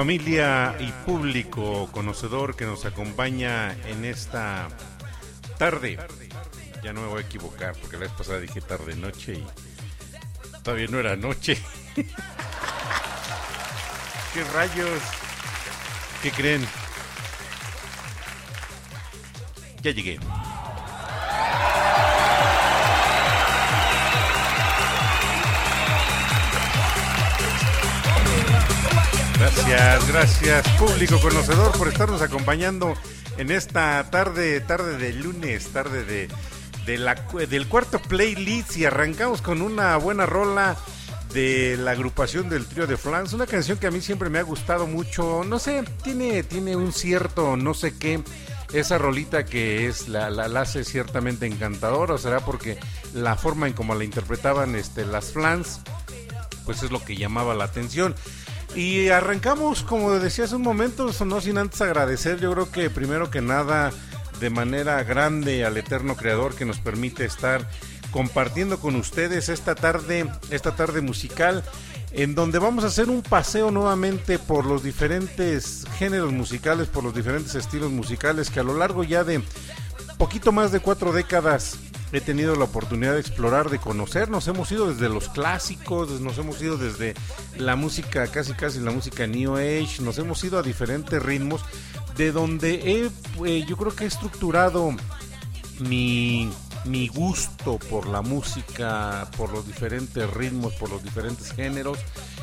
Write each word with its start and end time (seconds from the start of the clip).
Familia 0.00 0.74
y 0.80 0.90
público 1.04 1.90
conocedor 1.92 2.56
que 2.56 2.64
nos 2.64 2.86
acompaña 2.86 3.76
en 3.86 4.06
esta 4.06 4.66
tarde. 5.58 5.98
Ya 6.82 6.94
no 6.94 7.02
me 7.02 7.08
voy 7.08 7.18
a 7.18 7.26
equivocar 7.26 7.74
porque 7.78 7.98
la 7.98 8.04
vez 8.04 8.12
pasada 8.12 8.40
dije 8.40 8.62
tarde 8.62 8.96
noche 8.96 9.34
y 9.34 9.44
todavía 10.62 10.86
no 10.86 11.00
era 11.00 11.16
noche. 11.16 11.58
¿Qué 14.32 14.44
rayos? 14.54 15.02
¿Qué 16.22 16.30
creen? 16.30 16.66
Ya 19.82 19.90
llegué. 19.90 20.18
Gracias, 29.70 30.68
público 30.70 31.20
conocedor 31.20 31.70
por 31.78 31.86
estarnos 31.86 32.20
acompañando 32.22 32.94
en 33.38 33.52
esta 33.52 34.10
tarde, 34.10 34.60
tarde 34.60 34.98
de 34.98 35.12
lunes, 35.12 35.68
tarde 35.68 36.02
de, 36.02 36.28
de 36.86 36.98
la, 36.98 37.14
del 37.48 37.68
cuarto 37.68 38.00
playlist 38.02 38.76
y 38.76 38.84
arrancamos 38.84 39.42
con 39.42 39.62
una 39.62 39.96
buena 39.96 40.26
rola 40.26 40.76
de 41.32 41.76
la 41.76 41.92
agrupación 41.92 42.48
del 42.48 42.66
trío 42.66 42.88
de 42.88 42.96
Flans, 42.96 43.32
una 43.32 43.46
canción 43.46 43.78
que 43.78 43.86
a 43.86 43.92
mí 43.92 44.00
siempre 44.00 44.28
me 44.28 44.40
ha 44.40 44.42
gustado 44.42 44.88
mucho, 44.88 45.44
no 45.44 45.60
sé, 45.60 45.84
tiene, 46.02 46.42
tiene 46.42 46.74
un 46.74 46.92
cierto 46.92 47.56
no 47.56 47.72
sé 47.72 47.96
qué, 47.96 48.24
esa 48.72 48.98
rolita 48.98 49.44
que 49.44 49.86
es 49.86 50.08
la 50.08 50.26
hace 50.60 50.82
ciertamente 50.82 51.46
encantadora, 51.46 52.14
o 52.14 52.18
será 52.18 52.40
porque 52.40 52.76
la 53.14 53.36
forma 53.36 53.68
en 53.68 53.74
como 53.74 53.94
la 53.94 54.02
interpretaban 54.02 54.74
este, 54.74 55.06
las 55.06 55.26
Flans, 55.26 55.80
pues 56.64 56.82
es 56.82 56.90
lo 56.90 57.04
que 57.04 57.16
llamaba 57.16 57.54
la 57.54 57.64
atención. 57.64 58.16
Y 58.74 59.08
arrancamos, 59.08 59.82
como 59.82 60.12
decía 60.12 60.44
hace 60.44 60.56
un 60.56 60.62
momento, 60.62 61.10
no 61.24 61.40
sin 61.40 61.58
antes 61.58 61.80
agradecer, 61.80 62.38
yo 62.38 62.52
creo 62.52 62.70
que 62.70 62.88
primero 62.88 63.30
que 63.30 63.40
nada, 63.40 63.90
de 64.38 64.50
manera 64.50 65.02
grande 65.02 65.64
al 65.64 65.76
eterno 65.76 66.16
creador 66.16 66.54
que 66.54 66.64
nos 66.64 66.78
permite 66.78 67.24
estar 67.24 67.68
compartiendo 68.12 68.78
con 68.78 68.94
ustedes 68.96 69.48
esta 69.48 69.74
tarde, 69.74 70.26
esta 70.50 70.76
tarde 70.76 71.00
musical, 71.00 71.64
en 72.12 72.34
donde 72.34 72.58
vamos 72.58 72.84
a 72.84 72.88
hacer 72.88 73.08
un 73.08 73.22
paseo 73.22 73.70
nuevamente 73.70 74.38
por 74.38 74.66
los 74.66 74.82
diferentes 74.82 75.84
géneros 75.98 76.32
musicales, 76.32 76.88
por 76.88 77.04
los 77.04 77.14
diferentes 77.14 77.54
estilos 77.54 77.90
musicales 77.90 78.50
que 78.50 78.60
a 78.60 78.64
lo 78.64 78.76
largo 78.76 79.04
ya 79.04 79.24
de 79.24 79.42
poquito 80.18 80.52
más 80.52 80.72
de 80.72 80.80
cuatro 80.80 81.12
décadas 81.12 81.78
he 82.12 82.20
tenido 82.20 82.56
la 82.56 82.64
oportunidad 82.64 83.14
de 83.14 83.20
explorar, 83.20 83.70
de 83.70 83.78
conocer. 83.78 84.30
Nos 84.30 84.48
hemos 84.48 84.70
ido 84.72 84.92
desde 84.92 85.08
los 85.08 85.28
clásicos, 85.28 86.20
nos 86.20 86.38
hemos 86.38 86.60
ido 86.60 86.76
desde 86.76 87.14
la 87.56 87.76
música, 87.76 88.26
casi 88.28 88.52
casi 88.54 88.80
la 88.80 88.90
música 88.90 89.26
New 89.26 89.56
Age, 89.56 90.02
nos 90.02 90.18
hemos 90.18 90.42
ido 90.44 90.58
a 90.58 90.62
diferentes 90.62 91.22
ritmos, 91.22 91.62
de 92.16 92.32
donde 92.32 92.74
he, 92.74 93.10
eh, 93.46 93.64
yo 93.66 93.76
creo 93.76 93.94
que 93.94 94.04
he 94.04 94.08
estructurado 94.08 94.94
mi, 95.78 96.50
mi 96.84 97.08
gusto 97.08 97.78
por 97.78 98.06
la 98.06 98.22
música, 98.22 99.30
por 99.36 99.52
los 99.52 99.66
diferentes 99.66 100.28
ritmos, 100.30 100.74
por 100.74 100.90
los 100.90 101.02
diferentes 101.02 101.52
géneros 101.52 101.98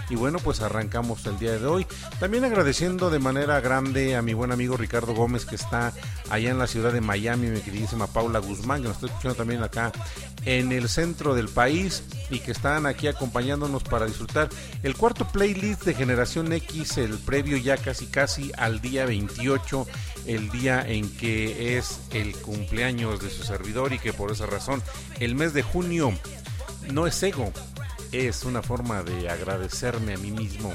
y 0.09 0.15
bueno, 0.15 0.39
pues 0.39 0.61
arrancamos 0.61 1.25
el 1.25 1.37
día 1.37 1.57
de 1.57 1.65
hoy. 1.65 1.85
También 2.19 2.43
agradeciendo 2.45 3.09
de 3.09 3.19
manera 3.19 3.59
grande 3.59 4.15
a 4.15 4.21
mi 4.21 4.33
buen 4.33 4.51
amigo 4.51 4.77
Ricardo 4.77 5.13
Gómez 5.13 5.45
que 5.45 5.55
está 5.55 5.93
allá 6.29 6.49
en 6.49 6.59
la 6.59 6.67
ciudad 6.67 6.93
de 6.93 7.01
Miami, 7.01 7.47
mi 7.47 7.61
queridísima 7.61 8.07
Paula 8.07 8.39
Guzmán, 8.39 8.81
que 8.81 8.87
nos 8.87 8.97
está 8.97 9.07
escuchando 9.07 9.35
también 9.35 9.63
acá 9.63 9.91
en 10.45 10.71
el 10.71 10.87
centro 10.87 11.35
del 11.35 11.49
país 11.49 12.03
y 12.29 12.39
que 12.39 12.51
están 12.51 12.85
aquí 12.85 13.07
acompañándonos 13.07 13.83
para 13.83 14.05
disfrutar 14.05 14.49
el 14.83 14.95
cuarto 14.95 15.27
playlist 15.27 15.83
de 15.83 15.93
Generación 15.93 16.53
X, 16.53 16.97
el 16.97 17.17
previo 17.17 17.57
ya 17.57 17.77
casi 17.77 18.05
casi 18.05 18.51
al 18.57 18.79
día 18.79 19.05
28, 19.05 19.87
el 20.25 20.49
día 20.49 20.87
en 20.87 21.09
que 21.17 21.77
es 21.77 21.99
el 22.11 22.35
cumpleaños 22.37 23.21
de 23.21 23.29
su 23.29 23.43
servidor 23.43 23.93
y 23.93 23.99
que 23.99 24.13
por 24.13 24.31
esa 24.31 24.45
razón 24.45 24.81
el 25.19 25.35
mes 25.35 25.53
de 25.53 25.63
junio 25.63 26.13
no 26.91 27.07
es 27.07 27.21
ego, 27.23 27.51
es 28.11 28.43
una 28.43 28.61
forma 28.61 29.03
de 29.03 29.29
agradecerme 29.29 30.13
a 30.13 30.17
mí 30.17 30.31
mismo 30.31 30.73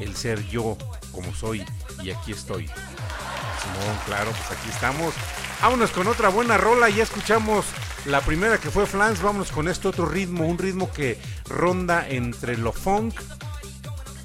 el 0.00 0.14
ser 0.14 0.46
yo 0.48 0.76
como 1.12 1.34
soy 1.34 1.64
y 2.02 2.10
aquí 2.10 2.32
estoy. 2.32 2.66
Simón, 2.66 3.96
claro, 4.06 4.30
pues 4.30 4.58
aquí 4.58 4.68
estamos. 4.70 5.14
Vámonos 5.60 5.90
con 5.90 6.06
otra 6.06 6.28
buena 6.28 6.58
rola, 6.58 6.88
ya 6.90 7.02
escuchamos 7.02 7.64
la 8.04 8.20
primera 8.20 8.58
que 8.58 8.70
fue 8.70 8.86
Flans, 8.86 9.22
vámonos 9.22 9.50
con 9.50 9.68
este 9.68 9.88
otro 9.88 10.06
ritmo, 10.06 10.46
un 10.46 10.58
ritmo 10.58 10.92
que 10.92 11.18
ronda 11.48 12.08
entre 12.08 12.56
lo 12.56 12.72
funk, 12.72 13.14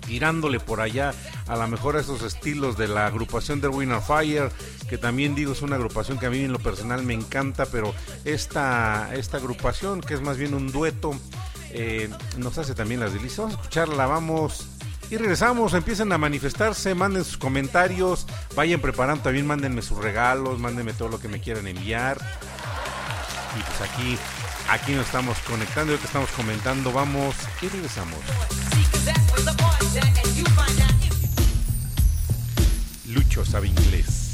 tirándole 0.06 0.60
por 0.60 0.82
allá 0.82 1.14
a 1.48 1.56
lo 1.56 1.68
mejor 1.68 1.96
a 1.96 2.02
esos 2.02 2.22
estilos 2.22 2.78
de 2.78 2.88
la 2.88 3.08
agrupación 3.08 3.60
de 3.62 3.68
Winner 3.68 4.02
Fire, 4.02 4.52
que 4.90 4.98
también 4.98 5.36
digo 5.36 5.54
es 5.54 5.62
una 5.62 5.78
agrupación 5.78 6.20
que 6.20 6.28
a 6.28 6.30
mí 6.30 6.44
en 6.44 6.52
lo 6.52 6.60
personal 6.60 7.04
me 7.04 7.14
encanta, 7.14 7.66
pero 7.66 7.94
esta, 8.24 9.10
esta 9.16 9.38
agrupación 9.38 10.02
que 10.02 10.14
es 10.14 10.22
más 10.22 10.38
bien 10.38 10.54
un 10.54 10.72
dueto 10.72 11.14
eh, 11.74 12.10
nos 12.38 12.58
hace 12.58 12.74
también 12.76 13.00
las 13.00 13.14
delicias. 13.14 13.40
Vamos 13.40 13.56
a 13.56 13.62
escucharla, 13.62 14.06
vamos. 14.06 14.68
Y 15.10 15.18
regresamos, 15.18 15.74
empiecen 15.74 16.12
a 16.14 16.18
manifestarse, 16.18 16.96
manden 16.96 17.26
sus 17.26 17.38
comentarios, 17.38 18.26
vayan 18.56 18.80
preparando 18.80 19.24
también, 19.24 19.46
mándenme 19.46 19.82
sus 19.82 19.98
regalos, 19.98 20.58
mándenme 20.58 20.94
todo 20.94 21.10
lo 21.10 21.20
que 21.20 21.28
me 21.28 21.42
quieran 21.42 21.68
enviar. 21.68 22.18
Y 23.60 23.62
pues 23.62 23.90
aquí, 23.90 24.18
aquí 24.70 24.94
nos 24.94 25.06
estamos 25.08 25.38
conectando, 25.40 25.94
y 25.94 25.98
que 25.98 26.06
estamos 26.06 26.30
comentando, 26.32 26.94
vamos 26.94 27.36
y 27.62 27.68
regresamos. 27.68 28.20
Lucho 33.08 33.44
sabe 33.44 33.68
inglés. 33.68 34.31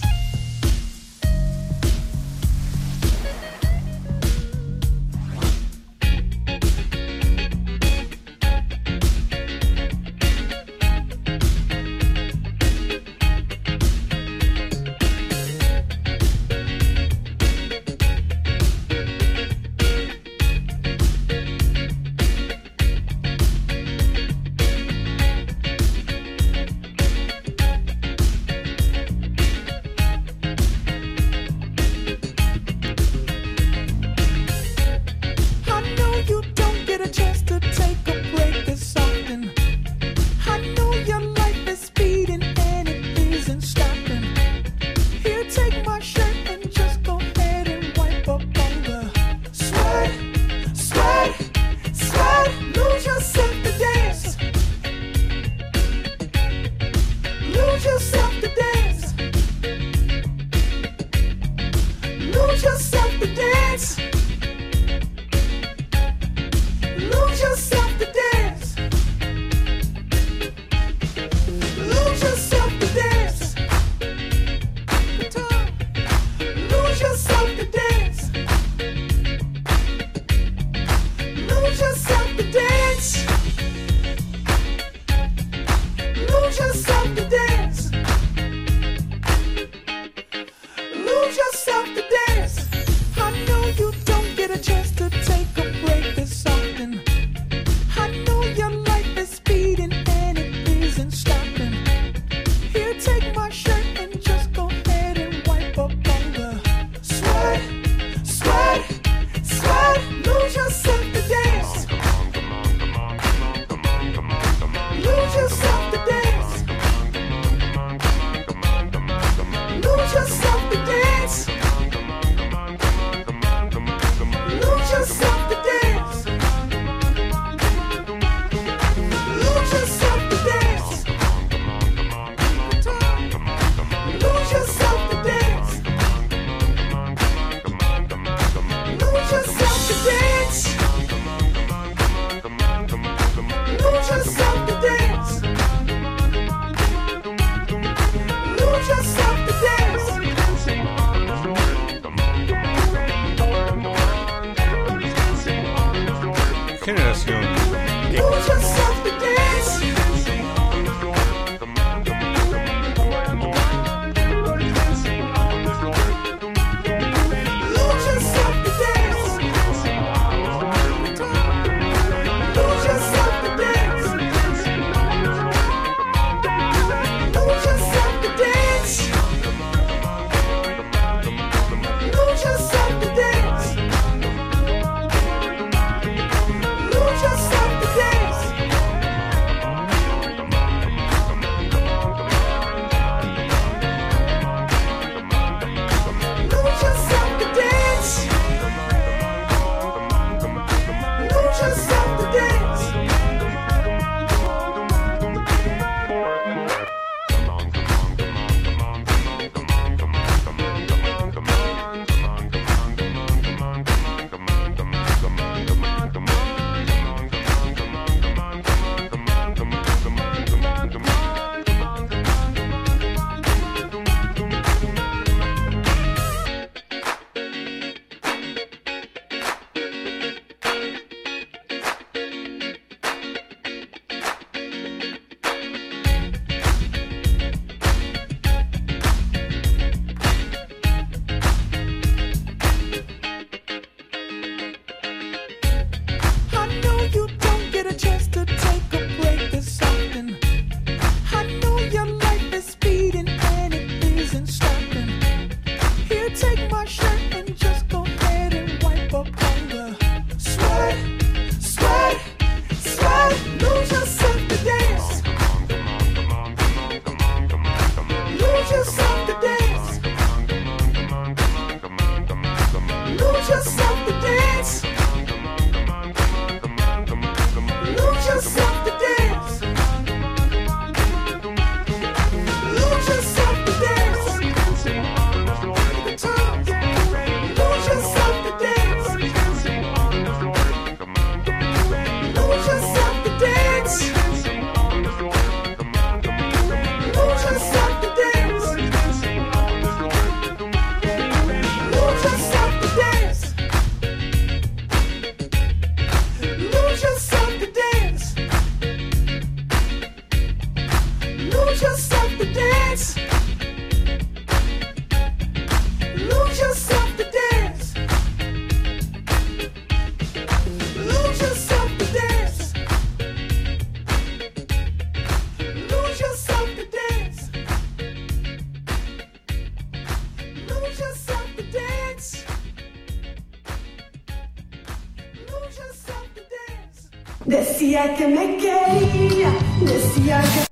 Que 338.17 338.27
me 338.27 338.57
quería, 338.57 339.51
decía 339.81 340.41
que... 340.41 340.65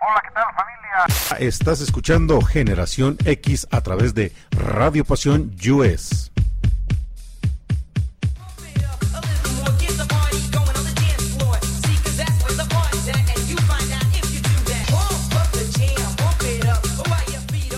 Hola, 0.00 0.22
¿qué 0.22 0.30
tal 0.34 0.44
familia? 0.54 1.48
Estás 1.48 1.80
escuchando 1.80 2.40
Generación 2.40 3.18
X 3.24 3.66
a 3.72 3.80
través 3.80 4.14
de 4.14 4.32
Radio 4.52 5.04
Pasión 5.04 5.52
US. 5.68 6.30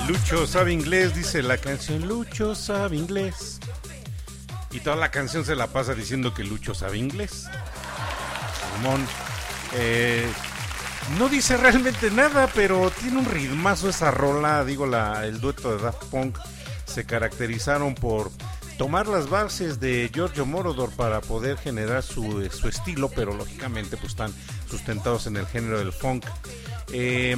Lucho 0.06 0.46
sabe 0.46 0.72
inglés, 0.72 1.14
dice 1.14 1.42
la 1.42 1.56
canción. 1.56 2.06
Lucho 2.06 2.54
sabe 2.54 2.96
inglés. 2.96 3.49
Toda 4.84 4.96
la 4.96 5.10
canción 5.10 5.44
se 5.44 5.54
la 5.54 5.66
pasa 5.66 5.94
diciendo 5.94 6.32
que 6.32 6.44
Lucho 6.44 6.74
sabe 6.74 6.98
inglés. 6.98 7.46
Simón. 8.76 9.06
Eh, 9.74 10.26
no 11.18 11.28
dice 11.28 11.56
realmente 11.56 12.10
nada, 12.10 12.48
pero 12.54 12.90
tiene 12.90 13.18
un 13.18 13.26
ritmazo 13.26 13.88
esa 13.88 14.10
rola. 14.10 14.64
Digo, 14.64 14.86
la, 14.86 15.26
el 15.26 15.40
dueto 15.40 15.76
de 15.76 15.82
Daft 15.82 16.04
Punk 16.04 16.38
se 16.86 17.04
caracterizaron 17.04 17.94
por 17.94 18.30
tomar 18.78 19.08
las 19.08 19.28
bases 19.28 19.78
de 19.78 20.10
Giorgio 20.12 20.46
Morodor 20.46 20.90
para 20.92 21.20
poder 21.20 21.58
generar 21.58 22.02
su, 22.02 22.48
su 22.50 22.68
estilo, 22.68 23.10
pero 23.10 23.34
lógicamente 23.34 23.98
pues 23.98 24.12
están 24.12 24.32
sustentados 24.70 25.26
en 25.26 25.36
el 25.36 25.46
género 25.46 25.78
del 25.78 25.92
funk. 25.92 26.24
Eh, 26.92 27.36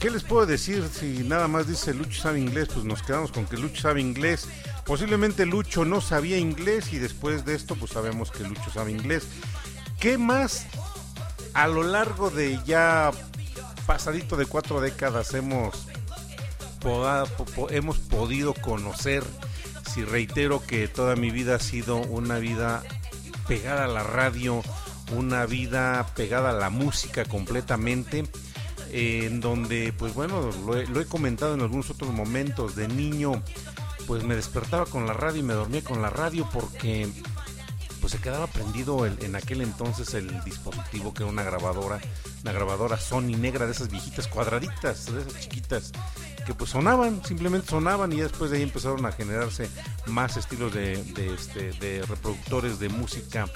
¿Qué 0.00 0.08
les 0.08 0.22
puedo 0.22 0.46
decir? 0.46 0.88
Si 0.88 1.24
nada 1.24 1.46
más 1.46 1.68
dice 1.68 1.92
Lucho 1.92 2.22
sabe 2.22 2.40
inglés, 2.40 2.68
pues 2.72 2.86
nos 2.86 3.02
quedamos 3.02 3.32
con 3.32 3.44
que 3.44 3.58
Lucho 3.58 3.82
sabe 3.82 4.00
inglés. 4.00 4.48
Posiblemente 4.86 5.44
Lucho 5.44 5.84
no 5.84 6.00
sabía 6.00 6.38
inglés 6.38 6.94
y 6.94 6.98
después 6.98 7.44
de 7.44 7.54
esto 7.54 7.76
pues 7.76 7.92
sabemos 7.92 8.30
que 8.30 8.44
Lucho 8.44 8.70
sabe 8.72 8.92
inglés. 8.92 9.28
¿Qué 10.00 10.16
más 10.16 10.64
a 11.52 11.68
lo 11.68 11.82
largo 11.82 12.30
de 12.30 12.58
ya 12.64 13.10
pasadito 13.86 14.38
de 14.38 14.46
cuatro 14.46 14.80
décadas 14.80 15.34
hemos, 15.34 15.86
hemos 17.68 17.98
podido 17.98 18.54
conocer? 18.54 19.22
Si 19.92 20.02
reitero 20.02 20.64
que 20.66 20.88
toda 20.88 21.14
mi 21.14 21.30
vida 21.30 21.56
ha 21.56 21.60
sido 21.60 21.98
una 21.98 22.38
vida 22.38 22.82
pegada 23.46 23.84
a 23.84 23.88
la 23.88 24.02
radio, 24.02 24.62
una 25.14 25.44
vida 25.44 26.06
pegada 26.16 26.50
a 26.50 26.54
la 26.54 26.70
música 26.70 27.26
completamente 27.26 28.24
en 28.92 29.40
donde 29.40 29.92
pues 29.96 30.14
bueno 30.14 30.50
lo 30.64 31.00
he, 31.00 31.06
comentado 31.06 31.54
en 31.54 31.60
algunos 31.60 31.90
otros 31.90 32.12
momentos. 32.12 32.76
De 32.76 32.88
niño 32.88 33.42
pues 34.06 34.24
me 34.24 34.34
despertaba 34.34 34.86
con 34.86 35.06
la 35.06 35.12
radio 35.12 35.40
y 35.40 35.44
me 35.44 35.54
dormía 35.54 35.82
con 35.82 36.02
la 36.02 36.10
radio 36.10 36.48
porque 36.52 37.08
pues 38.00 38.12
se 38.12 38.20
quedaba 38.20 38.46
prendido 38.46 39.06
en 39.06 39.36
aquel 39.36 39.60
entonces 39.60 40.14
el 40.14 40.42
dispositivo 40.44 41.12
que 41.12 41.22
era 41.22 41.30
una 41.30 41.42
grabadora, 41.42 42.00
una 42.42 42.52
grabadora 42.52 42.98
Sony 42.98 43.36
negra 43.38 43.66
de 43.66 43.72
esas 43.72 43.90
viejitas 43.90 44.26
cuadraditas, 44.28 45.12
de 45.12 45.20
esas 45.20 45.40
chiquitas 45.40 45.92
que 46.46 46.54
pues 46.54 46.70
sonaban, 46.70 47.24
simplemente 47.24 47.68
sonaban 47.68 48.12
y 48.12 48.20
después 48.20 48.50
de 48.50 48.58
ahí 48.58 48.62
empezaron 48.62 49.04
a 49.06 49.12
generarse 49.12 49.68
más 50.06 50.36
estilos 50.36 50.72
de, 50.72 50.94
este, 51.34 51.72
de 51.72 52.02
reproductores 52.02 52.78
de 52.78 52.88
música 52.88 53.46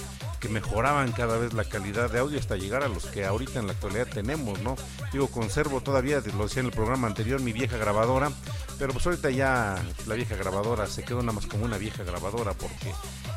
que 0.40 0.48
mejoraban 0.48 1.12
cada 1.12 1.38
vez 1.38 1.54
la 1.54 1.64
calidad 1.64 2.10
de 2.10 2.18
audio 2.18 2.38
hasta 2.38 2.56
llegar 2.56 2.82
a 2.82 2.88
los 2.88 3.06
que 3.06 3.24
ahorita 3.24 3.58
en 3.58 3.66
la 3.66 3.72
actualidad 3.72 4.06
tenemos, 4.06 4.60
¿no? 4.60 4.76
Digo, 5.12 5.28
conservo 5.28 5.80
todavía, 5.80 6.22
lo 6.36 6.44
decía 6.44 6.60
en 6.60 6.66
el 6.66 6.72
programa 6.72 7.06
anterior, 7.06 7.40
mi 7.40 7.52
vieja 7.52 7.78
grabadora, 7.78 8.30
pero 8.78 8.92
pues 8.92 9.06
ahorita 9.06 9.30
ya 9.30 9.82
la 10.06 10.14
vieja 10.14 10.36
grabadora 10.36 10.86
se 10.86 11.02
quedó 11.02 11.20
nada 11.20 11.32
más 11.32 11.46
como 11.46 11.64
una 11.64 11.78
vieja 11.78 12.04
grabadora 12.04 12.52
porque 12.52 12.92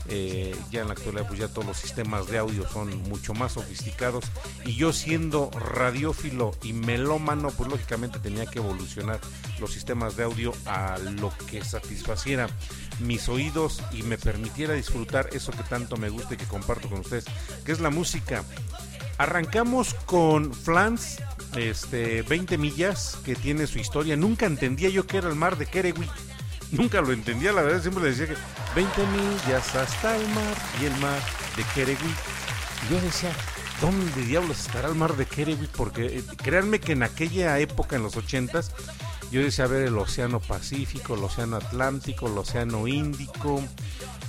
eh, 0.10 0.56
ya 0.70 0.82
en 0.82 0.90
la 0.90 0.96
actualidad 0.98 1.28
pues 1.28 1.40
ya 1.40 1.48
todos 1.48 1.66
los 1.66 1.78
sistemas 1.78 2.28
de 2.28 2.38
audio 2.38 2.68
son 2.68 3.02
mucho 3.04 3.34
más 3.34 3.54
sofisticados 3.54 4.26
y 4.66 4.76
yo 4.76 4.94
siendo 4.94 5.50
radiófilo 5.52 6.52
y 6.64 6.74
melómano 6.74 7.52
pues 7.52 7.70
lógicamente 7.70 8.20
tenía 8.20 8.46
que 8.46 8.60
evolucionar 8.60 9.20
los 9.60 9.72
sistemas 9.72 10.16
de 10.18 10.24
audio 10.24 10.54
a 10.66 10.98
lo 10.98 11.32
que 11.50 11.64
satisfaciera 11.64 12.48
mis 13.00 13.30
oídos 13.30 13.84
y 13.92 14.04
me 14.04 14.18
permitiera 14.18 14.74
disfrutar 14.74 15.30
eso 15.34 15.52
que 15.52 15.64
tanto 15.64 15.98
me 15.98 16.10
gusta 16.10 16.34
y 16.34 16.38
que 16.38 16.46
comparto 16.46 16.90
con 16.90 17.00
ustedes, 17.00 17.26
que 17.66 17.72
es 17.72 17.80
la 17.80 17.90
música. 17.90 18.44
Arrancamos 19.18 19.94
con 20.06 20.54
Flans, 20.54 21.18
este, 21.56 22.22
20 22.24 22.58
millas, 22.58 23.18
que 23.26 23.36
tiene 23.36 23.66
su 23.66 23.80
historia. 23.80 24.16
Nunca 24.16 24.46
entendía 24.46 24.90
yo 24.90 25.08
que 25.08 25.18
era 25.18 25.30
el 25.30 25.36
mar 25.36 25.58
de 25.58 25.66
Kerewi. 25.66 26.08
Nunca 26.72 27.02
lo 27.02 27.14
entendía, 27.14 27.52
la 27.54 27.62
verdad, 27.62 27.82
siempre 27.82 28.04
le 28.04 28.10
decía 28.10 28.28
que 28.28 28.36
20 28.76 29.02
millas 29.08 29.76
hasta 29.76 30.16
el 30.16 30.28
mar 30.30 30.56
y 30.82 30.86
el 30.86 30.96
mar 30.98 31.20
de 31.56 31.64
Kerewi. 31.74 32.14
yo 32.92 33.02
decía, 33.02 33.32
¿dónde 33.80 34.22
diablos 34.24 34.60
estará 34.60 34.90
el 34.90 34.96
mar 34.96 35.16
de 35.16 35.26
Kerewi? 35.26 35.68
Porque 35.76 36.18
eh, 36.18 36.24
créanme 36.38 36.80
que 36.80 36.92
en 36.92 37.04
aquella 37.04 37.58
época, 37.60 37.96
en 37.96 38.04
los 38.04 38.16
80s, 38.16 38.72
yo 39.32 39.42
decía 39.42 39.68
ver 39.68 39.84
el 39.84 39.98
Océano 39.98 40.40
Pacífico, 40.40 41.16
el 41.16 41.24
Océano 41.24 41.58
Atlántico, 41.58 42.28
el 42.28 42.38
Océano 42.38 42.88
Índico, 42.88 43.62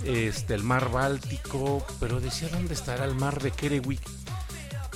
este, 0.05 0.55
el 0.55 0.63
Mar 0.63 0.91
Báltico, 0.91 1.87
pero 2.01 2.21
decía 2.21 2.49
dónde 2.49 2.75
estará 2.75 3.05
el 3.05 3.15
Mar 3.15 3.41
de 3.41 3.51
Kerewick. 3.51 4.03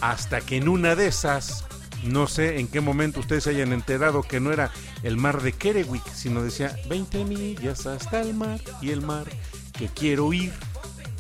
Hasta 0.01 0.41
que 0.41 0.57
en 0.57 0.69
una 0.69 0.97
de 0.97 1.07
esas, 1.07 1.65
no 2.03 2.27
sé 2.27 2.59
en 2.59 2.69
qué 2.69 2.81
momento 2.81 3.21
ustedes 3.21 3.45
se 3.45 3.51
hayan 3.51 3.73
enterado 3.73 4.23
que 4.23 4.41
no 4.41 4.53
era 4.53 4.71
el 5.03 5.17
Mar 5.17 5.43
de 5.43 5.53
Kerewick, 5.53 6.07
sino 6.13 6.43
decía 6.43 6.77
20 6.89 7.25
millas 7.25 7.87
hasta 7.87 8.21
el 8.21 8.35
mar 8.35 8.61
y 8.81 8.91
el 8.91 9.03
mar 9.03 9.27
que 9.73 9.89
quiero 9.89 10.33
ir. 10.33 10.53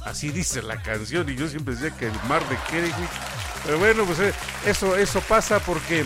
Así 0.05 0.31
dice 0.31 0.63
la 0.63 0.83
canción 0.83 1.29
y 1.29 1.37
yo 1.37 1.49
siempre 1.49 1.75
decía 1.75 1.97
que 1.97 2.07
el 2.07 2.15
Mar 2.29 2.47
de 2.49 2.57
Kerewick. 2.69 3.11
Pero 3.65 3.79
bueno, 3.79 4.05
pues 4.05 4.19
eh, 4.19 4.33
eso, 4.67 4.97
eso 4.97 5.21
pasa 5.21 5.61
porque 5.61 6.05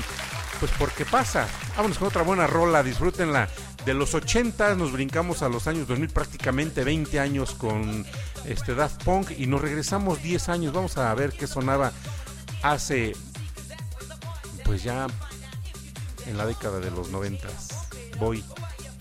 pues 0.61 0.71
porque 0.78 1.04
pasa. 1.04 1.47
Vámonos 1.76 1.99
con 1.99 2.09
otra 2.09 2.23
buena 2.23 2.47
rola, 2.47 2.83
disfrútenla. 2.83 3.49
De 3.84 3.95
los 3.95 4.15
80 4.15 4.75
nos 4.75 4.93
brincamos 4.93 5.43
a 5.43 5.49
los 5.49 5.67
años 5.67 5.86
2000, 5.86 6.08
prácticamente 6.10 6.82
20 6.82 7.21
años 7.21 7.52
con 7.52 8.04
este 8.45 8.75
Daft 8.75 9.04
Punk 9.04 9.30
y 9.36 9.47
nos 9.47 9.60
regresamos 9.60 10.23
10 10.23 10.49
años. 10.49 10.73
Vamos 10.73 10.97
a 10.99 11.15
ver 11.15 11.32
qué 11.32 11.47
sonaba 11.47 11.93
hace, 12.62 13.15
pues 14.67 14.83
ya 14.83 15.07
en 16.26 16.37
la 16.37 16.45
década 16.45 16.81
de 16.81 16.91
los 16.91 17.11
90. 17.11 17.49
Voy 18.19 18.45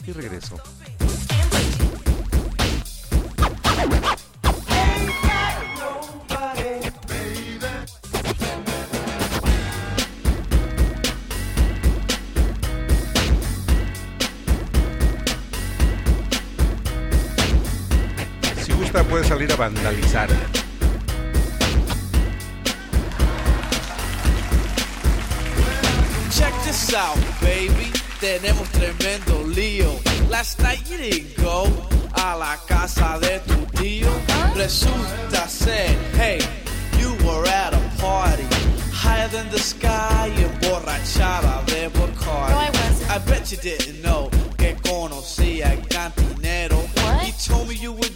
y 0.06 0.12
regreso. 0.12 0.58
puede 19.04 19.26
salir 19.26 19.52
a 19.52 19.56
vandalizar. 19.56 20.30
Out, 26.94 27.18
baby. 27.42 27.92
Tenemos 28.20 28.70
tremendo 28.70 29.44
lío. 29.48 30.00
Last 30.30 30.60
night 30.60 30.80
you 30.90 30.98
didn't 30.98 31.36
go 31.38 31.66
a 32.14 32.38
la 32.38 32.58
casa 32.68 33.18
de 33.20 33.40
tu 33.40 33.66
tío. 33.78 34.10
Resulta 34.56 35.48
ser, 35.48 35.98
hey, 36.16 36.40
you 37.00 37.14
were 37.26 37.46
at 37.48 37.74
a 37.74 37.80
party 38.00 38.46
higher 38.94 39.28
than 39.30 39.50
the 39.50 39.60
sky, 39.60 40.32
emborrachada 40.38 41.66
de 41.66 41.90
Bacardi. 41.90 42.52
No, 42.52 42.58
I 42.58 42.70
wasn't. 42.70 43.12
I 43.12 43.18
bet 43.20 43.52
you 43.52 43.58
didn't 43.58 44.02
know 44.02 44.30
que 44.58 44.76
conocía 44.76 45.74
el 45.74 45.82
cantinero. 45.88 46.78
What? 46.78 47.22
He 47.24 47.32
told 47.34 47.68
me 47.68 47.76
you 47.76 47.94
were 47.94 48.15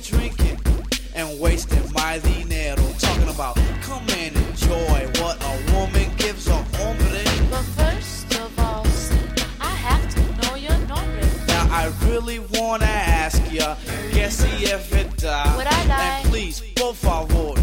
verdad. 15.20 15.56
Would 15.58 15.68
I 15.68 15.86
lie? 15.86 16.20
And 16.22 16.30
please, 16.30 16.62
por 16.76 16.94
favor, 16.94 17.54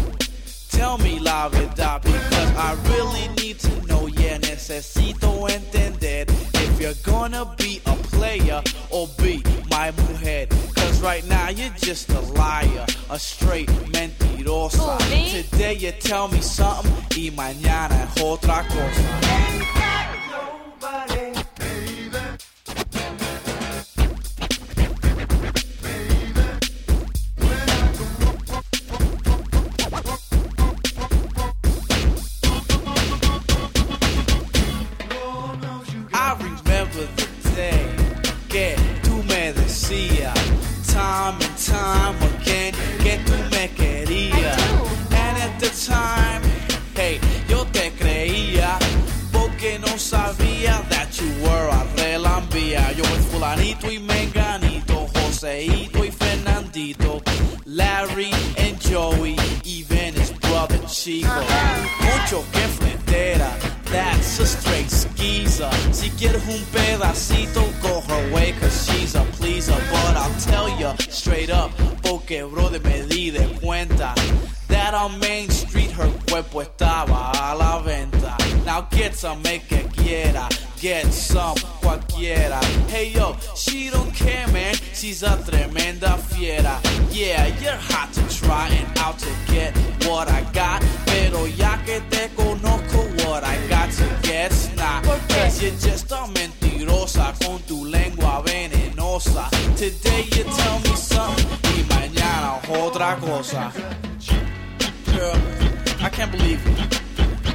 tell 0.69 0.97
me 0.97 1.19
la 1.19 1.49
verdad 1.49 2.01
because 2.01 2.55
I 2.55 2.75
really 2.89 3.27
need 3.41 3.59
to 3.59 3.87
know. 3.87 4.07
Yeah, 4.07 4.37
necesito 4.37 5.49
entender 5.49 6.25
if 6.53 6.81
you're 6.81 6.93
gonna 7.03 7.45
be 7.57 7.81
a 7.85 7.95
player 7.95 8.61
or 8.91 9.07
be 9.17 9.43
my 9.69 9.91
mujer. 9.91 10.47
Cause 10.75 11.01
right 11.01 11.25
now 11.27 11.49
you're 11.49 11.73
just 11.77 12.09
a 12.09 12.21
liar, 12.21 12.85
a 13.09 13.19
straight 13.19 13.69
mentirosa. 13.91 14.97
Me? 15.09 15.43
Today 15.43 15.73
you 15.73 15.91
tell 15.91 16.27
me 16.27 16.41
something 16.41 16.93
y 17.15 17.31
mañana 17.31 18.03
es 18.03 18.21
otra 18.21 18.65
cosa. 18.67 19.76
Time 41.67 42.15
again 42.23 42.73
que 43.03 43.17
tú 43.25 43.33
me 43.51 43.69
querías. 43.75 44.57
And 45.11 45.37
at 45.37 45.59
the 45.59 45.69
time, 45.85 46.41
hey, 46.95 47.19
yo 47.47 47.65
te 47.71 47.91
creía 47.91 48.77
porque 49.31 49.79
no 49.79 49.97
sabía 49.97 50.81
that 50.89 51.19
you 51.19 51.27
were 51.43 51.69
a 51.69 51.83
relambía. 51.97 52.91
Yo 52.95 53.03
with 53.03 53.25
fulanito 53.31 53.91
y 53.91 53.99
menganito, 53.99 55.07
Joseito 55.13 56.05
y 56.05 56.11
Fernandito, 56.11 57.21
Larry 57.65 58.31
and 58.57 58.79
Joey, 58.79 59.35
even 59.65 60.13
his 60.15 60.31
brother 60.39 60.79
Chico. 60.87 61.29
Mucho 62.01 62.43
que 62.51 62.67
frontera, 62.77 63.49
that's 63.91 64.39
a 64.39 64.45
straight 64.45 64.89
skeezer. 65.17 65.69
Si 65.91 66.09
quieres 66.11 66.43
un 66.47 66.63
pedacito, 66.71 67.61
go 67.81 68.01
her 68.07 68.33
way, 68.33 68.53
cause 68.59 68.85
she's 68.85 69.15
a 69.15 69.23
pleaser. 69.37 69.75
But 69.91 70.15
I'll 70.15 70.33
tell 70.41 70.69
ya 70.79 70.95
straight 71.09 71.49
up, 71.49 71.71
porque 72.03 72.43
brother 72.43 72.79
me 72.79 73.05
di 73.07 73.31
de 73.31 73.47
cuenta. 73.59 74.13
That 74.67 74.93
on 74.93 75.19
Main 75.19 75.49
Street 75.49 75.91
her 75.91 76.11
cuerpo 76.27 76.61
estaba 76.61 77.31
a 77.31 77.55
la 77.55 77.81
venta. 77.81 78.35
Now 78.65 78.81
get 78.91 79.15
some, 79.15 79.41
make 79.41 79.67
que 79.67 79.83
quiera. 79.95 80.47
Get 80.79 81.11
some, 81.11 81.55
cualquiera. 81.81 82.61
Hey 82.87 83.11
yo, 83.11 83.35
she 83.55 83.89
don't 83.89 84.13
care, 84.13 84.47
man. 84.49 84.75
She's 84.93 85.23
a 85.23 85.37
tremenda 85.37 86.17
fiera. 86.17 86.79
Yeah, 87.09 87.47
you're 87.61 87.79
hot 87.79 88.13
to 88.13 88.21
try 88.29 88.67
and 88.67 88.97
out 88.99 89.17
to 89.19 89.29
get 89.51 89.75
what 90.05 90.27
I 90.27 90.41
got. 90.53 90.83
Pero 91.05 91.45
ya 91.47 91.77
que 91.85 92.01
te 92.09 92.29
conozco, 92.35 93.06
what 93.27 93.43
I 93.43 93.55
got 93.67 93.91
to 93.91 94.07
get's 94.23 94.73
not. 94.75 95.03
Cause 95.03 95.61
you're 95.61 95.71
just 95.71 96.11
a 96.11 96.25
mentirosa 96.35 97.33
con 97.43 97.59
tu 97.67 97.85
lengua 97.85 98.41
venenosa. 98.45 99.49
Today 99.75 100.23
you 100.35 100.43
tell 100.43 100.79
me 100.79 100.95
something 100.95 101.47
y 101.75 101.83
mañana 101.89 102.59
otra 102.69 103.17
cosa. 103.19 103.71
Girl, 105.13 105.35
I 106.01 106.09
can't 106.09 106.31
believe 106.31 106.61
it. 106.65 107.01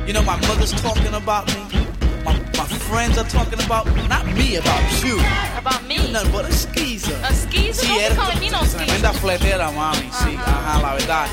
You 0.07 0.13
know, 0.13 0.23
my 0.23 0.37
mother's 0.49 0.73
talking 0.83 1.15
about 1.15 1.47
me. 1.49 1.87
My, 2.25 2.35
my 2.35 2.67
friends 2.89 3.19
are 3.19 3.29
talking 3.29 3.61
about, 3.65 3.87
not 4.09 4.27
me, 4.27 4.57
about 4.57 5.05
you. 5.05 5.19
About 5.57 5.85
me. 5.87 5.97
You're 5.97 6.13
nothing 6.13 6.33
but 6.33 6.45
a 6.49 6.53
skeezer. 6.53 7.19
A 7.25 7.33
skeezer? 7.35 7.87
Sí, 7.87 7.95
be 7.95 8.05
eres 8.05 8.17
calling 8.17 8.41
me 8.41 8.51
no 8.51 8.59
tremenda 8.59 9.13
skeezer. 9.13 9.21
fletera, 9.21 9.71
mami. 9.71 10.09
Sí, 10.13 10.37
ajá, 10.37 10.83
la 10.83 10.95
verdad. 10.95 11.29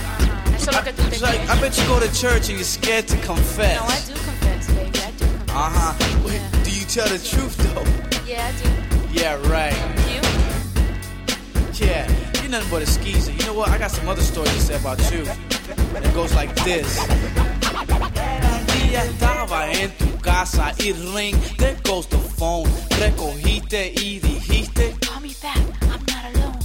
Eso 0.70 0.72
es 0.72 0.76
lo 0.76 0.84
que 0.84 0.94
tú 0.94 1.10
te 1.10 1.16
It's 1.16 1.22
like. 1.22 1.50
I 1.50 1.60
bet 1.62 1.78
you 1.78 1.86
go 1.88 2.00
to 2.00 2.14
church 2.14 2.50
and 2.50 2.58
you're 2.58 2.64
scared 2.64 3.08
to 3.08 3.18
confess. 3.18 3.80
No, 3.80 3.86
I 3.88 4.00
do 4.06 4.14
confess, 4.14 4.68
baby. 4.68 5.00
I 5.00 5.12
do 5.12 5.26
confess. 5.26 5.56
Uh 5.56 5.70
huh. 5.70 5.94
Wait, 6.28 6.42
do 6.64 6.72
you 6.72 6.86
tell 6.86 7.08
the 7.08 7.18
truth 7.20 7.58
though? 7.58 7.84
Yeah, 8.26 8.46
I 8.46 8.52
do. 8.62 8.70
Yeah, 9.12 9.36
right. 9.50 9.74
You? 10.14 10.22
Yeah, 11.86 12.08
you're 12.42 12.52
nothing 12.52 12.70
but 12.70 12.82
a 12.84 12.86
skeezer. 12.86 13.32
You 13.32 13.46
know 13.46 13.54
what? 13.54 13.70
I 13.70 13.78
got 13.78 13.90
some 13.92 14.08
other 14.08 14.22
stories 14.22 14.54
to 14.54 14.62
say 14.62 14.76
about 14.76 15.00
you. 15.12 15.26
And 15.96 16.06
It 16.06 16.14
goes 16.14 16.34
like 16.36 16.54
this. 16.64 17.00
Estaba 18.92 19.72
en 19.72 19.92
tu 19.98 20.06
casa 20.20 20.74
y 20.80 20.92
ring, 21.16 21.36
there 21.58 21.78
goes 21.84 22.08
the 22.08 22.18
phone. 22.18 22.70
Recogiste 23.00 23.94
y 23.96 24.20
dijiste, 24.20 24.96
Call 25.02 25.22
me 25.22 25.34
back. 25.42 25.58
I'm 25.82 26.06
not 26.06 26.26
alone. 26.36 26.60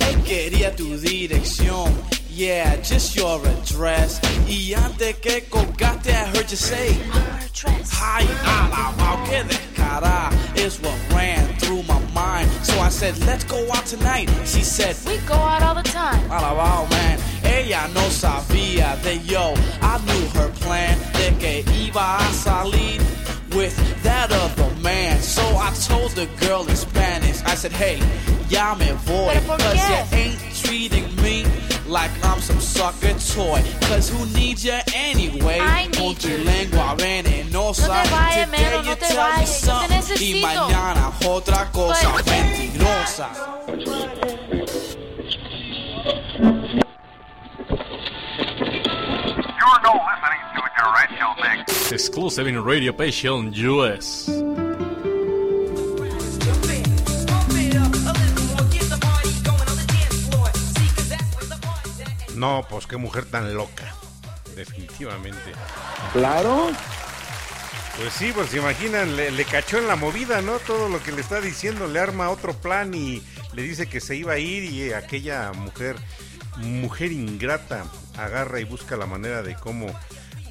él 0.00 0.22
quería 0.24 0.74
tu 0.74 0.96
dirección. 0.98 1.92
Yeah, 2.36 2.76
just 2.82 3.16
your 3.16 3.40
address. 3.46 4.20
Y 4.46 4.74
antes 4.74 5.14
que 5.22 5.40
colgaste, 5.48 6.10
I 6.10 6.26
heard 6.26 6.50
you 6.50 6.56
say, 6.58 6.94
Our 7.10 7.20
address. 7.40 7.90
Ay, 7.98 8.26
alabao, 8.44 9.24
qué 9.24 9.42
descarada 9.42 10.30
is 10.54 10.78
what 10.82 10.98
ran 11.14 11.46
through 11.56 11.82
my 11.84 11.98
mind. 12.12 12.50
So 12.62 12.78
I 12.78 12.90
said, 12.90 13.16
let's 13.20 13.44
go 13.44 13.56
out 13.72 13.86
tonight. 13.86 14.28
She 14.44 14.62
said, 14.62 14.94
We 15.06 15.16
go 15.26 15.32
out 15.32 15.62
all 15.62 15.76
the 15.76 15.82
time. 15.82 16.20
alabao, 16.28 16.90
man. 16.90 17.18
Ella 17.42 17.88
no 17.94 18.02
sabía 18.10 19.02
de 19.02 19.16
yo. 19.20 19.54
I 19.80 19.96
knew 20.04 20.28
her 20.38 20.50
plan 20.60 20.98
de 21.14 21.30
que 21.40 21.62
iba 21.72 22.18
a 22.18 22.32
salir 22.34 23.00
with 23.54 23.74
that 24.02 24.30
other 24.30 24.74
man. 24.82 25.22
So 25.22 25.40
I 25.56 25.72
told 25.88 26.10
the 26.10 26.26
girl 26.44 26.68
in 26.68 26.76
Spanish, 26.76 27.42
I 27.44 27.54
said, 27.54 27.72
hey, 27.72 27.98
ya 28.50 28.74
me 28.74 28.92
voy. 29.08 29.32
Cause 29.46 29.88
you 29.88 30.18
ain't 30.18 30.38
treating 30.54 31.16
me 31.22 31.46
like 31.88 32.10
I'm 32.24 32.40
some 32.40 32.60
sucker 32.60 33.14
toy. 33.34 33.62
Cause 33.88 34.08
who 34.10 34.24
needs 34.38 34.64
you 34.64 34.78
anyway? 34.94 35.58
I 35.60 35.88
Con 35.92 36.02
need 36.08 36.18
tu 36.18 36.28
you. 36.30 36.38
lengua 36.44 36.94
venenosa. 36.96 37.86
No 37.88 38.02
te 38.02 38.08
vayas, 38.10 38.50
Today 38.50 38.70
no 38.70 38.90
you 38.90 38.94
te 38.96 39.00
tell 39.06 39.16
me 39.16 39.22
vayas, 39.22 39.38
yo 39.38 39.44
te 39.46 39.66
something, 39.66 39.96
necesito. 39.96 40.36
Y 40.38 40.42
mañana 40.42 41.12
otra 41.26 41.70
cosa 41.72 42.10
Pues- 42.12 42.26
mentirosa. 42.26 43.28
You're 48.46 49.80
no 49.82 49.92
listening 50.06 50.42
to 50.54 50.62
Differential 50.76 51.34
Mix. 51.42 51.92
Exclusive 51.92 52.46
in 52.46 52.62
Radio 52.62 52.92
Passion 52.92 53.52
US. 53.54 54.28
No, 62.36 62.66
pues 62.68 62.86
qué 62.86 62.96
mujer 62.96 63.24
tan 63.24 63.54
loca. 63.54 63.94
Definitivamente. 64.54 65.52
Claro. 66.12 66.70
Pues 67.98 68.12
sí, 68.12 68.30
pues 68.34 68.50
se 68.50 68.58
imaginan, 68.58 69.16
le, 69.16 69.30
le 69.30 69.44
cachó 69.46 69.78
en 69.78 69.86
la 69.88 69.96
movida, 69.96 70.42
¿no? 70.42 70.58
Todo 70.58 70.88
lo 70.88 71.02
que 71.02 71.12
le 71.12 71.22
está 71.22 71.40
diciendo, 71.40 71.86
le 71.88 71.98
arma 71.98 72.28
otro 72.28 72.52
plan 72.52 72.92
y 72.94 73.22
le 73.54 73.62
dice 73.62 73.86
que 73.86 74.00
se 74.00 74.16
iba 74.16 74.34
a 74.34 74.38
ir 74.38 74.64
y 74.64 74.92
aquella 74.92 75.52
mujer, 75.52 75.96
mujer 76.58 77.10
ingrata, 77.12 77.84
agarra 78.18 78.60
y 78.60 78.64
busca 78.64 78.96
la 78.98 79.06
manera 79.06 79.42
de 79.42 79.54
cómo 79.54 79.86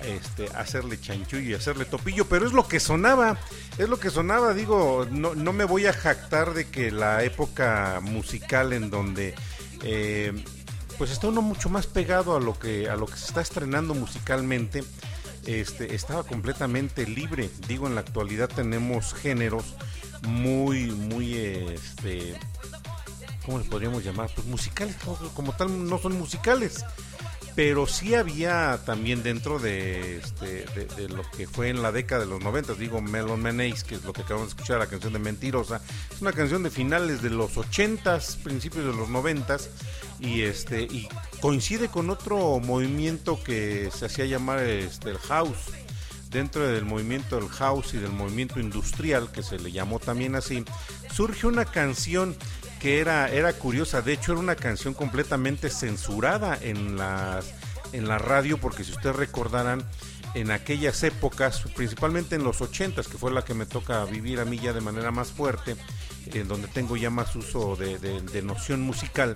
este, 0.03 0.47
hacerle 0.55 0.99
chanchullo 0.99 1.51
y 1.51 1.53
hacerle 1.53 1.85
topillo, 1.85 2.25
pero 2.27 2.47
es 2.47 2.51
lo 2.51 2.67
que 2.67 2.79
sonaba, 2.79 3.37
es 3.77 3.89
lo 3.89 3.99
que 3.99 4.09
sonaba, 4.09 4.55
digo, 4.55 5.05
no, 5.11 5.35
no 5.35 5.53
me 5.53 5.65
voy 5.65 5.85
a 5.85 5.93
jactar 5.93 6.55
de 6.55 6.67
que 6.67 6.91
la 6.91 7.23
época 7.23 7.99
musical 8.01 8.73
en 8.73 8.89
donde... 8.89 9.35
eh, 9.83 10.33
pues 10.97 11.11
está 11.11 11.27
uno 11.27 11.41
mucho 11.41 11.69
más 11.69 11.87
pegado 11.87 12.35
a 12.35 12.39
lo 12.39 12.57
que 12.57 12.89
a 12.89 12.95
lo 12.95 13.05
que 13.05 13.17
se 13.17 13.27
está 13.27 13.41
estrenando 13.41 13.93
musicalmente. 13.93 14.83
Este 15.45 15.93
estaba 15.93 16.23
completamente 16.23 17.05
libre. 17.05 17.49
Digo 17.67 17.87
en 17.87 17.95
la 17.95 18.01
actualidad 18.01 18.49
tenemos 18.49 19.13
géneros 19.13 19.75
muy 20.27 20.91
muy 20.91 21.35
este 21.35 22.35
cómo 23.45 23.59
les 23.59 23.67
podríamos 23.67 24.03
llamar 24.03 24.29
pues 24.33 24.47
musicales 24.47 24.95
como, 25.03 25.17
como 25.33 25.53
tal 25.53 25.87
no 25.87 25.99
son 25.99 26.17
musicales 26.17 26.83
pero 27.55 27.87
sí 27.87 28.15
había 28.15 28.81
también 28.85 29.23
dentro 29.23 29.59
de, 29.59 30.17
este, 30.17 30.65
de, 30.97 31.07
lo 31.07 31.23
que 31.31 31.47
fue 31.47 31.69
en 31.69 31.81
la 31.81 31.93
década 31.93 32.25
de 32.25 32.29
los 32.29 32.43
90, 32.43 32.73
digo 32.73 33.01
Melon 33.01 33.41
Menace, 33.41 33.85
que 33.85 33.95
es 33.95 34.03
lo 34.03 34.11
que 34.11 34.23
acabamos 34.23 34.49
de 34.49 34.55
escuchar, 34.55 34.79
la 34.79 34.87
canción 34.87 35.13
de 35.13 35.19
Mentirosa, 35.19 35.81
es 36.13 36.21
una 36.21 36.33
canción 36.33 36.63
de 36.63 36.69
finales 36.69 37.21
de 37.21 37.29
los 37.29 37.55
80s, 37.55 38.43
principios 38.43 38.85
de 38.85 38.93
los 38.93 39.07
90s, 39.07 39.69
y 40.19 40.41
este 40.41 40.81
y 40.81 41.07
coincide 41.41 41.87
con 41.87 42.09
otro 42.09 42.59
movimiento 42.59 43.41
que 43.41 43.89
se 43.91 44.05
hacía 44.05 44.25
llamar 44.25 44.59
este, 44.59 45.11
el 45.11 45.17
house, 45.19 45.71
dentro 46.31 46.67
del 46.67 46.83
movimiento 46.83 47.37
del 47.37 47.47
house 47.47 47.93
y 47.93 47.97
del 47.97 48.11
movimiento 48.11 48.59
industrial, 48.59 49.31
que 49.31 49.43
se 49.43 49.57
le 49.59 49.71
llamó 49.71 49.99
también 49.99 50.35
así, 50.35 50.65
surge 51.13 51.47
una 51.47 51.63
canción 51.63 52.35
que 52.79 52.99
era, 52.99 53.29
era 53.29 53.53
curiosa, 53.53 54.01
de 54.01 54.13
hecho 54.13 54.31
era 54.33 54.41
una 54.41 54.55
canción 54.55 54.93
completamente 54.93 55.69
censurada 55.69 56.57
en 56.61 56.97
las 56.97 57.45
en 57.93 58.07
la 58.07 58.17
radio, 58.17 58.57
porque 58.57 58.83
si 58.83 58.91
ustedes 58.91 59.15
recordarán, 59.15 59.83
en 60.33 60.51
aquellas 60.51 61.01
épocas, 61.03 61.61
principalmente 61.75 62.35
en 62.35 62.43
los 62.43 62.59
80s, 62.59 63.05
que 63.07 63.17
fue 63.17 63.31
la 63.31 63.45
que 63.45 63.53
me 63.53 63.65
toca 63.65 64.03
vivir 64.03 64.41
a 64.41 64.45
mí 64.45 64.59
ya 64.59 64.73
de 64.73 64.81
manera 64.81 65.11
más 65.11 65.29
fuerte, 65.29 65.77
en 66.33 66.47
donde 66.49 66.67
tengo 66.67 66.97
ya 66.97 67.09
más 67.09 67.33
uso 67.37 67.77
de, 67.77 67.97
de- 67.99 68.19
de 68.21 68.41
noción 68.41 68.81
musical, 68.81 69.35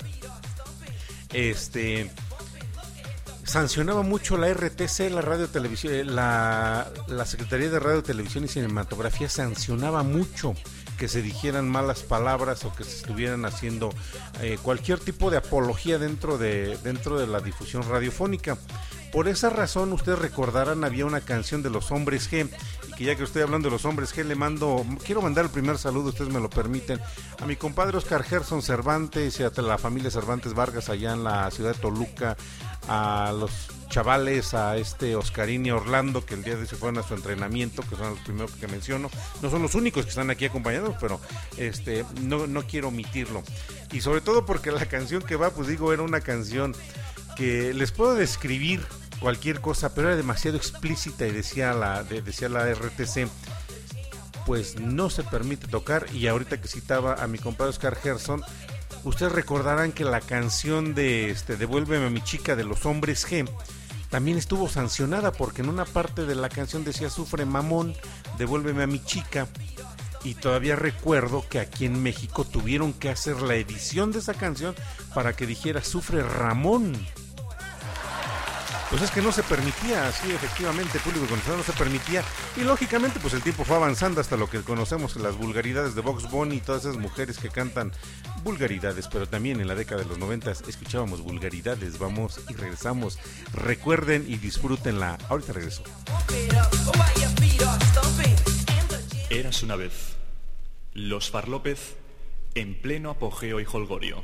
este 1.33 2.11
sancionaba 3.45 4.01
mucho 4.03 4.37
la 4.37 4.53
RTC, 4.53 5.09
la 5.09 5.21
radio 5.21 5.47
televisión, 5.47 5.93
eh, 5.93 6.03
la, 6.03 6.91
la 7.07 7.25
Secretaría 7.25 7.69
de 7.69 7.79
Radio, 7.79 8.03
Televisión 8.03 8.43
y 8.43 8.47
Cinematografía 8.47 9.27
sancionaba 9.29 10.03
mucho 10.03 10.53
que 10.99 11.07
se 11.07 11.21
dijeran 11.21 11.69
malas 11.69 12.03
palabras 12.03 12.65
o 12.65 12.75
que 12.75 12.83
se 12.83 12.97
estuvieran 12.97 13.45
haciendo 13.45 13.89
eh, 14.41 14.59
cualquier 14.61 14.99
tipo 14.99 15.31
de 15.31 15.37
apología 15.37 15.97
dentro 15.97 16.37
de, 16.37 16.77
dentro 16.83 17.17
de 17.17 17.25
la 17.25 17.39
difusión 17.39 17.83
radiofónica. 17.89 18.57
Por 19.13 19.27
esa 19.27 19.49
razón, 19.49 19.91
ustedes 19.93 20.19
recordarán, 20.19 20.83
había 20.83 21.05
una 21.05 21.21
canción 21.21 21.63
de 21.63 21.71
los 21.71 21.91
hombres 21.91 22.29
G, 22.29 22.47
y 22.87 22.91
que 22.93 23.05
ya 23.05 23.15
que 23.15 23.23
estoy 23.23 23.41
hablando 23.41 23.69
de 23.69 23.71
los 23.71 23.85
hombres 23.85 24.15
G, 24.15 24.23
le 24.23 24.35
mando, 24.35 24.85
quiero 25.03 25.21
mandar 25.21 25.45
el 25.45 25.51
primer 25.51 25.79
saludo, 25.79 26.09
ustedes 26.09 26.31
me 26.31 26.39
lo 26.39 26.49
permiten, 26.49 26.99
a 27.41 27.45
mi 27.47 27.55
compadre 27.55 27.97
Oscar 27.97 28.23
Gerson 28.23 28.61
Cervantes 28.61 29.39
y 29.39 29.43
a 29.43 29.51
la 29.61 29.79
familia 29.79 30.11
Cervantes 30.11 30.53
Vargas 30.53 30.89
allá 30.89 31.13
en 31.13 31.23
la 31.23 31.49
ciudad 31.49 31.73
de 31.73 31.79
Toluca, 31.79 32.37
a 32.87 33.33
los 33.35 33.69
chavales, 33.89 34.53
a 34.53 34.77
este 34.77 35.15
Oscarín 35.15 35.65
y 35.65 35.71
Orlando, 35.71 36.25
que 36.25 36.35
el 36.35 36.43
día 36.43 36.55
de 36.55 36.61
hoy 36.61 36.67
se 36.67 36.75
fueron 36.75 36.97
a 36.99 37.03
su 37.07 37.13
entrenamiento, 37.15 37.81
que 37.83 37.95
son 37.95 38.11
los 38.11 38.19
primeros 38.19 38.51
que 38.51 38.67
menciono. 38.67 39.09
No 39.41 39.49
son 39.49 39.61
los 39.61 39.75
únicos 39.75 40.05
que 40.05 40.09
están 40.09 40.29
aquí 40.29 40.45
acompañados, 40.45 40.95
pero 40.99 41.19
este 41.57 42.05
no, 42.21 42.47
no 42.47 42.63
quiero 42.63 42.89
omitirlo. 42.89 43.43
Y 43.91 44.01
sobre 44.01 44.21
todo 44.21 44.45
porque 44.45 44.71
la 44.71 44.85
canción 44.85 45.21
que 45.21 45.35
va, 45.35 45.49
pues 45.49 45.67
digo, 45.67 45.91
era 45.91 46.03
una 46.03 46.21
canción 46.21 46.75
que 47.35 47.73
les 47.73 47.91
puedo 47.91 48.15
describir 48.15 48.85
cualquier 49.19 49.59
cosa, 49.59 49.93
pero 49.93 50.07
era 50.09 50.17
demasiado 50.17 50.55
explícita 50.57 51.25
y 51.27 51.31
decía 51.31 51.73
la, 51.73 52.03
de- 52.03 52.21
decía 52.21 52.47
la 52.49 52.71
RTC, 52.73 53.27
pues 54.45 54.79
no 54.79 55.09
se 55.09 55.23
permite 55.23 55.67
tocar. 55.67 56.05
Y 56.13 56.27
ahorita 56.27 56.61
que 56.61 56.67
citaba 56.67 57.15
a 57.15 57.27
mi 57.27 57.37
compadre 57.37 57.71
Oscar 57.71 57.95
Gerson, 57.95 58.41
ustedes 59.03 59.31
recordarán 59.31 59.91
que 59.91 60.03
la 60.05 60.21
canción 60.21 60.93
de 60.95 61.29
este, 61.31 61.55
Devuélveme 61.57 62.07
a 62.07 62.09
mi 62.09 62.21
chica 62.21 62.55
de 62.55 62.63
los 62.63 62.85
hombres 62.85 63.27
G 63.27 63.49
también 64.09 64.37
estuvo 64.37 64.67
sancionada 64.67 65.31
porque 65.31 65.61
en 65.61 65.69
una 65.69 65.85
parte 65.85 66.25
de 66.25 66.35
la 66.35 66.49
canción 66.49 66.83
decía 66.83 67.09
Sufre 67.09 67.45
mamón, 67.45 67.93
devuélveme 68.37 68.83
a 68.83 68.87
mi 68.87 69.03
chica. 69.03 69.47
Y 70.23 70.33
todavía 70.33 70.75
recuerdo 70.75 71.45
que 71.47 71.59
aquí 71.59 71.85
en 71.85 72.03
México 72.03 72.43
tuvieron 72.43 72.91
que 72.91 73.09
hacer 73.09 73.41
la 73.41 73.55
edición 73.55 74.11
de 74.11 74.19
esa 74.19 74.33
canción 74.33 74.75
para 75.13 75.33
que 75.33 75.45
dijera 75.45 75.83
Sufre 75.83 76.23
Ramón. 76.23 76.93
Pues 78.89 79.03
es 79.03 79.11
que 79.11 79.21
no 79.21 79.31
se 79.31 79.43
permitía, 79.43 80.11
sí, 80.11 80.31
efectivamente, 80.31 80.99
público 80.99 81.27
conocedor 81.27 81.59
no 81.59 81.63
se 81.63 81.73
permitía. 81.73 82.23
Y 82.57 82.61
lógicamente, 82.61 83.19
pues 83.19 83.35
el 83.35 83.43
tiempo 83.43 83.63
fue 83.63 83.75
avanzando 83.75 84.19
hasta 84.19 84.35
lo 84.35 84.49
que 84.49 84.61
conocemos, 84.61 85.15
las 85.17 85.37
vulgaridades 85.37 85.93
de 85.93 86.01
Vox 86.01 86.29
Bunny 86.31 86.55
y 86.55 86.61
todas 86.61 86.85
esas 86.85 86.97
mujeres 86.97 87.37
que 87.37 87.49
cantan 87.49 87.91
vulgaridades. 88.43 89.07
Pero 89.07 89.27
también 89.27 89.61
en 89.61 89.67
la 89.67 89.75
década 89.75 90.01
de 90.01 90.07
los 90.07 90.17
noventas 90.17 90.63
escuchábamos 90.67 91.21
vulgaridades. 91.21 91.99
Vamos 91.99 92.41
y 92.49 92.53
regresamos. 92.53 93.19
Recuerden 93.53 94.25
y 94.27 94.37
disfrútenla. 94.37 95.19
Ahorita 95.29 95.53
regreso. 95.53 95.83
Eras 99.29 99.61
una 99.61 99.75
vez 99.75 100.17
los 100.93 101.29
Farlópez 101.29 101.95
en 102.55 102.81
pleno 102.81 103.11
apogeo 103.11 103.59
y 103.59 103.67
holgorio. 103.71 104.23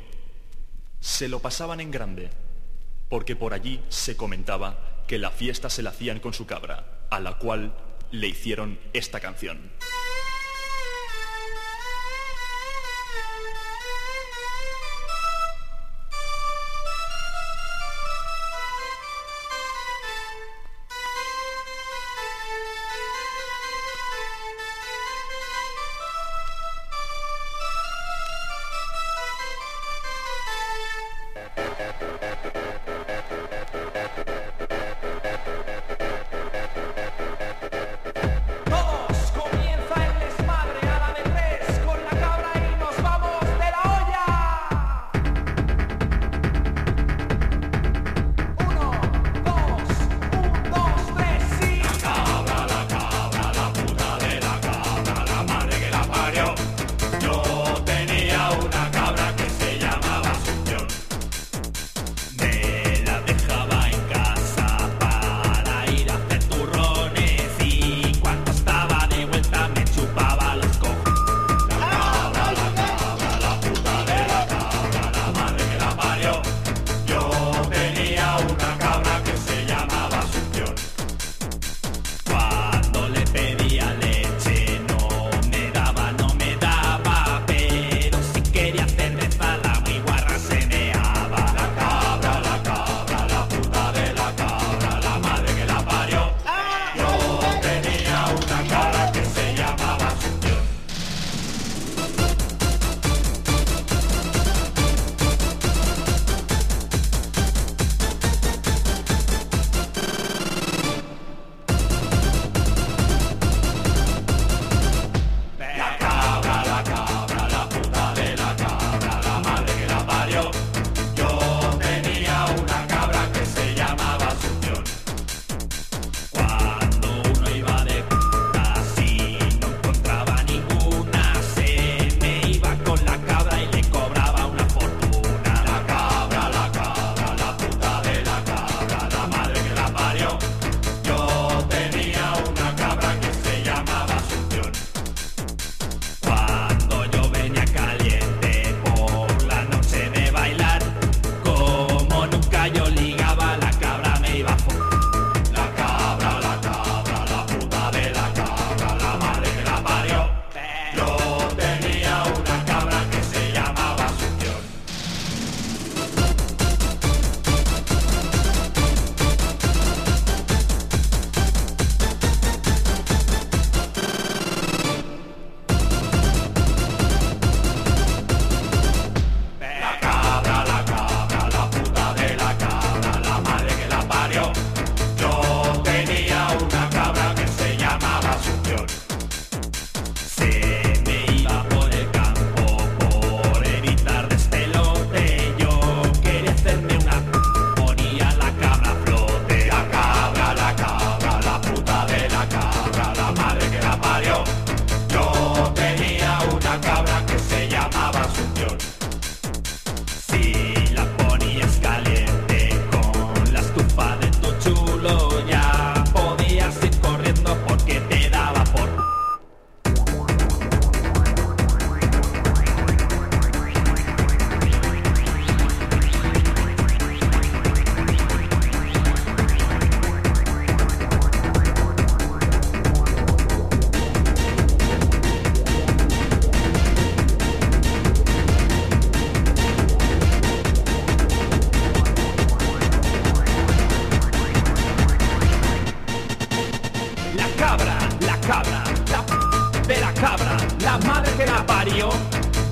Se 1.00 1.28
lo 1.28 1.38
pasaban 1.38 1.80
en 1.80 1.92
grande, 1.92 2.30
porque 3.08 3.36
por 3.36 3.54
allí 3.54 3.80
se 3.88 4.16
comentaba 4.16 4.78
que 5.06 5.18
la 5.18 5.30
fiesta 5.30 5.70
se 5.70 5.82
la 5.82 5.90
hacían 5.90 6.20
con 6.20 6.34
su 6.34 6.46
cabra, 6.46 6.86
a 7.10 7.20
la 7.20 7.38
cual 7.38 7.74
le 8.10 8.28
hicieron 8.28 8.78
esta 8.92 9.20
canción. 9.20 9.58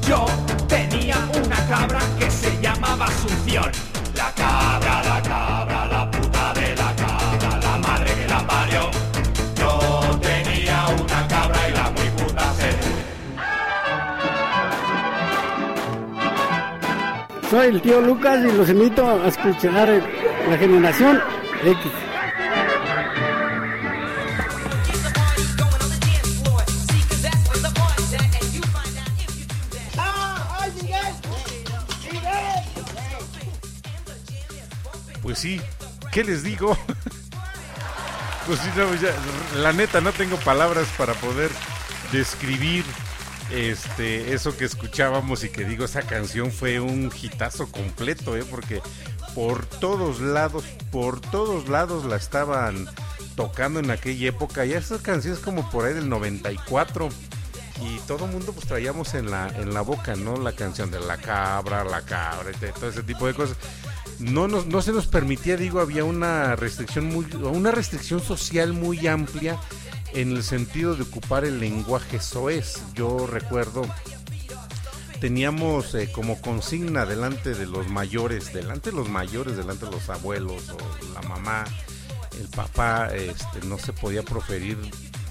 Yo 0.06 0.26
tenía 0.68 1.16
una 1.34 1.56
cabra 1.66 2.00
que 2.18 2.30
se 2.30 2.60
llamaba 2.60 3.06
Asunción. 3.06 3.70
La 4.14 4.30
cabra, 4.32 5.02
la 5.02 5.22
cabra, 5.22 5.86
la 5.86 6.10
puta 6.10 6.52
de 6.52 6.76
la 6.76 6.94
cabra, 6.94 7.58
la 7.58 7.78
madre 7.78 8.10
que 8.14 8.28
la 8.28 8.46
parió. 8.46 8.90
Yo 9.58 10.18
tenía 10.20 10.86
una 10.88 11.26
cabra 11.26 11.68
y 11.68 11.72
la 11.72 11.90
muy 11.90 12.08
puta 12.22 12.52
se 12.54 12.70
Soy 17.48 17.66
el 17.68 17.80
tío 17.80 18.00
Lucas 18.02 18.40
y 18.44 18.52
los 18.52 18.68
invito 18.68 19.08
a 19.08 19.28
escuchar 19.28 20.02
la 20.50 20.58
generación 20.58 21.22
X. 21.64 22.03
¿qué 36.14 36.22
les 36.22 36.44
digo? 36.44 36.78
pues 38.46 38.60
no, 38.76 39.60
la 39.60 39.72
neta 39.72 40.00
no 40.00 40.12
tengo 40.12 40.36
palabras 40.36 40.86
para 40.96 41.12
poder 41.14 41.50
describir 42.12 42.84
este 43.50 44.32
eso 44.32 44.56
que 44.56 44.64
escuchábamos 44.64 45.42
y 45.42 45.50
que 45.50 45.64
digo 45.64 45.84
esa 45.84 46.02
canción 46.02 46.52
fue 46.52 46.78
un 46.78 47.10
hitazo 47.20 47.70
completo, 47.70 48.36
¿eh? 48.36 48.44
porque 48.48 48.80
por 49.34 49.66
todos 49.66 50.20
lados, 50.20 50.64
por 50.92 51.20
todos 51.20 51.68
lados 51.68 52.04
la 52.04 52.14
estaban 52.14 52.86
tocando 53.34 53.80
en 53.80 53.90
aquella 53.90 54.28
época 54.28 54.64
y 54.64 54.72
esas 54.72 55.00
canciones 55.00 55.40
como 55.40 55.68
por 55.68 55.84
ahí 55.84 55.94
del 55.94 56.08
94 56.08 57.08
y 57.82 57.98
todo 58.06 58.26
el 58.26 58.30
mundo 58.30 58.52
pues 58.52 58.68
traíamos 58.68 59.14
en 59.14 59.32
la 59.32 59.48
en 59.48 59.74
la 59.74 59.80
boca, 59.80 60.14
¿no? 60.14 60.36
La 60.36 60.52
canción 60.52 60.92
de 60.92 61.00
la 61.00 61.16
cabra, 61.16 61.82
la 61.82 62.02
cabra, 62.02 62.52
todo 62.78 62.88
ese 62.88 63.02
tipo 63.02 63.26
de 63.26 63.34
cosas 63.34 63.56
no, 64.18 64.48
nos, 64.48 64.66
no 64.66 64.82
se 64.82 64.92
nos 64.92 65.06
permitía, 65.06 65.56
digo, 65.56 65.80
había 65.80 66.04
una 66.04 66.56
restricción 66.56 67.06
muy, 67.06 67.26
una 67.42 67.70
restricción 67.70 68.20
social 68.20 68.72
muy 68.72 69.06
amplia 69.06 69.58
en 70.12 70.30
el 70.30 70.42
sentido 70.42 70.94
de 70.94 71.02
ocupar 71.02 71.44
el 71.44 71.60
lenguaje 71.60 72.20
soez. 72.20 72.80
Yo 72.94 73.26
recuerdo, 73.26 73.82
teníamos 75.20 75.94
eh, 75.94 76.10
como 76.12 76.40
consigna 76.40 77.06
delante 77.06 77.54
de 77.54 77.66
los 77.66 77.88
mayores, 77.88 78.52
delante 78.52 78.90
de 78.90 78.96
los 78.96 79.08
mayores, 79.08 79.56
delante 79.56 79.86
de 79.86 79.92
los 79.92 80.08
abuelos 80.08 80.70
o 80.70 81.12
la 81.12 81.22
mamá, 81.28 81.64
el 82.40 82.48
papá, 82.48 83.08
este, 83.14 83.66
no 83.66 83.78
se 83.78 83.92
podía 83.92 84.22
proferir 84.22 84.78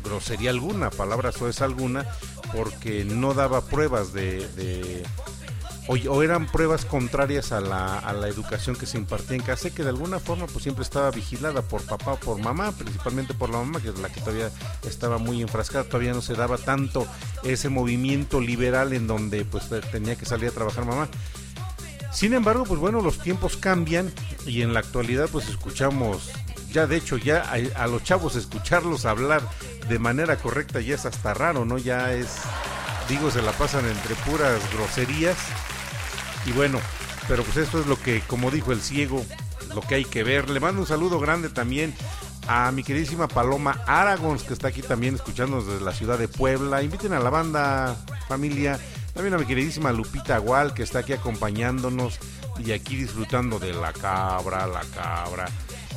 grosería 0.04 0.50
alguna, 0.50 0.90
palabra 0.90 1.32
soez 1.32 1.62
alguna, 1.62 2.06
porque 2.54 3.06
no 3.06 3.34
daba 3.34 3.66
pruebas 3.66 4.14
de, 4.14 4.48
de 4.50 5.04
o, 5.88 6.24
eran 6.24 6.46
pruebas 6.48 6.86
contrarias 6.86 7.52
a 7.52 7.60
la, 7.60 8.00
a 8.00 8.14
la, 8.14 8.30
educación 8.30 8.76
que 8.76 8.86
se 8.86 8.98
impartía 8.98 9.36
en 9.36 9.44
casa 9.44 9.70
que 9.70 9.84
de 9.84 9.90
alguna 9.90 10.20
forma 10.20 10.46
pues 10.48 10.64
siempre 10.64 10.84
estaba 10.84 11.12
vigilada 11.12 11.62
por 11.62 11.82
papá 11.84 12.14
o 12.14 12.20
por 12.20 12.40
mamá, 12.40 12.72
principalmente 12.72 13.34
por 13.34 13.50
la 13.50 13.58
mamá, 13.58 13.82
que 13.82 13.90
es 13.90 14.00
la 14.00 14.10
que 14.10 14.22
todavía 14.22 14.50
estaba 14.88 15.18
muy 15.18 15.42
enfrascada, 15.42 15.84
todavía 15.84 16.14
no 16.14 16.22
se 16.22 16.36
daba 16.36 16.58
tanto 16.58 17.06
ese 17.44 17.68
movimiento 17.68 18.40
liberal 18.40 18.94
en 18.94 19.08
donde 19.08 19.44
pues 19.44 19.66
tenía 19.92 20.16
que 20.16 20.26
salir 20.26 20.50
a 20.50 20.52
trabajar 20.52 20.86
mamá. 20.86 21.10
Sin 22.14 22.34
embargo, 22.34 22.64
pues 22.64 22.80
bueno, 22.80 23.02
los 23.02 23.20
tiempos 23.20 23.58
cambian 23.58 24.14
y 24.46 24.62
en 24.62 24.74
la 24.74 24.80
actualidad 24.80 25.28
pues 25.32 25.50
escuchamos, 25.50 26.32
ya 26.72 26.88
de 26.88 26.96
hecho 26.96 27.18
ya 27.18 27.42
a, 27.42 27.84
a 27.84 27.88
los 27.88 28.04
chavos 28.04 28.36
escucharlos 28.36 29.06
hablar 29.06 29.42
de 29.90 30.00
manera 30.00 30.38
correcta 30.38 30.80
ya 30.80 30.96
es 30.96 31.06
hasta 31.06 31.34
raro, 31.34 31.66
¿no? 31.66 31.78
Ya 31.78 32.14
es, 32.14 32.38
digo, 33.10 33.32
se 33.32 33.42
la 33.42 33.52
pasan 33.52 33.86
entre 33.86 34.16
puras 34.16 34.62
groserías 34.74 35.38
y 36.46 36.52
bueno, 36.52 36.80
pero 37.28 37.44
pues 37.44 37.58
esto 37.58 37.80
es 37.80 37.88
lo 37.88 38.00
que, 38.00 38.22
como 38.22 38.52
dijo 38.52 38.72
el 38.72 38.82
ciego, 38.82 39.26
lo 39.74 39.82
que 39.82 39.96
hay 39.96 40.06
que 40.06 40.24
ver. 40.24 40.50
Le 40.50 40.60
mando 40.60 40.82
un 40.82 40.88
saludo 40.88 41.20
grande 41.20 41.50
también 41.50 41.94
a 42.48 42.72
mi 42.72 42.84
queridísima 42.84 43.28
Paloma 43.28 43.82
Aragons, 43.88 44.44
que 44.44 44.54
está 44.54 44.68
aquí 44.68 44.82
también 44.82 45.16
escuchándonos 45.16 45.68
desde 45.68 45.84
la 45.84 45.94
ciudad 45.94 46.18
de 46.18 46.28
Puebla. 46.28 46.84
Inviten 46.84 47.14
a 47.14 47.20
la 47.20 47.30
banda, 47.30 47.96
familia. 48.28 48.80
También 49.14 49.36
a 49.36 49.38
mi 49.38 49.46
queridísima 49.46 49.92
Lupita 49.92 50.36
Agual, 50.36 50.74
que 50.74 50.84
está 50.84 51.00
aquí 51.00 51.14
acompañándonos 51.14 52.20
y 52.64 52.72
aquí 52.72 52.96
disfrutando 52.96 53.60
de 53.60 53.74
la 53.74 53.94
cabra, 53.94 54.68
la 54.68 54.82
cabra. 54.94 55.46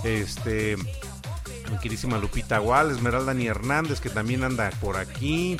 Este, 0.05 0.77
mi 0.77 1.79
queridísima 1.79 2.19
Lupita 2.19 2.57
Agual, 2.57 2.91
Esmeralda 2.91 3.33
Ni 3.35 3.47
Hernández, 3.47 4.01
que 4.01 4.11
también 4.11 4.45
anda 4.45 4.71
por 4.81 4.97
aquí 4.97 5.57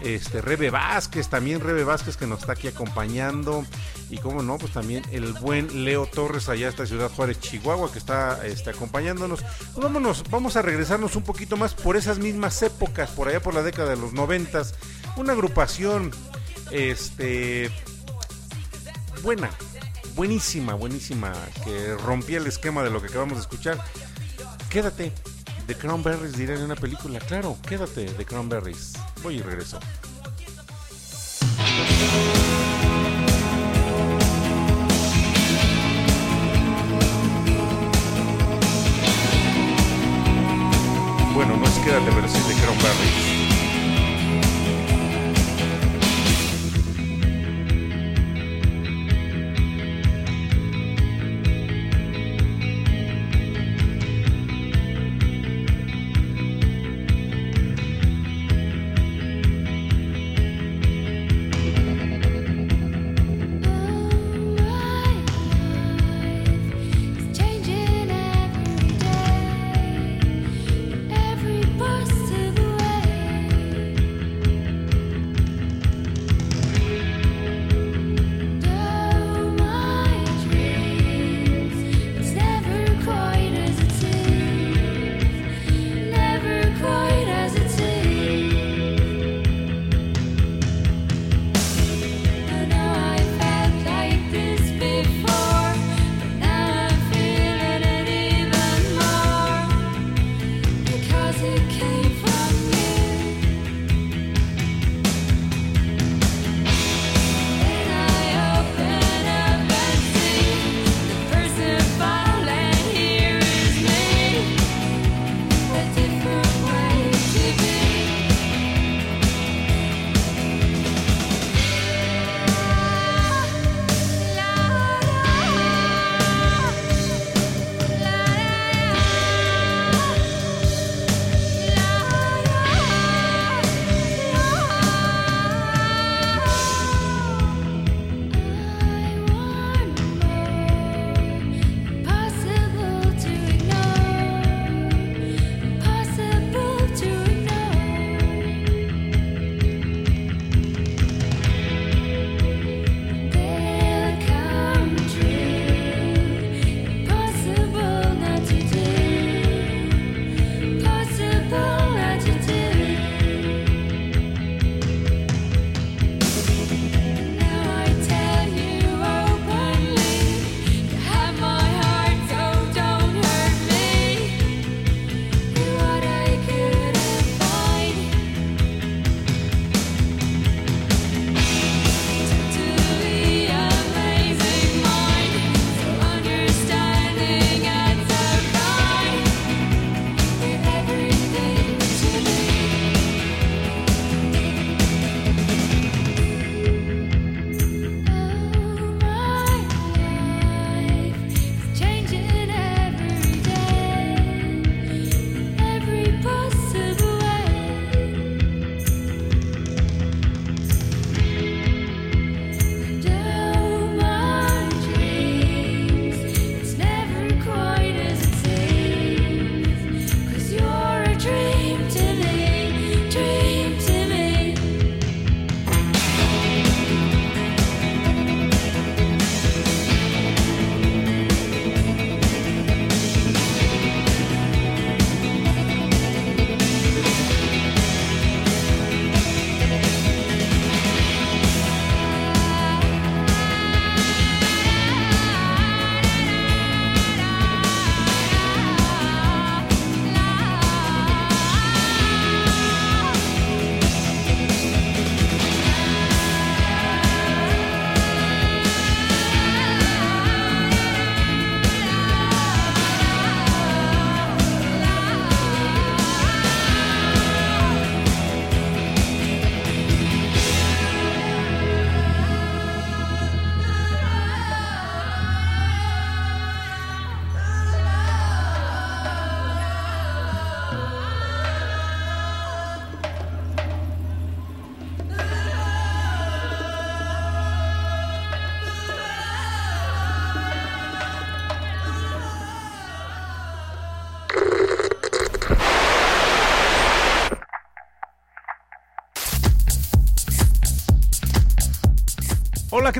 este 0.00 0.40
Rebe 0.40 0.70
Vázquez, 0.70 1.28
también 1.28 1.60
Rebe 1.60 1.84
Vázquez 1.84 2.16
que 2.16 2.26
nos 2.26 2.40
está 2.40 2.52
aquí 2.52 2.68
acompañando 2.68 3.64
y 4.10 4.18
como 4.18 4.42
no, 4.42 4.58
pues 4.58 4.72
también 4.72 5.04
el 5.10 5.32
buen 5.32 5.84
Leo 5.84 6.06
Torres 6.06 6.48
allá 6.48 6.68
esta 6.68 6.86
ciudad 6.86 7.10
Juárez, 7.10 7.40
Chihuahua 7.40 7.90
que 7.92 7.98
está 7.98 8.46
este, 8.46 8.70
acompañándonos. 8.70 9.42
Pues 9.42 9.76
vámonos, 9.76 10.24
vamos 10.30 10.56
a 10.56 10.62
regresarnos 10.62 11.16
un 11.16 11.22
poquito 11.22 11.56
más 11.56 11.74
por 11.74 11.96
esas 11.96 12.18
mismas 12.18 12.62
épocas, 12.62 13.10
por 13.10 13.28
allá 13.28 13.40
por 13.40 13.54
la 13.54 13.62
década 13.62 13.90
de 13.90 13.96
los 13.96 14.12
noventas, 14.12 14.74
una 15.16 15.32
agrupación 15.32 16.10
este 16.70 17.70
buena, 19.22 19.50
buenísima, 20.14 20.74
buenísima, 20.74 21.32
que 21.64 21.94
rompía 21.96 22.38
el 22.38 22.46
esquema 22.46 22.82
de 22.82 22.90
lo 22.90 23.00
que 23.00 23.08
acabamos 23.08 23.38
de 23.38 23.42
escuchar. 23.42 23.78
Quédate, 24.68 25.12
The 25.66 25.74
Cranberries 25.74 26.36
diré 26.36 26.54
en 26.54 26.62
una 26.62 26.76
película. 26.76 27.18
Claro, 27.18 27.56
quédate, 27.68 28.06
The 28.06 28.24
Cranberries. 28.24 28.92
Voy 29.22 29.38
y 29.38 29.42
regreso. 29.42 29.80
Bueno, 41.34 41.56
no 41.56 41.64
es 41.64 41.78
quédate, 41.80 42.12
pero 42.14 42.28
sí 42.28 42.38
The 42.46 42.54
Cranberries. 42.62 43.35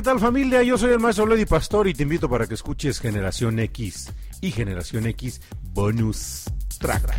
Tal 0.07 0.19
familia? 0.21 0.63
Yo 0.63 0.77
soy 0.77 0.93
el 0.93 0.99
maestro 0.99 1.25
Lady 1.25 1.43
Pastor 1.43 1.85
y 1.85 1.93
te 1.93 2.03
invito 2.03 2.29
para 2.29 2.47
que 2.47 2.53
escuches 2.53 3.01
Generación 3.01 3.59
X 3.59 4.09
y 4.39 4.51
Generación 4.51 5.05
X 5.05 5.41
Bonus 5.73 6.45
Track. 6.79 7.13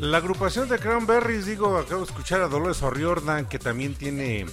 La 0.00 0.16
agrupación 0.16 0.68
de 0.68 0.80
Cranberries, 0.80 1.46
digo, 1.46 1.78
acabo 1.78 2.00
de 2.00 2.06
escuchar 2.08 2.40
a 2.40 2.48
Dolores 2.48 2.82
O'Riordan, 2.82 3.46
que 3.46 3.60
también 3.60 3.94
tiene 3.94 4.44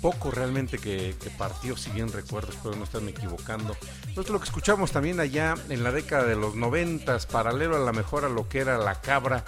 poco 0.00 0.30
realmente 0.30 0.78
que, 0.78 1.14
partió, 1.38 1.76
si 1.76 1.90
bien 1.90 2.12
recuerdo, 2.12 2.52
espero 2.52 2.76
no 2.76 2.84
estarme 2.84 3.10
equivocando. 3.10 3.76
Es 4.16 4.28
lo 4.28 4.38
que 4.38 4.44
escuchamos 4.44 4.92
también 4.92 5.20
allá 5.20 5.54
en 5.68 5.82
la 5.84 5.92
década 5.92 6.24
de 6.24 6.36
los 6.36 6.54
noventas, 6.54 7.26
paralelo 7.26 7.76
a 7.76 7.80
la 7.80 7.92
mejor 7.92 8.24
a 8.24 8.28
lo 8.28 8.48
que 8.48 8.60
era 8.60 8.78
la 8.78 9.00
cabra. 9.00 9.44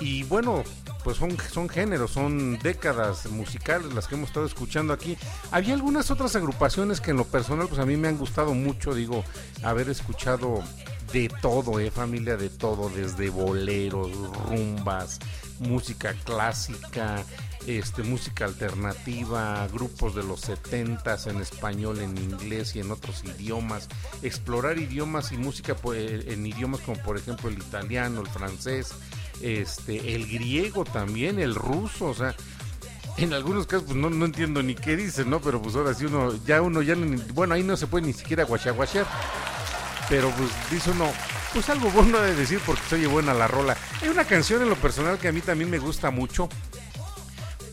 Y 0.00 0.22
bueno, 0.24 0.62
pues 1.02 1.16
son, 1.16 1.36
son 1.52 1.68
géneros, 1.68 2.12
son 2.12 2.58
décadas 2.58 3.26
musicales 3.30 3.92
las 3.94 4.06
que 4.06 4.14
hemos 4.14 4.28
estado 4.28 4.46
escuchando 4.46 4.92
aquí. 4.92 5.16
Había 5.50 5.74
algunas 5.74 6.10
otras 6.10 6.36
agrupaciones 6.36 7.00
que 7.00 7.10
en 7.10 7.16
lo 7.16 7.24
personal 7.24 7.66
pues 7.68 7.80
a 7.80 7.86
mí 7.86 7.96
me 7.96 8.08
han 8.08 8.18
gustado 8.18 8.54
mucho, 8.54 8.94
digo, 8.94 9.24
haber 9.62 9.88
escuchado 9.88 10.62
de 11.12 11.28
todo, 11.40 11.80
eh, 11.80 11.90
familia, 11.90 12.36
de 12.36 12.50
todo, 12.50 12.90
desde 12.90 13.30
boleros, 13.30 14.10
rumbas, 14.48 15.18
música 15.58 16.14
clásica, 16.24 17.24
este, 17.68 18.02
música 18.02 18.46
alternativa, 18.46 19.68
grupos 19.68 20.14
de 20.14 20.22
los 20.22 20.40
70 20.40 21.18
en 21.26 21.40
español, 21.42 21.98
en 21.98 22.16
inglés 22.16 22.74
y 22.74 22.80
en 22.80 22.90
otros 22.90 23.22
idiomas, 23.24 23.88
explorar 24.22 24.78
idiomas 24.78 25.32
y 25.32 25.36
música 25.36 25.76
pues, 25.76 26.26
en 26.26 26.46
idiomas 26.46 26.80
como 26.80 26.96
por 27.02 27.18
ejemplo 27.18 27.50
el 27.50 27.58
italiano, 27.58 28.22
el 28.22 28.26
francés, 28.26 28.92
este, 29.42 30.14
el 30.14 30.26
griego 30.26 30.86
también, 30.86 31.38
el 31.38 31.54
ruso, 31.54 32.06
o 32.06 32.14
sea, 32.14 32.34
en 33.18 33.34
algunos 33.34 33.66
casos 33.66 33.84
pues 33.84 33.96
no, 33.96 34.24
entiendo 34.24 34.62
ni 34.62 34.74
qué 34.74 34.96
dicen, 34.96 35.28
¿no? 35.28 35.40
Pero 35.40 35.60
pues 35.60 35.76
ahora 35.76 35.92
sí 35.92 36.06
uno, 36.06 36.32
ya 36.46 36.62
uno 36.62 36.80
ya, 36.80 36.94
bueno, 37.34 37.54
ahí 37.54 37.62
no 37.62 37.76
se 37.76 37.86
puede 37.86 38.06
ni 38.06 38.14
siquiera 38.14 38.44
guachaguachar. 38.44 39.06
Pero 40.08 40.30
pues 40.30 40.48
dice 40.70 40.90
uno, 40.90 41.12
pues 41.52 41.68
algo 41.68 41.90
bueno 41.90 42.18
de 42.22 42.34
decir 42.34 42.60
porque 42.64 42.80
se 42.88 42.94
oye 42.94 43.06
buena 43.06 43.34
la 43.34 43.46
rola. 43.46 43.76
Hay 44.00 44.08
una 44.08 44.24
canción 44.24 44.62
en 44.62 44.70
lo 44.70 44.76
personal 44.76 45.18
que 45.18 45.28
a 45.28 45.32
mí 45.32 45.42
también 45.42 45.68
me 45.68 45.78
gusta 45.78 46.10
mucho 46.10 46.48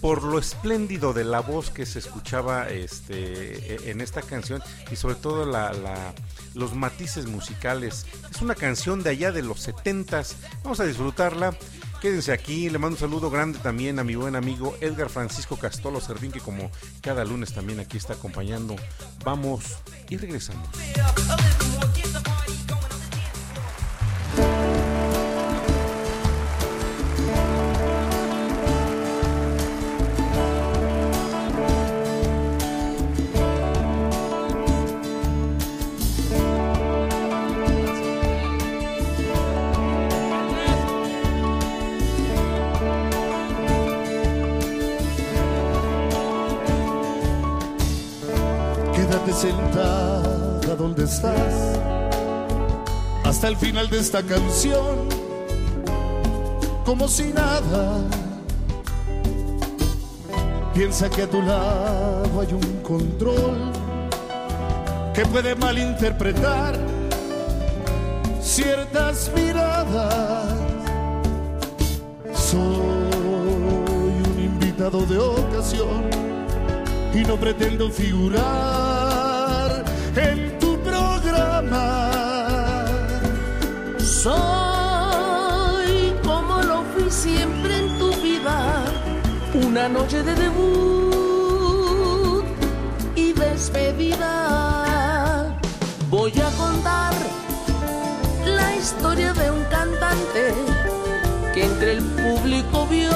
por 0.06 0.22
lo 0.22 0.38
espléndido 0.38 1.14
de 1.14 1.24
la 1.24 1.40
voz 1.40 1.72
que 1.72 1.84
se 1.88 1.98
escuchaba 1.98 2.70
este, 2.70 3.74
e- 3.74 3.90
en 3.90 4.02
esta 4.02 4.22
canción 4.22 4.62
y 4.92 4.98
sobre 4.98 5.16
todo 5.16 5.48
la, 5.48 5.74
los 6.54 6.76
matices 6.76 7.26
musicales. 7.26 8.06
Es 8.30 8.40
una 8.40 8.54
canción 8.54 9.02
de 9.02 9.10
allá 9.10 9.32
de 9.32 9.42
los 9.42 9.68
70s. 9.68 10.36
Vamos 10.62 10.80
a 10.80 10.86
disfrutarla. 10.86 11.58
Quédense 12.02 12.34
aquí, 12.34 12.70
le 12.70 12.78
mando 12.78 12.98
un 12.98 13.00
saludo 13.00 13.32
grande 13.32 13.58
también 13.58 13.98
a 13.98 14.04
mi 14.04 14.14
buen 14.14 14.36
amigo 14.36 14.78
Edgar 14.80 15.10
Francisco 15.10 15.58
Castolo 15.58 16.00
Servín, 16.00 16.32
que 16.32 16.40
como 16.40 16.70
cada 17.02 17.26
lunes 17.26 17.56
también 17.56 17.80
aquí 17.80 17.98
está 17.98 18.14
acompañando. 18.14 18.76
Vamos 19.24 19.64
y 20.08 20.18
regresamos. 20.18 20.70
Hasta 53.46 53.54
el 53.54 53.58
final 53.58 53.88
de 53.92 54.00
esta 54.00 54.24
canción, 54.24 55.08
como 56.84 57.08
si 57.08 57.26
nada. 57.26 58.02
Piensa 60.74 61.12
que 61.12 61.22
a 61.22 61.30
tu 61.30 61.44
lado 61.44 62.42
hay 62.42 62.52
un 62.54 62.82
control 62.82 63.72
que 65.14 65.24
puede 65.28 65.54
malinterpretar 65.54 66.76
ciertas 68.42 69.32
miradas. 69.36 70.56
Soy 72.34 72.64
un 74.34 74.40
invitado 74.44 75.06
de 75.06 75.20
ocasión 75.20 76.10
y 77.14 77.20
no 77.20 77.36
pretendo 77.36 77.92
figurar 77.92 79.86
en 80.16 80.55
Soy 84.26 86.16
como 86.26 86.64
lo 86.64 86.84
fui 86.92 87.12
siempre 87.12 87.78
en 87.78 88.00
tu 88.00 88.12
vida, 88.24 88.84
una 89.54 89.88
noche 89.88 90.24
de 90.24 90.34
debut 90.34 91.64
y 93.16 93.34
despedida. 93.34 94.26
Voy 96.10 96.34
a 96.42 96.50
contar 96.58 97.14
la 98.48 98.76
historia 98.76 99.32
de 99.34 99.52
un 99.52 99.64
cantante 99.66 100.56
que 101.54 101.66
entre 101.66 101.92
el 101.92 102.04
público 102.04 102.88
vio 102.88 103.12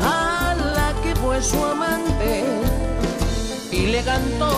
a 0.00 0.54
la 0.76 0.94
que 1.02 1.16
fue 1.16 1.42
su 1.42 1.64
amante 1.64 2.44
y 3.72 3.88
le 3.88 4.04
cantó 4.04 4.54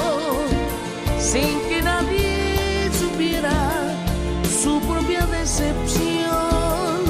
sin 1.19 1.68
decepción, 5.59 7.03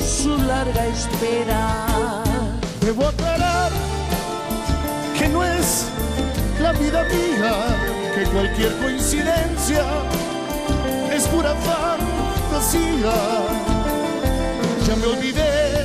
su 0.00 0.36
larga 0.38 0.86
espera. 0.86 2.22
Debo 2.80 3.08
aclarar 3.08 3.70
que 5.18 5.28
no 5.28 5.44
es 5.44 5.84
la 6.62 6.72
vida 6.72 7.04
mía, 7.04 7.54
que 8.14 8.24
cualquier 8.30 8.74
coincidencia 8.78 9.84
es 11.12 11.26
pura 11.28 11.54
fantasía. 11.54 13.12
Ya 14.86 14.96
me 14.96 15.06
olvidé 15.06 15.84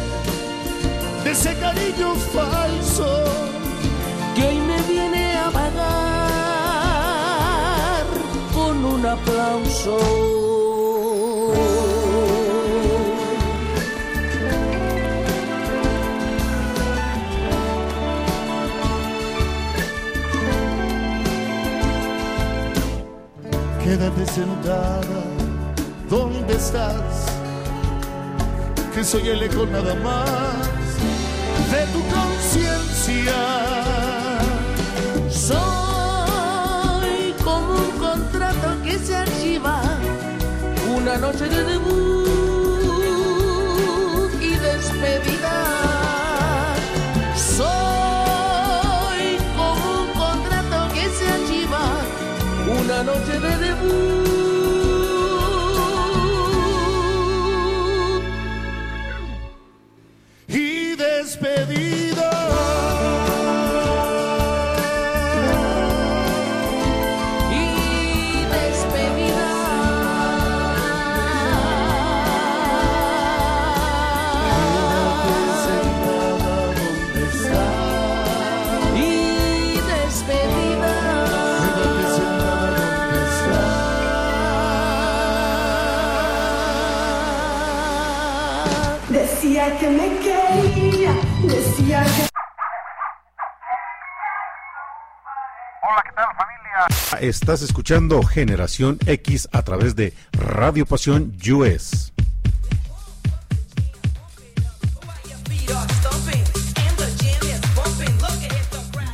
de 1.23 1.31
ese 1.31 1.57
cariño 1.57 2.15
falso 2.15 3.25
que 4.35 4.43
hoy 4.47 4.59
me 4.59 4.81
viene 4.83 5.37
a 5.37 5.49
pagar 5.51 5.81
con 8.53 8.85
un 8.85 9.05
aplauso. 9.05 10.40
Sentada. 24.35 25.01
Donde 26.09 26.53
estás, 26.53 27.25
que 28.93 29.03
soy 29.03 29.27
el 29.29 29.43
eco 29.43 29.65
nada 29.65 29.95
más 29.95 30.55
de 31.71 31.85
tu 31.93 32.01
conciencia. 32.15 33.39
Soy 35.29 37.33
como 37.43 37.75
un 37.75 37.91
contrato 37.99 38.67
que 38.83 38.99
se 38.99 39.15
archiva, 39.15 39.81
una 40.97 41.17
noche 41.17 41.47
de 41.47 41.63
debut 41.63 42.10
Estás 97.21 97.61
escuchando 97.61 98.23
Generación 98.23 98.97
X 99.05 99.47
a 99.51 99.61
través 99.61 99.95
de 99.95 100.11
Radio 100.31 100.87
Pasión 100.87 101.37
US. 101.51 102.11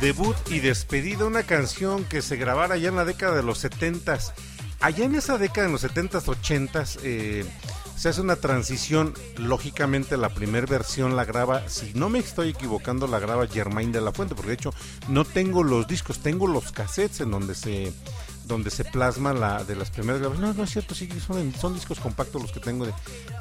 Debut 0.00 0.34
y 0.50 0.60
despedida, 0.60 1.26
una 1.26 1.42
canción 1.42 2.06
que 2.06 2.22
se 2.22 2.36
grabara 2.36 2.78
ya 2.78 2.88
en 2.88 2.96
la 2.96 3.04
década 3.04 3.36
de 3.36 3.42
los 3.42 3.62
70s. 3.62 4.32
Allá 4.80 5.04
en 5.04 5.14
esa 5.14 5.36
década, 5.36 5.66
en 5.66 5.72
los 5.72 5.84
70s, 5.84 6.24
80s, 6.24 7.00
eh, 7.02 7.44
se 7.98 8.08
hace 8.08 8.20
una 8.20 8.36
transición. 8.36 9.12
Lógicamente, 9.36 10.16
la 10.16 10.28
primera 10.28 10.66
versión 10.66 11.16
la 11.16 11.24
graba, 11.24 11.68
si 11.68 11.92
no 11.94 12.08
me 12.08 12.20
estoy 12.20 12.50
equivocando, 12.50 13.06
la 13.06 13.18
graba 13.18 13.46
Germain 13.46 13.90
de 13.90 14.00
la 14.00 14.12
Fuente, 14.12 14.34
porque 14.34 14.50
de 14.50 14.54
hecho 14.54 14.74
no 15.08 15.24
tengo 15.24 15.64
los 15.64 15.88
discos, 15.88 16.20
tengo 16.20 16.46
los 16.46 16.70
cassettes 16.70 17.20
en 17.20 17.32
donde 17.32 17.54
se 17.54 17.92
donde 18.48 18.70
se 18.70 18.84
plasma 18.84 19.32
la 19.32 19.62
de 19.62 19.76
las 19.76 19.90
primeras 19.90 20.20
grabaciones. 20.20 20.50
No, 20.50 20.58
no 20.58 20.64
es 20.64 20.70
cierto, 20.70 20.94
sí, 20.94 21.08
son, 21.20 21.74
discos 21.74 22.00
compactos 22.00 22.42
los 22.42 22.50
que 22.50 22.60
tengo 22.60 22.86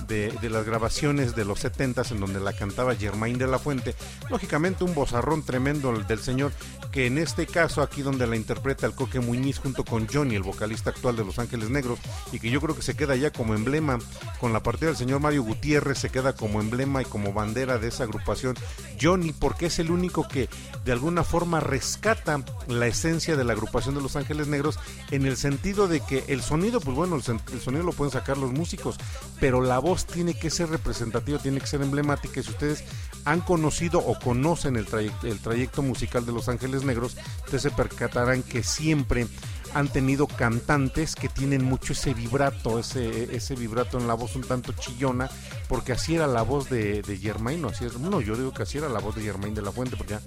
de, 0.08 0.32
de, 0.32 0.50
las 0.50 0.66
grabaciones 0.66 1.36
de 1.36 1.46
los 1.46 1.60
70 1.62 2.04
en 2.12 2.20
donde 2.20 2.40
la 2.40 2.54
cantaba 2.54 2.96
Germain 2.96 3.38
de 3.38 3.48
la 3.48 3.58
Fuente. 3.58 3.96
Lógicamente 4.30 4.84
un 4.84 4.94
bozarrón 4.94 5.44
tremendo 5.44 5.90
el 5.90 6.06
del 6.06 6.20
señor, 6.20 6.52
que 6.92 7.08
en 7.08 7.18
este 7.18 7.48
caso 7.48 7.82
aquí 7.82 8.02
donde 8.02 8.28
la 8.28 8.36
interpreta 8.36 8.86
el 8.86 8.94
Coque 8.94 9.20
Muñiz 9.20 9.60
junto 9.60 9.84
con 9.84 10.08
Johnny, 10.08 10.36
el 10.36 10.44
vocalista 10.44 10.90
actual 10.90 11.16
de 11.16 11.26
Los 11.26 11.40
Ángeles 11.40 11.70
Negros, 11.70 12.00
y 12.32 12.40
que 12.40 12.50
yo 12.50 12.62
creo 12.62 12.76
que 12.76 12.82
se 12.82 12.96
queda 12.96 13.16
ya 13.16 13.32
como 13.32 13.56
emblema, 13.56 14.00
con 14.40 14.54
la 14.54 14.62
partida 14.62 14.88
del 14.88 14.98
señor 14.98 15.22
Mario 15.22 15.44
Gutiérrez, 15.44 15.98
se 15.98 16.10
queda 16.10 16.34
como 16.34 16.60
emblema 16.60 17.02
y 17.02 17.06
como 17.06 17.34
bandera 17.34 17.78
de 17.78 17.88
esa 17.88 18.04
agrupación. 18.04 18.56
Johnny, 19.02 19.32
porque 19.32 19.68
es 19.68 19.80
el 19.80 19.92
único 19.92 20.28
que 20.28 20.50
de 20.84 20.92
alguna 20.92 21.24
forma 21.24 21.60
rescata 21.60 22.44
la 22.68 22.88
esencia 22.88 23.36
de 23.36 23.44
la 23.44 23.54
agrupación 23.54 23.96
de 23.96 24.02
Los 24.02 24.16
Ángeles 24.16 24.48
Negros 24.48 24.80
en 25.12 25.26
el 25.26 25.38
sentido 25.38 25.88
de 25.88 26.02
que 26.02 26.24
el 26.28 26.42
sonido, 26.42 26.80
pues 26.80 26.96
bueno, 26.96 27.16
el, 27.16 27.62
sonido 27.62 27.84
lo 27.84 27.94
pueden 27.94 28.12
sacar 28.12 28.38
los 28.38 28.52
músicos, 28.52 28.98
pero 29.40 29.62
la 29.62 29.80
voz 29.80 30.06
tiene 30.06 30.34
que 30.34 30.50
ser 30.50 30.70
representativa, 30.70 31.40
tiene 31.40 31.60
que 31.60 31.68
ser 31.68 31.82
emblemática. 31.82 32.40
Y 32.40 32.44
si 32.44 32.52
ustedes 32.52 32.84
han 33.26 33.42
conocido 33.42 34.00
o 34.00 34.20
conocen 34.20 34.76
el, 34.76 34.86
trayecto, 34.86 35.82
musical 35.82 36.26
de 36.26 36.32
Los 36.32 36.50
Ángeles 36.50 36.84
Negros, 36.84 37.16
ustedes 37.46 37.64
se 37.64 37.72
percatarán 37.72 38.44
que 38.44 38.64
siempre 38.64 39.28
han 39.74 39.90
tenido 39.90 40.28
cantantes 40.28 41.16
que 41.16 41.30
tienen 41.30 41.64
mucho 41.64 41.94
ese 41.94 42.14
vibrato, 42.14 42.80
ese, 42.80 43.36
ese 43.36 43.56
vibrato 43.56 43.98
en 43.98 44.08
la 44.08 44.14
voz 44.14 44.36
un 44.36 44.44
tanto 44.44 44.74
chillona, 44.74 45.30
porque 45.68 45.92
así 45.92 46.16
era 46.16 46.28
la 46.28 46.42
voz 46.42 46.70
de, 46.70 47.02
de 47.02 47.18
Germain, 47.18 47.62
no, 47.62 47.70
así 47.70 47.86
es, 47.86 47.98
no, 48.00 48.22
yo 48.22 48.36
digo 48.36 48.54
que 48.54 48.64
así 48.64 48.78
era 48.78 48.90
la 48.90 49.00
voz 49.00 49.16
de 49.16 49.24
Germain 49.24 49.54
de 49.54 49.62
la 49.62 49.72
Fuente, 49.72 49.98
porque 49.98 50.14
ya 50.14 50.22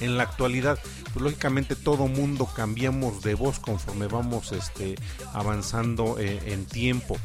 en 0.00 0.16
la 0.16 0.24
actualidad, 0.24 0.78
pues 1.12 1.22
lógicamente 1.22 1.76
todo 1.76 2.08
mundo 2.08 2.48
cambiamos 2.54 3.22
de 3.22 3.34
voz 3.34 3.58
conforme 3.58 4.06
vamos 4.06 4.52
este, 4.52 4.96
avanzando 5.32 6.18
eh, 6.18 6.40
en 6.46 6.66
tiempo. 6.66 7.16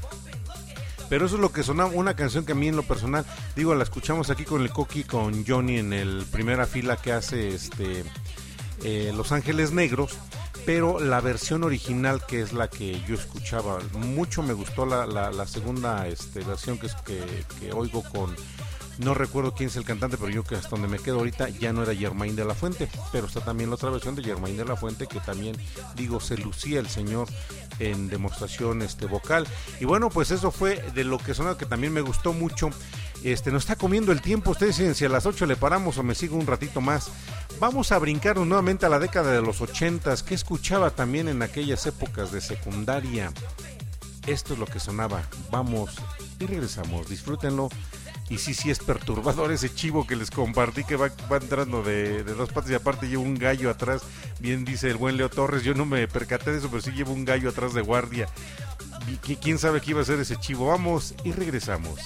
Pero 1.10 1.26
eso 1.26 1.36
es 1.36 1.42
lo 1.42 1.52
que 1.52 1.64
sonaba, 1.64 1.92
una 1.92 2.16
canción 2.16 2.46
que 2.46 2.54
a 2.54 2.56
mí 2.56 2.70
en 2.70 2.78
lo 2.78 2.84
personal, 2.84 3.26
digo, 3.56 3.76
la 3.76 3.84
escuchamos 3.84 4.30
aquí 4.30 4.46
con 4.46 4.62
el 4.62 4.70
Coqui, 4.70 5.04
con 5.04 5.46
Johnny 5.46 5.78
en 5.78 5.92
el 5.92 6.26
primera 6.32 6.66
fila 6.66 6.96
que 6.96 7.12
hace 7.12 7.50
este 7.50 8.06
eh, 8.84 9.12
Los 9.14 9.34
Ángeles 9.34 9.74
Negros, 9.74 10.18
pero 10.66 11.00
la 11.02 11.20
versión 11.20 11.64
original 11.64 12.26
que 12.26 12.42
es 12.42 12.54
la 12.54 12.70
que 12.70 13.02
yo 13.08 13.16
escuchaba, 13.16 13.80
mucho 13.94 14.42
me 14.42 14.54
gustó 14.54 14.86
la, 14.86 15.06
la, 15.06 15.48
segunda 15.48 16.08
este, 16.08 16.42
versión 16.42 16.78
que, 16.78 16.88
es, 16.88 16.96
que, 16.96 17.20
que 17.60 17.74
oigo 17.74 18.04
con, 18.04 18.34
no 18.98 19.14
recuerdo 19.14 19.54
quién 19.54 19.70
es 19.70 19.76
el 19.76 19.86
cantante, 19.86 20.18
pero 20.18 20.30
yo 20.30 20.44
que 20.44 20.56
hasta 20.56 20.70
donde 20.70 20.88
me 20.88 21.00
quedo 21.00 21.18
ahorita 21.18 21.50
ya 21.50 21.74
no 21.74 21.84
era 21.84 21.96
Germain 21.96 22.36
de 22.36 22.46
la 22.46 22.54
Fuente, 22.54 22.90
pero 23.12 23.28
está 23.28 23.42
también 23.42 23.70
la 23.70 23.76
otra 23.76 23.90
versión 23.90 24.16
de 24.16 24.24
Germain 24.24 24.58
de 24.58 24.66
la 24.66 24.76
Fuente 24.76 25.08
que 25.08 25.20
también, 25.20 25.56
digo, 25.96 26.20
se 26.20 26.38
lucía 26.38 26.80
el 26.80 26.88
señor 26.88 27.28
en 27.80 28.10
demostración 28.10 28.82
este 28.82 29.06
vocal. 29.06 29.48
Y 29.80 29.86
bueno, 29.86 30.10
pues 30.10 30.32
eso 30.32 30.52
fue 30.52 30.82
de 30.94 31.04
lo 31.04 31.18
que 31.18 31.34
sonaba 31.34 31.58
que 31.58 31.66
también 31.66 31.94
me 31.94 32.02
gustó 32.02 32.34
mucho. 32.34 32.70
Este, 33.24 33.52
nos 33.52 33.64
está 33.64 33.76
comiendo 33.76 34.12
el 34.12 34.22
tiempo. 34.22 34.52
Ustedes 34.52 34.78
dicen 34.78 34.96
si 34.96 35.06
a 35.06 35.10
las 35.10 35.26
8 35.26 35.46
le 35.46 35.56
paramos 35.56 35.98
o 35.98 36.04
me 36.04 36.16
sigo 36.16 36.38
un 36.38 36.48
ratito 36.48 36.82
más. 36.82 37.12
Vamos 37.60 37.92
a 37.92 38.00
brincarnos 38.00 38.48
nuevamente 38.48 38.86
a 38.86 38.90
la 38.90 39.00
década 39.00 39.32
de 39.32 39.42
los 39.42 39.62
80 39.62 40.16
que 40.26 40.34
escuchaba 40.34 40.92
también 40.92 41.28
en 41.28 41.42
aquellas 41.42 41.86
épocas 41.86 42.32
de 42.32 42.42
secundaria. 42.42 43.32
Esto 44.28 44.54
es 44.54 44.60
lo 44.60 44.66
que 44.66 44.80
sonaba. 44.80 45.24
Vamos 45.52 45.96
y 46.40 46.46
regresamos. 46.46 47.10
Disfrútenlo. 47.10 47.70
Y 48.32 48.38
sí, 48.38 48.54
sí 48.54 48.72
es 48.72 48.80
perturbador 48.80 49.52
ese 49.52 49.74
chivo 49.74 50.08
que 50.08 50.16
les 50.16 50.32
compartí 50.32 50.86
que 50.86 50.96
va, 50.96 51.12
va 51.30 51.36
entrando 51.36 51.84
de, 51.84 52.24
de, 52.24 52.34
dos 52.34 52.50
patas 52.50 52.72
y 52.72 52.76
aparte 52.76 53.10
lleva 53.10 53.24
un 53.24 53.36
gallo 53.36 53.70
atrás. 53.70 54.04
Bien 54.40 54.64
dice 54.64 54.90
el 54.90 54.96
buen 54.96 55.18
Leo 55.18 55.28
Torres, 55.28 55.64
yo 55.64 55.74
no 55.74 55.86
me 55.86 56.08
percaté 56.08 56.54
de 56.54 56.60
eso, 56.60 56.70
pero 56.70 56.82
sí 56.82 56.92
lleva 56.92 57.12
un 57.12 57.26
gallo 57.26 57.50
atrás 57.50 57.74
de 57.74 57.82
guardia. 57.82 58.30
¿Quién 59.42 59.60
sabe 59.60 59.82
qué 59.82 59.92
iba 59.92 60.02
a 60.02 60.06
ser 60.06 60.18
ese 60.22 60.38
chivo? 60.38 60.68
Vamos 60.68 61.14
y 61.26 61.34
regresamos. 61.34 62.00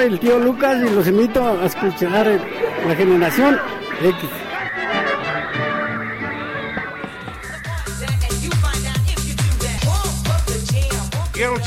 El 0.00 0.20
tío 0.20 0.38
Lucas 0.38 0.78
y 0.86 0.94
los 0.94 1.06
invito 1.08 1.42
a 1.44 1.66
escuchar 1.66 2.26
la 2.86 2.94
generación 2.94 3.58
X. 4.00 4.30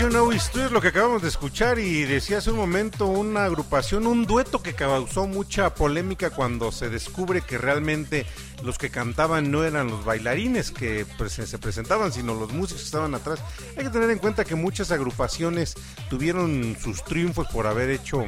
You 0.01 0.09
Know 0.09 0.31
True 0.51 0.65
es 0.65 0.71
lo 0.71 0.81
que 0.81 0.87
acabamos 0.87 1.21
de 1.21 1.27
escuchar 1.27 1.77
y 1.77 2.05
decía 2.05 2.39
hace 2.39 2.49
un 2.49 2.57
momento 2.57 3.05
una 3.05 3.45
agrupación, 3.45 4.07
un 4.07 4.25
dueto 4.25 4.63
que 4.63 4.73
causó 4.73 5.27
mucha 5.27 5.75
polémica 5.75 6.31
cuando 6.31 6.71
se 6.71 6.89
descubre 6.89 7.41
que 7.41 7.59
realmente 7.59 8.25
los 8.63 8.79
que 8.79 8.89
cantaban 8.89 9.51
no 9.51 9.63
eran 9.63 9.89
los 9.89 10.03
bailarines 10.03 10.71
que 10.71 11.05
se 11.27 11.59
presentaban, 11.59 12.11
sino 12.11 12.33
los 12.33 12.51
músicos 12.51 12.81
que 12.81 12.85
estaban 12.87 13.13
atrás. 13.13 13.41
Hay 13.77 13.83
que 13.83 13.91
tener 13.91 14.09
en 14.09 14.17
cuenta 14.17 14.43
que 14.43 14.55
muchas 14.55 14.89
agrupaciones 14.89 15.75
tuvieron 16.11 16.75
sus 16.77 17.05
triunfos 17.05 17.47
por 17.47 17.67
haber 17.67 17.89
hecho 17.89 18.25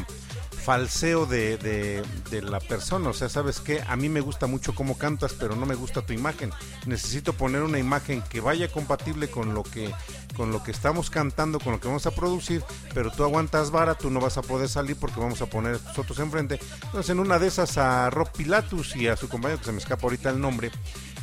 falseo 0.63 1.25
de, 1.25 1.57
de, 1.57 2.41
la 2.41 2.61
persona. 2.61 3.09
O 3.09 3.13
sea, 3.13 3.27
¿sabes 3.27 3.59
qué? 3.59 3.83
A 3.85 3.97
mí 3.97 4.07
me 4.07 4.21
gusta 4.21 4.47
mucho 4.47 4.73
cómo 4.73 4.97
cantas, 4.97 5.33
pero 5.37 5.57
no 5.57 5.65
me 5.65 5.75
gusta 5.75 6.01
tu 6.01 6.13
imagen. 6.13 6.51
Necesito 6.85 7.33
poner 7.33 7.61
una 7.61 7.79
imagen 7.79 8.23
que 8.29 8.39
vaya 8.39 8.71
compatible 8.71 9.29
con 9.29 9.53
lo 9.53 9.63
que 9.63 9.93
con 10.37 10.53
lo 10.53 10.63
que 10.63 10.71
estamos 10.71 11.09
cantando, 11.09 11.59
con 11.59 11.73
lo 11.73 11.79
que 11.81 11.89
vamos 11.89 12.05
a 12.05 12.11
producir, 12.11 12.63
pero 12.93 13.11
tú 13.11 13.23
aguantas 13.23 13.69
vara, 13.69 13.95
tú 13.95 14.09
no 14.09 14.21
vas 14.21 14.37
a 14.37 14.41
poder 14.41 14.69
salir 14.69 14.95
porque 14.95 15.19
vamos 15.19 15.41
a 15.41 15.47
poner 15.47 15.79
nosotros 15.83 16.17
enfrente. 16.19 16.59
Entonces, 16.85 17.09
en 17.09 17.19
una 17.19 17.37
de 17.37 17.47
esas 17.47 17.77
a 17.77 18.09
Rob 18.09 18.31
Pilatus 18.31 18.95
y 18.95 19.09
a 19.09 19.17
su 19.17 19.27
compañero, 19.27 19.59
que 19.59 19.65
se 19.65 19.73
me 19.73 19.79
escapa 19.79 20.03
ahorita 20.03 20.29
el 20.29 20.39
nombre, 20.39 20.71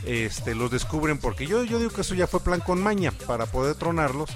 este, 0.04 0.54
los 0.54 0.70
descubren 0.70 1.16
porque 1.16 1.46
yo, 1.46 1.64
yo 1.64 1.78
digo 1.78 1.90
que 1.90 2.02
eso 2.02 2.14
ya 2.14 2.26
fue 2.26 2.40
plan 2.40 2.60
con 2.60 2.82
maña 2.82 3.12
para 3.26 3.46
poder 3.46 3.74
tronarlos 3.76 4.30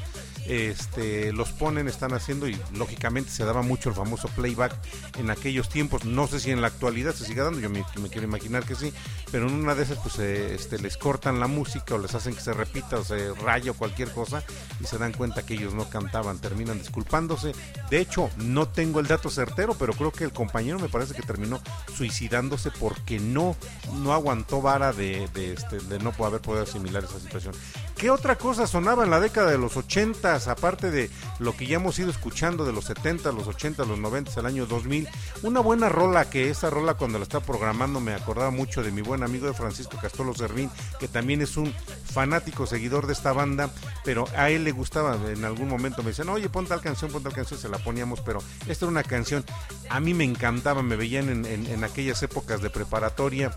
este, 0.46 1.32
los 1.32 1.50
ponen, 1.52 1.88
están 1.88 2.12
haciendo 2.12 2.48
y 2.48 2.58
lógicamente 2.74 3.30
se 3.30 3.44
daba 3.44 3.62
mucho 3.62 3.88
el 3.88 3.94
famoso 3.94 4.28
playback 4.28 4.74
en 5.18 5.30
aquellos 5.30 5.68
tiempos. 5.68 6.04
No 6.04 6.26
sé 6.26 6.40
si 6.40 6.50
en 6.50 6.60
la 6.60 6.68
actualidad 6.68 7.14
se 7.14 7.24
sigue 7.24 7.42
dando, 7.42 7.60
yo 7.60 7.70
me, 7.70 7.84
me 8.00 8.08
quiero 8.08 8.26
imaginar 8.26 8.64
que 8.64 8.74
sí, 8.74 8.92
pero 9.30 9.48
en 9.48 9.54
una 9.54 9.74
de 9.74 9.84
esas 9.84 9.98
pues 9.98 10.18
eh, 10.18 10.54
este, 10.54 10.78
les 10.78 10.96
cortan 10.96 11.40
la 11.40 11.46
música 11.46 11.94
o 11.94 11.98
les 11.98 12.14
hacen 12.14 12.34
que 12.34 12.40
se 12.40 12.52
repita 12.52 12.98
o 12.98 13.04
se 13.04 13.32
raya 13.34 13.70
o 13.70 13.74
cualquier 13.74 14.10
cosa 14.10 14.42
y 14.80 14.84
se 14.84 14.98
dan 14.98 15.12
cuenta 15.12 15.44
que 15.44 15.54
ellos 15.54 15.74
no 15.74 15.88
cantaban, 15.88 16.38
terminan 16.38 16.78
disculpándose. 16.78 17.52
De 17.90 18.00
hecho, 18.00 18.30
no 18.36 18.68
tengo 18.68 19.00
el 19.00 19.06
dato 19.06 19.30
certero, 19.30 19.74
pero 19.74 19.92
creo 19.92 20.12
que 20.12 20.24
el 20.24 20.32
compañero 20.32 20.78
me 20.78 20.88
parece 20.88 21.14
que 21.14 21.22
terminó 21.22 21.60
suicidándose 21.96 22.70
porque 22.70 23.18
no, 23.18 23.56
no 23.94 24.12
aguantó 24.12 24.60
vara 24.60 24.92
de, 24.92 25.28
de, 25.34 25.52
este, 25.54 25.78
de 25.78 25.98
no 25.98 26.12
haber 26.24 26.40
podido 26.40 26.62
asimilar 26.62 27.04
esa 27.04 27.20
situación. 27.20 27.54
¿Qué 27.96 28.10
otra 28.10 28.36
cosa 28.36 28.66
sonaba 28.66 29.04
en 29.04 29.10
la 29.10 29.20
década 29.20 29.50
de 29.50 29.58
los 29.58 29.76
80 29.76 30.34
aparte 30.50 30.90
de 30.90 31.10
lo 31.38 31.56
que 31.56 31.66
ya 31.66 31.76
hemos 31.76 31.98
ido 31.98 32.10
escuchando 32.10 32.64
de 32.64 32.72
los 32.72 32.86
70, 32.86 33.30
los 33.32 33.46
80, 33.46 33.84
los 33.84 33.98
90, 33.98 34.38
el 34.38 34.46
año 34.46 34.66
2000? 34.66 35.08
Una 35.42 35.60
buena 35.60 35.88
rola 35.88 36.28
que 36.28 36.50
esa 36.50 36.70
rola 36.70 36.94
cuando 36.94 37.18
la 37.18 37.22
estaba 37.22 37.44
programando 37.44 38.00
me 38.00 38.12
acordaba 38.12 38.50
mucho 38.50 38.82
de 38.82 38.90
mi 38.90 39.00
buen 39.00 39.22
amigo 39.22 39.46
de 39.46 39.54
Francisco 39.54 39.96
Castolo 40.02 40.34
Servín, 40.34 40.70
que 40.98 41.06
también 41.06 41.40
es 41.40 41.56
un 41.56 41.72
fanático 42.04 42.66
seguidor 42.66 43.06
de 43.06 43.12
esta 43.12 43.32
banda, 43.32 43.70
pero 44.04 44.24
a 44.36 44.50
él 44.50 44.64
le 44.64 44.72
gustaba, 44.72 45.16
en 45.30 45.44
algún 45.44 45.68
momento 45.68 46.02
me 46.02 46.10
decían, 46.10 46.28
oye, 46.30 46.48
pon 46.48 46.66
tal 46.66 46.80
canción, 46.80 47.12
pon 47.12 47.22
tal 47.22 47.32
canción, 47.32 47.60
se 47.60 47.68
la 47.68 47.78
poníamos, 47.78 48.20
pero 48.22 48.40
esta 48.66 48.86
era 48.86 48.90
una 48.90 49.04
canción, 49.04 49.44
a 49.88 50.00
mí 50.00 50.14
me 50.14 50.24
encantaba, 50.24 50.82
me 50.82 50.96
veían 50.96 51.28
en, 51.28 51.46
en, 51.46 51.66
en 51.68 51.84
aquellas 51.84 52.22
épocas 52.24 52.60
de 52.60 52.70
preparatoria, 52.70 53.56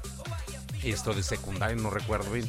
esto 0.84 1.14
de 1.14 1.24
secundaria, 1.24 1.76
no 1.76 1.90
recuerdo 1.90 2.32
bien 2.32 2.48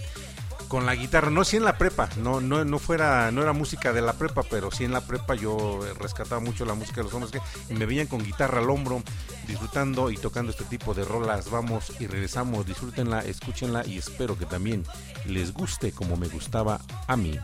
con 0.69 0.87
la 0.87 0.95
guitarra, 0.95 1.31
no 1.31 1.45
sí 1.45 1.57
en 1.57 1.65
la 1.65 1.79
prepa, 1.79 2.09
no, 2.19 2.41
no, 2.41 2.65
no 2.65 2.79
fuera, 2.79 3.31
no 3.31 3.43
era 3.43 3.53
música 3.53 3.93
de 3.93 4.03
la 4.03 4.13
prepa, 4.13 4.43
pero 4.43 4.71
sí 4.71 4.85
en 4.85 4.93
la 4.93 5.01
prepa 5.01 5.35
yo 5.35 5.81
rescataba 5.99 6.41
mucho 6.41 6.65
la 6.65 6.75
música 6.75 6.97
de 6.97 7.05
los 7.05 7.15
hombres 7.15 7.33
que 7.33 7.75
me 7.75 7.87
veían 7.87 8.07
con 8.07 8.23
guitarra 8.23 8.61
al 8.61 8.71
hombro, 8.71 9.03
disfrutando 9.47 10.11
y 10.11 10.17
tocando 10.17 10.53
este 10.53 10.65
tipo 10.65 10.95
de 10.95 11.05
rolas. 11.05 11.51
Vamos 11.51 11.93
y 11.99 12.07
regresamos, 12.07 12.67
disfrútenla, 12.67 13.21
escúchenla 13.21 13.87
y 13.87 13.99
espero 13.99 14.39
que 14.39 14.47
también 14.47 14.85
les 15.25 15.53
guste 15.53 15.93
como 15.93 16.17
me 16.17 16.29
gustaba 16.29 16.81
a 17.07 17.17
mí. 17.17 17.39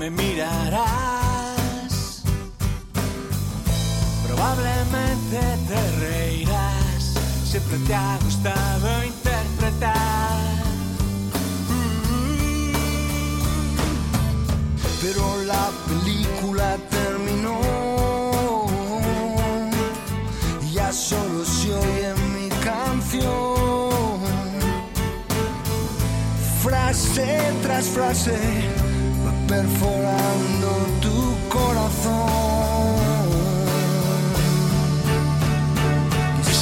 Me 0.00 0.10
mirarás. 0.10 1.92
Probablemente 4.26 5.38
te 5.68 5.80
reirás, 6.00 7.02
siempre 7.44 7.76
te 7.86 7.94
ha 7.94 8.18
gustado 8.24 9.04
interpretar. 9.04 10.40
Pero 15.02 15.42
la 15.44 15.70
película 15.86 16.78
terminó. 16.88 17.60
Ya 20.72 20.90
solo 20.94 21.44
se 21.44 21.74
oye 21.74 22.14
mi 22.32 22.48
canción. 22.64 23.90
Frase 26.62 27.52
tras 27.62 27.86
frase 27.88 28.79
perforando 29.50 30.68
tu 31.00 31.36
corazón. 31.48 32.20
Y 36.48 36.54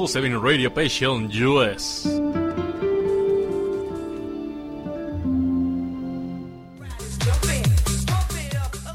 227 0.00 0.38
Radio 0.42 0.72
Passion 0.72 1.26
US. 1.46 2.08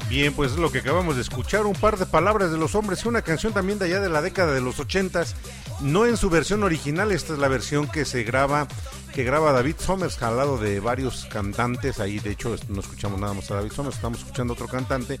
Bien, 0.08 0.34
pues 0.34 0.52
es 0.52 0.58
lo 0.58 0.72
que 0.72 0.78
acabamos 0.78 1.14
de 1.14 1.22
escuchar, 1.22 1.64
un 1.66 1.74
par 1.74 1.96
de 1.96 2.06
palabras 2.06 2.50
de 2.50 2.58
los 2.58 2.74
hombres 2.74 3.04
y 3.04 3.08
una 3.08 3.22
canción 3.22 3.52
también 3.52 3.78
de 3.78 3.84
allá 3.84 4.00
de 4.00 4.08
la 4.08 4.20
década 4.20 4.52
de 4.52 4.60
los 4.60 4.80
ochentas, 4.80 5.36
no 5.80 6.06
en 6.06 6.16
su 6.16 6.28
versión 6.28 6.64
original, 6.64 7.12
esta 7.12 7.34
es 7.34 7.38
la 7.38 7.46
versión 7.46 7.86
que 7.86 8.04
se 8.04 8.24
graba, 8.24 8.66
que 9.14 9.22
graba 9.22 9.52
David 9.52 9.76
Somers 9.78 10.20
al 10.24 10.38
lado 10.38 10.58
de 10.58 10.80
varios 10.80 11.26
cantantes, 11.26 12.00
ahí 12.00 12.18
de 12.18 12.30
hecho 12.30 12.56
no 12.68 12.80
escuchamos 12.80 13.20
nada 13.20 13.32
más 13.32 13.48
a 13.52 13.54
David 13.54 13.70
Somers, 13.70 13.94
estamos 13.94 14.18
escuchando 14.18 14.54
otro 14.54 14.66
cantante, 14.66 15.20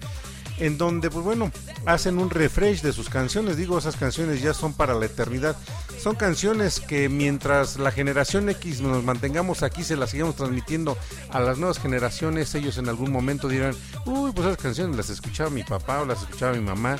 en 0.58 0.78
donde 0.78 1.10
pues 1.10 1.24
bueno, 1.24 1.50
hacen 1.84 2.18
un 2.18 2.30
refresh 2.30 2.82
de 2.82 2.92
sus 2.92 3.08
canciones, 3.08 3.56
digo, 3.56 3.78
esas 3.78 3.96
canciones 3.96 4.40
ya 4.40 4.54
son 4.54 4.72
para 4.72 4.94
la 4.94 5.06
eternidad, 5.06 5.56
son 5.98 6.16
canciones 6.16 6.80
que 6.80 7.08
mientras 7.08 7.78
la 7.78 7.90
generación 7.90 8.48
X 8.48 8.80
nos 8.80 9.04
mantengamos 9.04 9.62
aquí, 9.62 9.84
se 9.84 9.96
las 9.96 10.10
sigamos 10.10 10.36
transmitiendo 10.36 10.96
a 11.30 11.40
las 11.40 11.58
nuevas 11.58 11.78
generaciones, 11.78 12.54
ellos 12.54 12.78
en 12.78 12.88
algún 12.88 13.10
momento 13.10 13.48
dirán, 13.48 13.74
uy, 14.04 14.32
pues 14.32 14.46
esas 14.48 14.62
canciones 14.62 14.96
las 14.96 15.10
escuchaba 15.10 15.50
mi 15.50 15.62
papá 15.62 16.02
o 16.02 16.06
las 16.06 16.22
escuchaba 16.22 16.52
mi 16.52 16.60
mamá, 16.60 16.96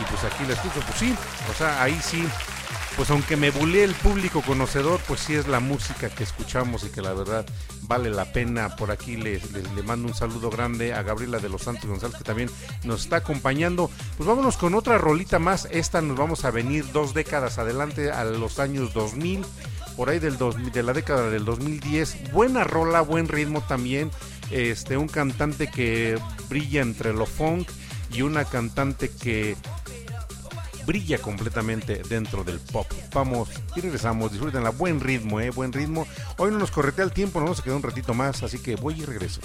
y 0.00 0.04
pues 0.04 0.24
aquí 0.24 0.44
las 0.44 0.56
escucho, 0.56 0.80
pues 0.86 0.98
sí, 0.98 1.14
o 1.50 1.54
sea, 1.58 1.82
ahí 1.82 1.98
sí, 2.02 2.24
pues 3.00 3.08
aunque 3.08 3.38
me 3.38 3.50
bulé 3.50 3.82
el 3.82 3.94
público 3.94 4.42
conocedor, 4.42 5.00
pues 5.08 5.20
sí 5.20 5.34
es 5.34 5.48
la 5.48 5.58
música 5.58 6.10
que 6.10 6.22
escuchamos 6.22 6.84
y 6.84 6.90
que 6.90 7.00
la 7.00 7.14
verdad 7.14 7.46
vale 7.80 8.10
la 8.10 8.30
pena. 8.30 8.76
Por 8.76 8.90
aquí 8.90 9.16
le, 9.16 9.38
le- 9.38 9.62
le 9.74 9.82
mando 9.82 10.06
un 10.06 10.12
saludo 10.14 10.50
grande 10.50 10.92
a 10.92 11.02
Gabriela 11.02 11.38
de 11.38 11.48
los 11.48 11.62
Santos 11.62 11.86
González 11.88 12.18
que 12.18 12.24
también 12.24 12.50
nos 12.84 13.00
está 13.04 13.16
acompañando. 13.16 13.90
Pues 14.18 14.26
vámonos 14.28 14.58
con 14.58 14.74
otra 14.74 14.98
rolita 14.98 15.38
más. 15.38 15.66
Esta 15.70 16.02
nos 16.02 16.18
vamos 16.18 16.44
a 16.44 16.50
venir 16.50 16.92
dos 16.92 17.14
décadas 17.14 17.56
adelante 17.56 18.10
a 18.10 18.22
los 18.24 18.58
años 18.58 18.92
2000. 18.92 19.46
Por 19.96 20.10
ahí 20.10 20.18
del 20.18 20.36
2000 20.36 20.70
de 20.70 20.82
la 20.82 20.92
década 20.92 21.30
del 21.30 21.46
2010. 21.46 22.32
Buena 22.32 22.64
rola, 22.64 23.00
buen 23.00 23.28
ritmo 23.28 23.62
también. 23.62 24.10
Este, 24.50 24.98
un 24.98 25.08
cantante 25.08 25.70
que 25.70 26.18
brilla 26.50 26.82
entre 26.82 27.14
lo 27.14 27.24
funk 27.24 27.66
y 28.12 28.20
una 28.20 28.44
cantante 28.44 29.08
que 29.08 29.56
brilla 30.90 31.18
completamente 31.18 32.02
dentro 32.08 32.42
del 32.42 32.58
pop. 32.58 32.84
Vamos 33.14 33.48
y 33.76 33.80
regresamos, 33.80 34.32
disfruten 34.32 34.64
la 34.64 34.70
buen 34.70 34.98
ritmo, 34.98 35.38
eh, 35.38 35.50
buen 35.50 35.72
ritmo. 35.72 36.04
Hoy 36.36 36.50
no 36.50 36.58
nos 36.58 36.72
corretea 36.72 37.04
el 37.04 37.12
tiempo, 37.12 37.38
no 37.38 37.46
nos 37.46 37.62
queda 37.62 37.76
un 37.76 37.82
ratito 37.84 38.12
más, 38.12 38.42
así 38.42 38.58
que 38.58 38.74
voy 38.74 39.00
y 39.00 39.04
regreso. 39.04 39.40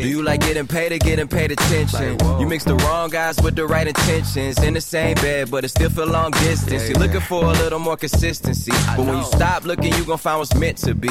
Do 0.00 0.08
you 0.08 0.22
like 0.22 0.40
getting 0.40 0.66
paid 0.66 0.92
or 0.92 0.98
getting 0.98 1.28
paid 1.28 1.52
attention? 1.52 2.18
You 2.40 2.46
mix 2.46 2.64
the 2.64 2.74
wrong 2.76 3.10
guys 3.10 3.36
with 3.42 3.54
the 3.54 3.66
right 3.66 3.86
intentions. 3.86 4.58
In 4.62 4.74
the 4.74 4.80
same 4.80 5.14
bed, 5.16 5.50
but 5.50 5.64
it 5.64 5.68
still 5.68 5.90
feel 5.90 6.06
long 6.06 6.30
distance. 6.30 6.88
You're 6.88 6.98
looking 6.98 7.20
for 7.20 7.44
a 7.44 7.52
little 7.52 7.78
more 7.78 7.96
consistency. 7.96 8.72
But 8.96 9.04
when 9.04 9.18
you 9.18 9.24
stop 9.24 9.64
looking, 9.64 9.92
you 9.94 10.04
gon' 10.04 10.18
find 10.18 10.38
what's 10.38 10.54
meant 10.54 10.78
to 10.78 10.94
be. 10.94 11.10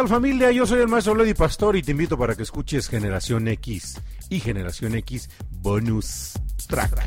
tal 0.00 0.08
familia? 0.08 0.50
Yo 0.50 0.64
soy 0.64 0.80
el 0.80 0.88
maestro 0.88 1.14
Lady 1.14 1.34
Pastor 1.34 1.76
y 1.76 1.82
te 1.82 1.90
invito 1.90 2.16
para 2.16 2.34
que 2.34 2.42
escuches 2.42 2.88
Generación 2.88 3.46
X 3.48 4.00
y 4.30 4.40
Generación 4.40 4.94
X 4.94 5.28
Bonus 5.50 6.32
Track. 6.68 7.04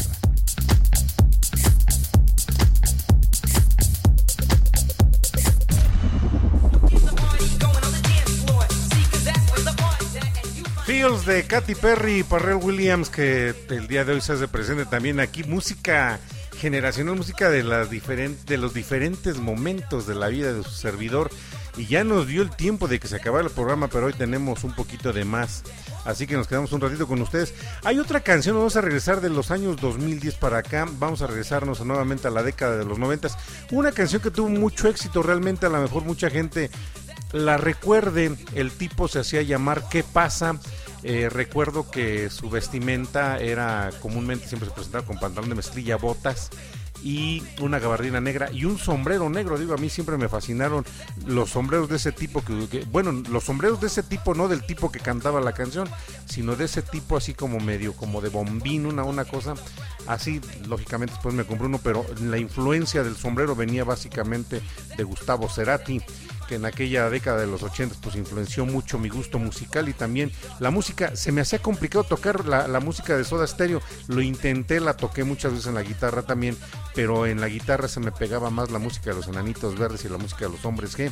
Feels 10.85 11.25
de 11.25 11.45
Katy 11.47 11.73
Perry 11.73 12.19
y 12.19 12.23
Parrell 12.23 12.59
Williams 12.61 13.09
que 13.09 13.55
el 13.69 13.87
día 13.87 14.05
de 14.05 14.13
hoy 14.13 14.21
se 14.21 14.33
hace 14.33 14.47
presente 14.47 14.85
también 14.85 15.19
aquí 15.19 15.43
música 15.43 16.19
generacional 16.59 17.15
música 17.15 17.49
de 17.49 17.63
las 17.63 17.89
diferentes 17.89 18.45
de 18.45 18.57
los 18.57 18.75
diferentes 18.75 19.37
momentos 19.37 20.05
de 20.05 20.13
la 20.13 20.27
vida 20.27 20.53
de 20.53 20.63
su 20.63 20.69
servidor 20.69 21.31
y 21.77 21.87
ya 21.87 22.03
nos 22.03 22.27
dio 22.27 22.41
el 22.41 22.49
tiempo 22.49 22.87
de 22.87 22.99
que 22.99 23.07
se 23.07 23.15
acabara 23.15 23.45
el 23.45 23.51
programa 23.51 23.87
pero 23.87 24.05
hoy 24.05 24.13
tenemos 24.13 24.63
un 24.63 24.73
poquito 24.73 25.13
de 25.13 25.25
más. 25.25 25.63
Así 26.05 26.27
que 26.27 26.35
nos 26.35 26.47
quedamos 26.47 26.71
un 26.73 26.81
ratito 26.81 27.07
con 27.07 27.21
ustedes. 27.21 27.53
Hay 27.83 27.97
otra 27.97 28.19
canción 28.19 28.57
vamos 28.57 28.75
a 28.75 28.81
regresar 28.81 29.21
de 29.21 29.29
los 29.29 29.51
años 29.51 29.79
2010 29.79 30.35
para 30.35 30.57
acá. 30.57 30.85
Vamos 30.99 31.21
a 31.21 31.27
regresarnos 31.27 31.83
nuevamente 31.85 32.27
a 32.27 32.31
la 32.31 32.43
década 32.43 32.77
de 32.77 32.85
los 32.85 32.99
90 32.99 33.29
una 33.71 33.91
canción 33.91 34.21
que 34.21 34.31
tuvo 34.31 34.49
mucho 34.49 34.87
éxito 34.87 35.23
realmente 35.23 35.65
a 35.65 35.69
lo 35.69 35.81
mejor 35.81 36.03
mucha 36.03 36.29
gente 36.29 36.69
la 37.31 37.57
recuerde, 37.57 38.35
el 38.53 38.71
tipo 38.71 39.07
se 39.07 39.19
hacía 39.19 39.41
llamar 39.41 39.89
¿Qué 39.89 40.03
pasa? 40.03 40.59
Eh, 41.01 41.29
recuerdo 41.29 41.89
que 41.89 42.29
su 42.29 42.49
vestimenta 42.49 43.39
era 43.39 43.89
comúnmente 44.01 44.47
siempre 44.47 44.69
se 44.69 44.75
presentaba 44.75 45.05
con 45.05 45.19
pantalón 45.19 45.49
de 45.49 45.55
mezclilla, 45.55 45.97
botas 45.97 46.49
y 47.03 47.43
una 47.59 47.79
gabardina 47.79 48.21
negra 48.21 48.49
y 48.51 48.65
un 48.65 48.77
sombrero 48.77 49.29
negro. 49.29 49.57
Digo, 49.57 49.73
a 49.73 49.77
mí 49.77 49.89
siempre 49.89 50.17
me 50.17 50.29
fascinaron 50.29 50.85
los 51.25 51.49
sombreros 51.49 51.89
de 51.89 51.97
ese 51.97 52.13
tipo 52.13 52.43
que, 52.43 52.85
bueno, 52.91 53.11
los 53.29 53.43
sombreros 53.43 53.81
de 53.81 53.87
ese 53.87 54.03
tipo, 54.03 54.33
no 54.33 54.47
del 54.47 54.65
tipo 54.65 54.91
que 54.91 54.99
cantaba 54.99 55.41
la 55.41 55.51
canción, 55.51 55.89
sino 56.25 56.55
de 56.55 56.65
ese 56.65 56.81
tipo 56.81 57.17
así 57.17 57.33
como 57.33 57.59
medio, 57.59 57.93
como 57.93 58.21
de 58.21 58.29
bombín, 58.29 58.85
una, 58.85 59.03
una 59.03 59.25
cosa 59.25 59.55
así. 60.07 60.39
Lógicamente 60.67 61.13
después 61.13 61.35
me 61.35 61.45
compré 61.45 61.67
uno, 61.67 61.79
pero 61.83 62.05
la 62.21 62.37
influencia 62.37 63.03
del 63.03 63.17
sombrero 63.17 63.55
venía 63.55 63.83
básicamente 63.83 64.61
de 64.95 65.03
Gustavo 65.03 65.49
Cerati 65.49 66.01
que 66.47 66.55
en 66.55 66.65
aquella 66.65 67.09
década 67.09 67.39
de 67.41 67.47
los 67.47 67.63
80 67.63 67.95
pues 68.01 68.15
influenció 68.15 68.65
mucho 68.65 68.97
mi 68.99 69.09
gusto 69.09 69.39
musical 69.39 69.89
y 69.89 69.93
también 69.93 70.31
la 70.59 70.71
música, 70.71 71.15
se 71.15 71.31
me 71.31 71.41
hacía 71.41 71.59
complicado 71.59 72.03
tocar 72.03 72.45
la, 72.45 72.67
la 72.67 72.79
música 72.79 73.15
de 73.17 73.23
Soda 73.23 73.47
Stereo, 73.47 73.81
lo 74.07 74.21
intenté, 74.21 74.79
la 74.79 74.95
toqué 74.97 75.23
muchas 75.23 75.51
veces 75.53 75.67
en 75.67 75.75
la 75.75 75.83
guitarra 75.83 76.21
también, 76.23 76.57
pero 76.95 77.25
en 77.25 77.41
la 77.41 77.47
guitarra 77.47 77.87
se 77.87 77.99
me 77.99 78.11
pegaba 78.11 78.49
más 78.49 78.71
la 78.71 78.79
música 78.79 79.09
de 79.11 79.15
los 79.17 79.27
enanitos 79.27 79.77
verdes 79.77 80.05
y 80.05 80.09
la 80.09 80.17
música 80.17 80.45
de 80.45 80.51
los 80.51 80.63
hombres 80.65 80.97
G. 80.97 81.11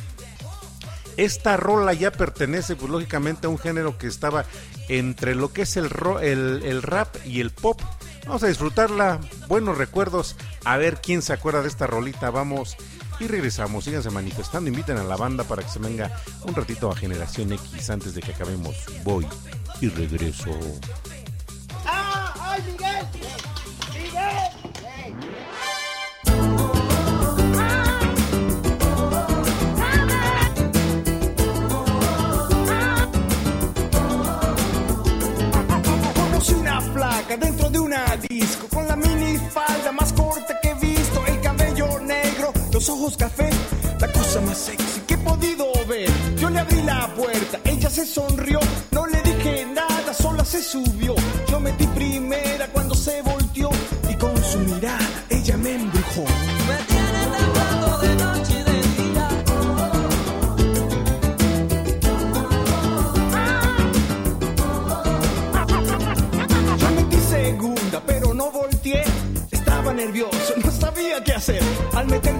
Esta 1.18 1.58
rola 1.58 1.92
ya 1.92 2.10
pertenece, 2.10 2.74
pues 2.74 2.90
lógicamente, 2.90 3.46
a 3.46 3.50
un 3.50 3.58
género 3.58 3.98
que 3.98 4.06
estaba 4.06 4.46
entre 4.88 5.34
lo 5.34 5.52
que 5.52 5.62
es 5.62 5.76
el, 5.76 5.90
ro- 5.90 6.20
el, 6.20 6.62
el 6.64 6.82
rap 6.82 7.14
y 7.26 7.40
el 7.40 7.50
pop. 7.50 7.80
Vamos 8.26 8.42
a 8.44 8.46
disfrutarla, 8.46 9.20
buenos 9.46 9.76
recuerdos, 9.76 10.36
a 10.64 10.76
ver 10.78 11.00
quién 11.02 11.20
se 11.20 11.32
acuerda 11.34 11.60
de 11.60 11.68
esta 11.68 11.86
rolita. 11.86 12.30
Vamos 12.30 12.76
y 13.22 13.28
regresamos. 13.28 13.84
Síganse 13.84 14.10
manifestando, 14.10 14.68
inviten 14.68 14.98
a 14.98 15.04
la 15.04 15.16
banda 15.16 15.44
para 15.44 15.62
que 15.62 15.68
se 15.68 15.78
venga 15.78 16.10
un 16.44 16.54
ratito 16.54 16.90
a 16.90 16.96
Generación 16.96 17.52
X 17.52 17.90
antes 17.90 18.14
de 18.14 18.20
que 18.20 18.32
acabemos. 18.32 18.74
Voy 19.04 19.26
y 19.80 19.88
regreso. 19.88 20.50
¡Ah! 21.86 22.58
¡Miguel! 22.66 23.01
Los 42.82 42.88
ojos 42.88 43.16
café, 43.16 43.48
la 44.00 44.10
cosa 44.10 44.40
más 44.40 44.58
sexy 44.58 45.02
que 45.06 45.14
he 45.14 45.18
podido 45.18 45.66
ver. 45.86 46.10
Yo 46.36 46.50
le 46.50 46.58
abrí 46.58 46.82
la 46.82 47.06
puerta, 47.14 47.60
ella 47.64 47.88
se 47.88 48.04
sonrió, 48.04 48.58
no 48.90 49.06
le 49.06 49.22
dije 49.22 49.66
nada, 49.66 50.12
sola 50.12 50.44
se 50.44 50.60
subió. 50.60 51.14
Yo 51.48 51.60
metí 51.60 51.86
primera 51.86 52.66
cuando 52.72 52.96
se 52.96 53.22
volteó 53.22 53.41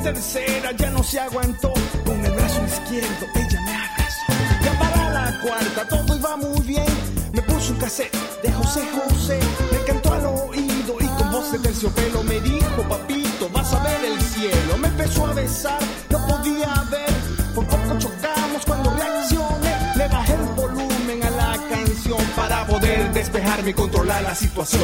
Tercera 0.02 0.72
ya 0.72 0.90
no 0.90 1.02
se 1.04 1.20
aguantó. 1.20 1.72
Con 2.04 2.24
el 2.24 2.32
brazo 2.32 2.60
izquierdo 2.64 3.26
ella 3.36 3.60
me 3.64 3.76
abrazó. 3.76 4.32
Ya 4.64 4.78
para 4.78 5.10
la 5.10 5.40
cuarta 5.40 5.88
todo 5.88 6.16
iba 6.16 6.36
muy 6.36 6.60
bien. 6.62 6.86
Me 7.32 7.40
puso 7.42 7.72
un 7.72 7.78
cassette 7.78 8.12
de 8.42 8.52
José 8.52 8.80
José. 8.92 9.38
Me 9.70 9.78
cantó 9.84 10.12
al 10.12 10.26
oído 10.26 10.96
y 10.98 11.06
con 11.06 11.30
voz 11.30 11.52
de 11.52 11.58
terciopelo 11.60 12.24
me 12.24 12.40
dijo, 12.40 12.82
papito, 12.88 13.48
vas 13.50 13.72
a 13.72 13.82
ver 13.84 14.04
el 14.04 14.20
cielo. 14.20 14.76
Me 14.78 14.88
empezó 14.88 15.24
a 15.26 15.34
besar, 15.34 15.78
no 16.10 16.26
podía 16.26 16.84
ver. 16.90 17.14
Por 17.54 17.64
poco 17.66 17.98
chocamos 18.00 18.64
cuando 18.66 18.90
reaccioné. 18.90 19.92
Le 19.96 20.08
bajé 20.08 20.34
el 20.34 20.42
volumen 20.56 21.22
a 21.22 21.30
la 21.30 21.58
canción 21.68 22.18
para 22.34 22.66
poder 22.66 23.12
despejarme 23.12 23.70
y 23.70 23.74
controlar 23.74 24.22
la 24.24 24.34
situación. 24.34 24.82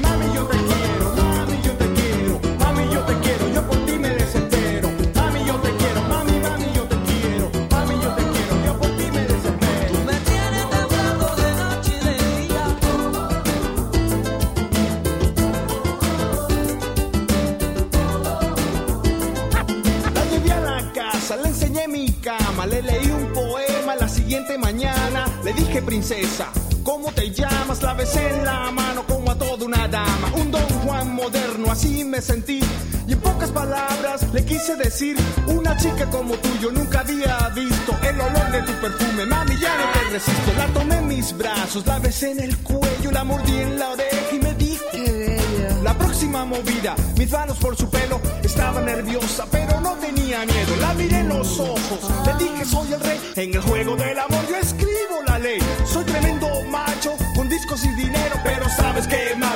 Mami, 0.00 0.32
yo 0.32 0.48
¿cómo 26.82 27.12
te 27.12 27.30
llamas? 27.30 27.82
La 27.82 27.94
besé 27.94 28.30
en 28.30 28.44
la 28.44 28.70
mano 28.72 29.06
como 29.06 29.30
a 29.30 29.34
bueno, 31.50 31.70
así 31.70 32.04
me 32.04 32.20
sentí. 32.20 32.60
Y 33.06 33.12
en 33.12 33.20
pocas 33.20 33.50
palabras 33.50 34.26
le 34.32 34.44
quise 34.44 34.74
decir, 34.76 35.16
una 35.46 35.76
chica 35.76 36.08
como 36.10 36.34
tú 36.34 36.48
yo 36.60 36.70
nunca 36.72 37.00
había 37.00 37.48
visto. 37.54 37.96
El 38.02 38.20
olor 38.20 38.50
de 38.50 38.62
tu 38.62 38.72
perfume, 38.80 39.26
mami, 39.26 39.56
ya 39.58 39.76
no 39.76 39.92
te 39.92 40.10
resisto. 40.10 40.52
La 40.56 40.66
tomé 40.68 40.96
en 40.96 41.08
mis 41.08 41.36
brazos, 41.36 41.86
la 41.86 41.98
besé 42.00 42.32
en 42.32 42.40
el 42.40 42.56
cuello, 42.58 43.10
la 43.12 43.24
mordí 43.24 43.60
en 43.60 43.78
la 43.78 43.90
oreja 43.90 44.34
y 44.34 44.38
me 44.38 44.54
dije, 44.54 45.36
la 45.82 45.96
próxima 45.96 46.44
movida, 46.44 46.96
mis 47.16 47.30
manos 47.30 47.56
por 47.58 47.76
su 47.76 47.88
pelo, 47.88 48.20
estaba 48.42 48.80
nerviosa, 48.80 49.46
pero 49.50 49.80
no 49.80 49.92
tenía 49.94 50.44
miedo. 50.44 50.76
La 50.80 50.92
miré 50.94 51.18
en 51.20 51.28
los 51.28 51.60
ojos, 51.60 52.00
le 52.26 52.44
dije 52.44 52.64
soy 52.64 52.92
el 52.92 53.00
rey. 53.00 53.20
En 53.36 53.54
el 53.54 53.60
juego 53.60 53.96
del 53.96 54.18
amor 54.18 54.49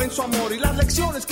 en 0.00 0.10
su 0.10 0.22
amor 0.22 0.52
y 0.52 0.58
las 0.58 0.76
lecciones 0.76 1.25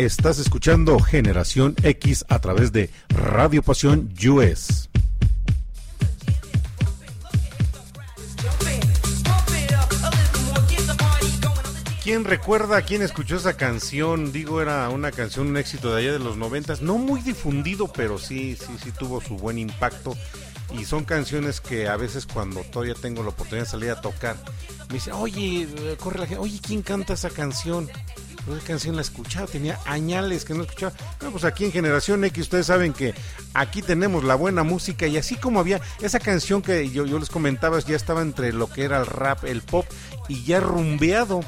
Estás 0.00 0.38
escuchando 0.38 0.98
Generación 0.98 1.76
X 1.82 2.24
a 2.30 2.38
través 2.38 2.72
de 2.72 2.88
Radio 3.10 3.62
Pasión 3.62 4.10
US. 4.30 4.88
¿Quién 12.02 12.24
recuerda, 12.24 12.80
quién 12.80 13.02
escuchó 13.02 13.36
esa 13.36 13.58
canción? 13.58 14.32
Digo, 14.32 14.62
era 14.62 14.88
una 14.88 15.12
canción, 15.12 15.48
un 15.48 15.58
éxito 15.58 15.92
de 15.92 16.00
allá 16.00 16.12
de 16.12 16.18
los 16.18 16.38
noventas, 16.38 16.80
no 16.80 16.96
muy 16.96 17.20
difundido, 17.20 17.92
pero 17.92 18.16
sí, 18.16 18.56
sí, 18.56 18.78
sí 18.82 18.92
tuvo 18.92 19.20
su 19.20 19.36
buen 19.36 19.58
impacto. 19.58 20.16
Y 20.72 20.86
son 20.86 21.04
canciones 21.04 21.60
que 21.60 21.88
a 21.88 21.96
veces 21.98 22.24
cuando 22.24 22.60
todavía 22.62 22.94
tengo 22.94 23.22
la 23.22 23.30
oportunidad 23.30 23.66
de 23.66 23.70
salir 23.70 23.90
a 23.90 24.00
tocar, 24.00 24.36
me 24.88 24.94
dicen, 24.94 25.12
oye, 25.12 25.68
eh, 25.76 25.96
corre 26.00 26.20
la 26.20 26.26
gente, 26.26 26.40
oye, 26.40 26.58
¿quién 26.62 26.80
canta 26.80 27.12
esa 27.12 27.28
canción? 27.28 27.90
Esa 28.48 28.66
canción 28.66 28.96
la 28.96 29.02
escuchaba, 29.02 29.46
tenía 29.46 29.78
añales 29.84 30.44
que 30.44 30.54
no 30.54 30.62
escuchaba. 30.62 30.92
Bueno, 31.18 31.32
pues 31.32 31.44
aquí 31.44 31.64
en 31.66 31.72
Generación 31.72 32.24
X 32.24 32.42
ustedes 32.44 32.66
saben 32.66 32.92
que 32.92 33.14
aquí 33.54 33.80
tenemos 33.82 34.24
la 34.24 34.34
buena 34.34 34.62
música 34.62 35.06
y 35.06 35.16
así 35.18 35.36
como 35.36 35.60
había 35.60 35.80
esa 36.00 36.18
canción 36.20 36.62
que 36.62 36.90
yo, 36.90 37.06
yo 37.06 37.18
les 37.18 37.30
comentaba, 37.30 37.78
ya 37.80 37.96
estaba 37.96 38.22
entre 38.22 38.52
lo 38.52 38.68
que 38.68 38.82
era 38.84 38.98
el 38.98 39.06
rap, 39.06 39.44
el 39.44 39.62
pop 39.62 39.86
y 40.28 40.42
ya 40.44 40.60
rumbeado. 40.60 41.40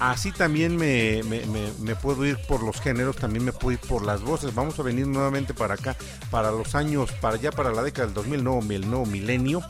Así 0.00 0.32
también 0.32 0.76
me- 0.76 1.22
me 1.22 1.94
puedo 1.94 2.26
ir 2.26 2.36
por 2.48 2.62
los 2.64 2.80
géneros, 2.80 3.14
también 3.16 3.44
me 3.44 3.52
puedo 3.52 3.72
ir 3.72 3.78
por 3.78 4.04
las 4.04 4.22
voces. 4.22 4.52
Vamos 4.54 4.76
a 4.80 4.82
venir 4.82 5.06
nuevamente 5.06 5.54
para 5.54 5.74
acá, 5.74 5.96
para 6.32 6.50
los 6.50 6.74
años, 6.74 7.12
para 7.20 7.36
allá, 7.36 7.52
para 7.52 7.70
la 7.72 7.82
década 7.82 8.06
del 8.06 8.14
2000, 8.14 8.42
nuevo, 8.42 8.60
el 8.72 8.90
nuevo 8.90 9.06
milenio. 9.06 9.62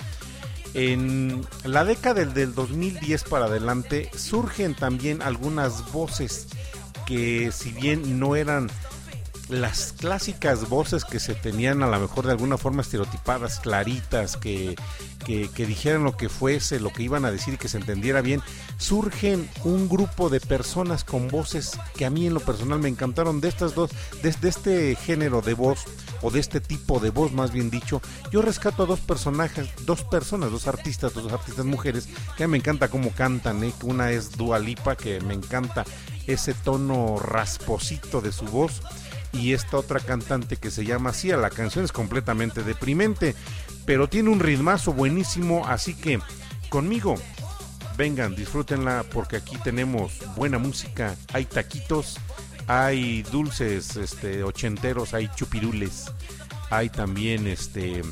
En 0.74 1.46
la 1.64 1.84
década 1.84 2.14
del, 2.14 2.34
del 2.34 2.54
2010 2.54 3.24
para 3.24 3.46
adelante 3.46 4.10
surgen 4.16 4.74
también 4.74 5.22
algunas 5.22 5.90
voces 5.92 6.48
que 7.06 7.52
si 7.52 7.70
bien 7.70 8.18
no 8.18 8.34
eran 8.34 8.68
las 9.48 9.92
clásicas 9.92 10.68
voces 10.68 11.04
que 11.04 11.20
se 11.20 11.34
tenían 11.34 11.82
a 11.82 11.86
lo 11.86 12.00
mejor 12.00 12.26
de 12.26 12.32
alguna 12.32 12.56
forma 12.56 12.82
estereotipadas, 12.82 13.60
claritas, 13.60 14.36
que, 14.36 14.74
que, 15.24 15.66
dijeran 15.66 16.04
lo 16.04 16.16
que 16.16 16.28
fuese, 16.28 16.80
lo 16.80 16.92
que 16.92 17.02
iban 17.02 17.24
a 17.24 17.30
decir 17.30 17.54
y 17.54 17.56
que 17.58 17.68
se 17.68 17.78
entendiera 17.78 18.22
bien, 18.22 18.42
surgen 18.78 19.48
un 19.64 19.88
grupo 19.88 20.30
de 20.30 20.40
personas 20.40 21.04
con 21.04 21.28
voces 21.28 21.78
que 21.94 22.06
a 22.06 22.10
mí 22.10 22.26
en 22.26 22.34
lo 22.34 22.40
personal 22.40 22.78
me 22.78 22.88
encantaron 22.88 23.40
de 23.40 23.48
estas 23.48 23.74
dos, 23.74 23.90
de, 24.22 24.48
este 24.48 24.96
género 24.96 25.42
de 25.42 25.54
voz 25.54 25.84
o 26.22 26.30
de 26.30 26.40
este 26.40 26.60
tipo 26.60 27.00
de 27.00 27.10
voz 27.10 27.32
más 27.32 27.52
bien 27.52 27.70
dicho, 27.70 28.00
yo 28.30 28.40
rescato 28.40 28.84
a 28.84 28.86
dos 28.86 29.00
personajes, 29.00 29.68
dos 29.84 30.02
personas, 30.02 30.50
dos 30.50 30.68
artistas, 30.68 31.12
dos 31.12 31.32
artistas 31.32 31.64
mujeres 31.66 32.08
que 32.36 32.44
a 32.44 32.46
mí 32.46 32.52
me 32.52 32.58
encanta 32.58 32.88
cómo 32.88 33.10
cantan, 33.10 33.62
¿eh? 33.62 33.72
una 33.82 34.10
es 34.10 34.32
Dua 34.36 34.58
Lipa 34.58 34.96
que 34.96 35.20
me 35.20 35.34
encanta 35.34 35.84
ese 36.26 36.54
tono 36.54 37.18
rasposito 37.18 38.22
de 38.22 38.32
su 38.32 38.46
voz 38.46 38.80
y 39.34 39.52
esta 39.52 39.76
otra 39.76 40.00
cantante 40.00 40.56
que 40.56 40.70
se 40.70 40.84
llama 40.84 41.12
Sia. 41.12 41.36
La 41.36 41.50
canción 41.50 41.84
es 41.84 41.92
completamente 41.92 42.62
deprimente, 42.62 43.34
pero 43.84 44.08
tiene 44.08 44.30
un 44.30 44.40
ritmazo 44.40 44.92
buenísimo, 44.92 45.66
así 45.66 45.94
que 45.94 46.20
conmigo 46.70 47.16
vengan, 47.96 48.34
disfrútenla 48.34 49.04
porque 49.12 49.36
aquí 49.36 49.56
tenemos 49.58 50.20
buena 50.36 50.58
música, 50.58 51.14
hay 51.32 51.44
taquitos, 51.44 52.18
hay 52.66 53.22
dulces 53.24 53.96
este 53.96 54.42
ochenteros, 54.42 55.14
hay 55.14 55.28
chupirules, 55.34 56.06
hay 56.70 56.88
también 56.88 57.46
este 57.46 58.02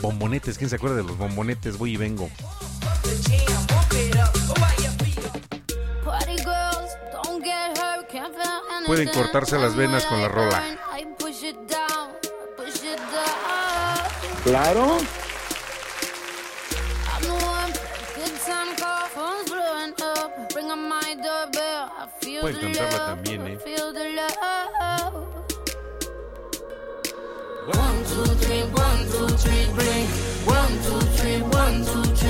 bombonetes, 0.00 0.58
¿quién 0.58 0.70
se 0.70 0.76
acuerda 0.76 0.96
de 0.96 1.04
los 1.04 1.18
bombonetes? 1.18 1.78
Voy 1.78 1.94
y 1.94 1.96
vengo. 1.96 2.30
Pueden 8.86 9.08
cortarse 9.08 9.58
las 9.58 9.74
venas 9.74 10.04
con 10.04 10.20
la 10.20 10.28
rola. 10.28 10.62
I 10.96 11.06
push 11.18 11.42
it 11.42 11.56
down, 11.68 12.12
push 12.56 12.84
it 12.84 12.98
down. 13.10 14.42
Claro. 14.44 14.98
Pueden 22.40 22.60
the 22.60 22.78
cantarla 22.78 22.98
love, 22.98 23.06
también, 23.06 23.46
¿eh? 23.46 23.58
feel 23.58 23.92
the 23.94 24.12
love. 24.12 25.14
One, 27.66 28.04
two, 28.04 28.24
three, 28.44 28.62
one, 28.64 29.06
two, 29.10 29.28
three, 29.38 29.66
bring. 29.74 30.06
One, 30.46 30.78
two, 30.82 31.00
three, 31.16 31.40
one, 31.40 31.84
two, 31.84 32.02
three, 32.14 32.23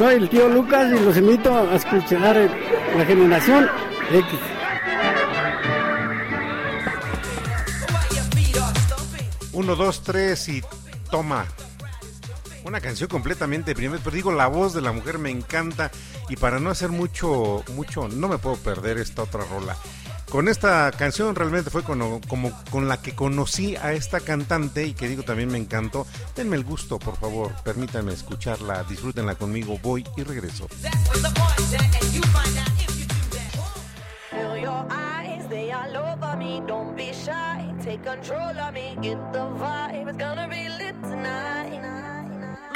soy 0.00 0.14
el 0.14 0.30
tío 0.30 0.48
Lucas 0.48 0.90
y 0.98 1.04
los 1.04 1.14
invito 1.18 1.54
a 1.54 1.74
escuchar 1.74 2.50
la 2.96 3.04
generación 3.04 3.68
X. 4.10 4.40
Uno, 9.52 9.76
dos, 9.76 10.02
tres 10.02 10.48
y 10.48 10.62
toma. 11.10 11.44
Una 12.64 12.80
canción 12.80 13.10
completamente 13.10 13.74
primero, 13.74 14.00
pero 14.02 14.16
digo, 14.16 14.32
la 14.32 14.46
voz 14.46 14.72
de 14.72 14.80
la 14.80 14.92
mujer 14.92 15.18
me 15.18 15.28
encanta 15.28 15.90
y 16.30 16.36
para 16.36 16.58
no 16.60 16.70
hacer 16.70 16.88
mucho, 16.88 17.62
mucho, 17.74 18.08
no 18.08 18.26
me 18.28 18.38
puedo 18.38 18.56
perder 18.56 18.96
esta 18.96 19.24
otra 19.24 19.44
rola. 19.44 19.76
Con 20.30 20.46
esta 20.46 20.92
canción 20.92 21.34
realmente 21.34 21.70
fue 21.70 21.82
con, 21.82 22.20
como 22.20 22.52
con 22.70 22.86
la 22.86 23.02
que 23.02 23.16
conocí 23.16 23.74
a 23.74 23.92
esta 23.94 24.20
cantante 24.20 24.86
y 24.86 24.94
que 24.94 25.08
digo 25.08 25.24
también 25.24 25.50
me 25.50 25.58
encantó. 25.58 26.06
Denme 26.36 26.54
el 26.54 26.62
gusto, 26.62 27.00
por 27.00 27.16
favor, 27.16 27.52
permítanme 27.64 28.12
escucharla, 28.12 28.84
disfrútenla 28.84 29.34
conmigo, 29.34 29.78
voy 29.82 30.06
y 30.16 30.22
regreso. 30.22 30.68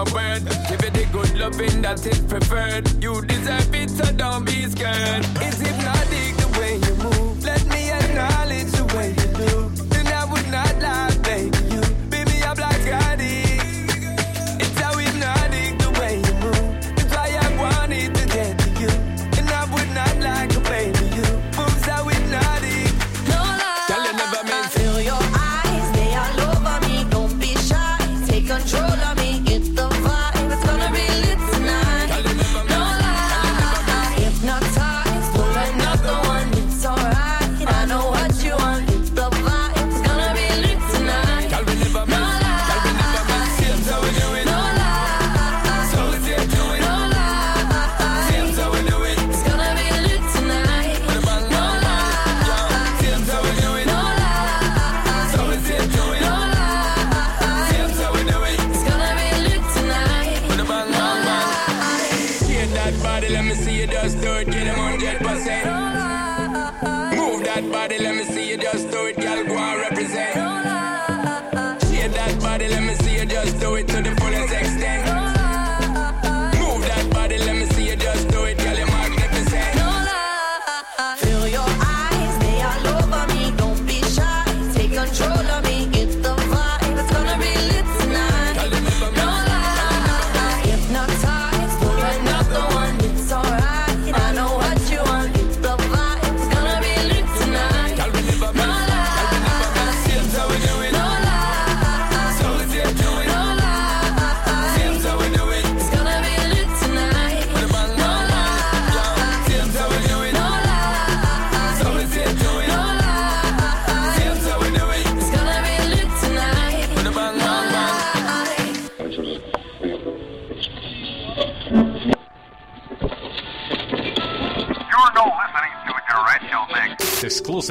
a 0.00 0.14
word. 0.14 0.42
Give 0.68 0.82
you 0.82 0.90
the 0.90 1.06
good 1.12 1.38
loving 1.38 1.82
that 1.82 2.04
is 2.06 2.20
preferred. 2.20 2.84
You 3.02 3.20
deserve 3.22 3.74
it, 3.74 3.90
so 3.90 4.04
don't 4.12 4.44
be 4.44 4.64
scared. 4.68 5.26
It's 5.44 5.60
hypnotic 5.60 6.32
the 6.42 6.48
way 6.58 6.72
you 6.86 6.94
move? 7.04 7.44
Let 7.44 7.64
me 7.66 7.90
acknowledge 7.90 8.79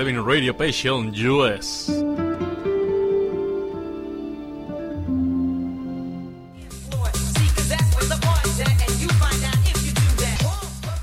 7 0.02 0.18
Radio 0.22 0.56
Passion 0.56 1.14
US. 1.30 1.92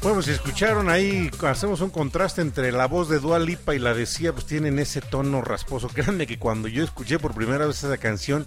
Bueno, 0.01 0.23
si 0.23 0.31
escucharon 0.31 0.89
ahí, 0.89 1.31
hacemos 1.43 1.83
un 1.83 1.91
contraste 1.91 2.41
entre 2.41 2.73
la 2.73 2.87
voz 2.87 3.11
de 3.11 3.21
Dua 3.21 3.39
Lipa 3.39 3.75
y 3.75 3.79
la 3.79 3.93
de 3.93 4.07
Sia, 4.07 4.33
pues 4.33 4.47
tienen 4.47 4.79
ese 4.79 5.03
tono 5.03 5.43
rasposo. 5.43 5.89
Créanme 5.95 6.27
que 6.27 6.39
cuando 6.39 6.67
yo 6.67 6.83
escuché 6.83 7.19
por 7.19 7.35
primera 7.35 7.67
vez 7.67 7.85
esa 7.85 7.99
canción, 7.99 8.47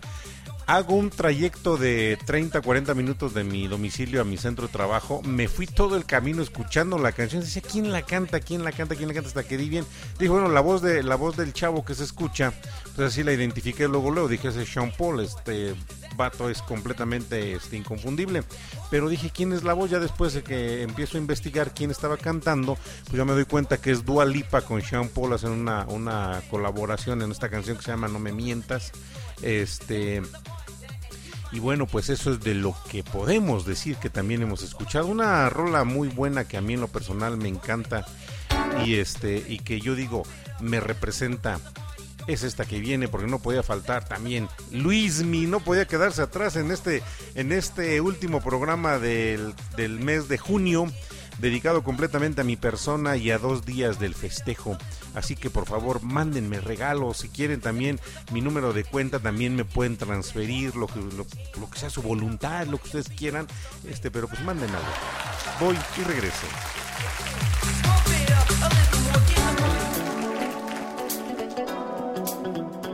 hago 0.70 0.94
un 0.94 1.10
trayecto 1.10 1.78
de 1.78 2.20
30, 2.28 2.62
40 2.62 2.94
minutos 2.94 3.34
de 3.34 3.44
mi 3.44 3.68
domicilio 3.68 4.22
a 4.22 4.24
mi 4.24 4.38
centro 4.38 4.68
de 4.68 4.72
trabajo. 4.72 5.20
Me 5.24 5.48
fui 5.48 5.66
todo 5.66 5.96
el 5.96 6.06
camino 6.06 6.44
escuchando 6.44 7.00
la 7.00 7.12
canción. 7.12 7.41
Decía, 7.41 7.64
¿quién 7.64 7.91
la 7.91 8.04
canta? 8.04 8.40
¿Quién 8.40 8.64
la 8.64 8.72
canta? 8.72 8.94
¿Quién 8.94 9.08
la 9.08 9.16
canta? 9.16 9.30
Hasta 9.30 9.48
que 9.48 9.58
di 9.58 9.68
bien. 9.68 9.84
Dije, 10.20 10.30
bueno, 10.30 10.48
la 10.48 10.62
voz 10.62 10.84
de 10.84 11.02
la 11.02 11.16
voz 11.16 11.36
del 11.36 11.54
chavo 11.54 11.84
que 11.84 11.96
se 11.96 12.04
escucha. 12.04 12.54
Pues 12.96 13.08
así 13.08 13.24
la 13.24 13.34
identifiqué 13.34 13.88
luego, 13.88 14.12
luego. 14.12 14.28
Dije, 14.28 14.50
ese 14.50 14.62
es 14.62 14.70
Sean 14.72 14.91
Paul. 14.96 15.22
Este 15.22 15.74
vato 16.16 16.52
es 16.52 16.62
completamente 16.62 17.54
este, 17.54 17.76
inconfundible. 17.76 18.44
Pero 18.91 19.10
dije, 19.10 19.32
¿quién 19.34 19.54
es 19.54 19.64
la 19.64 19.74
voz? 19.74 19.90
Ya 19.90 19.98
después 19.98 20.34
de 20.34 20.44
que 20.44 20.84
empiezo 20.84 21.18
a 21.18 21.22
investigar 21.22 21.74
quién 21.74 21.90
estaba 21.90 22.16
cantando, 22.16 22.78
pues 23.06 23.18
ya 23.18 23.26
me 23.26 23.34
doy 23.34 23.46
cuenta 23.46 23.82
que 23.82 23.90
es 23.90 24.06
Dua 24.06 24.24
Lipa 24.24 24.62
con 24.62 24.84
Sean 24.84 25.10
Paul. 25.10 25.34
Hacen 25.34 25.50
una, 25.50 25.88
una 25.88 26.44
colaboración 26.52 27.24
en 27.24 27.32
esta 27.32 27.50
canción 27.50 27.76
que 27.76 27.82
se 27.82 27.90
llama 27.90 28.08
No 28.08 28.20
me 28.20 28.34
mientas. 28.34 28.91
Este. 29.41 30.22
Y 31.52 31.60
bueno, 31.60 31.88
pues 31.88 32.10
eso 32.10 32.32
es 32.32 32.42
de 32.42 32.54
lo 32.54 32.76
que 32.92 33.04
podemos 33.04 33.66
decir 33.66 33.96
que 33.98 34.10
también 34.10 34.42
hemos 34.42 34.62
escuchado. 34.62 35.08
Una 35.08 35.50
rola 35.50 35.84
muy 35.84 36.08
buena 36.08 36.48
que 36.48 36.58
a 36.58 36.62
mí 36.62 36.74
en 36.74 36.82
lo 36.82 36.88
personal 36.88 37.38
me 37.38 37.50
encanta 37.50 38.06
y 38.86 38.96
este 38.96 39.44
y 39.48 39.60
que 39.60 39.82
yo 39.82 39.96
digo 39.96 40.24
me 40.60 40.80
representa 40.80 41.60
es 42.28 42.44
esta 42.44 42.66
que 42.66 42.80
viene 42.80 43.08
porque 43.08 43.28
no 43.28 43.40
podía 43.40 43.64
faltar 43.64 44.08
también 44.08 44.48
Luismi 44.72 45.48
no 45.48 45.60
podía 45.60 45.88
quedarse 45.88 46.22
atrás 46.22 46.56
en 46.56 46.72
este 46.72 47.02
en 47.36 47.52
este 47.52 48.00
último 48.02 48.42
programa 48.42 49.00
del, 49.00 49.54
del 49.76 50.00
mes 50.00 50.28
de 50.28 50.38
junio 50.38 50.92
dedicado 51.40 51.84
completamente 51.84 52.41
a 52.41 52.44
mi 52.44 52.56
persona 52.56 53.18
y 53.18 53.32
a 53.32 53.38
dos 53.38 53.66
días 53.66 53.99
del 53.99 54.16
festejo. 54.16 54.78
Así 55.16 55.36
que 55.36 55.49
por 55.49 55.66
favor 55.66 56.03
mándenme 56.03 56.60
regalos, 56.60 57.18
si 57.18 57.30
quieren 57.30 57.61
también 57.61 57.99
mi 58.32 58.41
número 58.41 58.74
de 58.74 58.84
cuenta 58.84 59.20
también 59.20 59.56
me 59.56 59.66
pueden 59.66 59.98
transferir 59.98 60.76
lo 60.76 60.88
que, 60.88 60.99
sea 61.80 61.90
su 61.90 62.02
voluntad, 62.02 62.68
lo 62.68 62.78
que 62.78 62.86
ustedes 62.86 63.10
quieran, 63.10 63.48
este, 63.88 64.11
pero 64.11 64.28
pues 64.28 64.41
manden 64.41 64.70
algo. 64.70 64.88
Voy 65.60 65.78
y 65.98 66.03
regreso. 66.03 66.48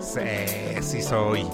Sí, 0.02 0.82
sí. 0.82 1.02
Soy 1.02 1.46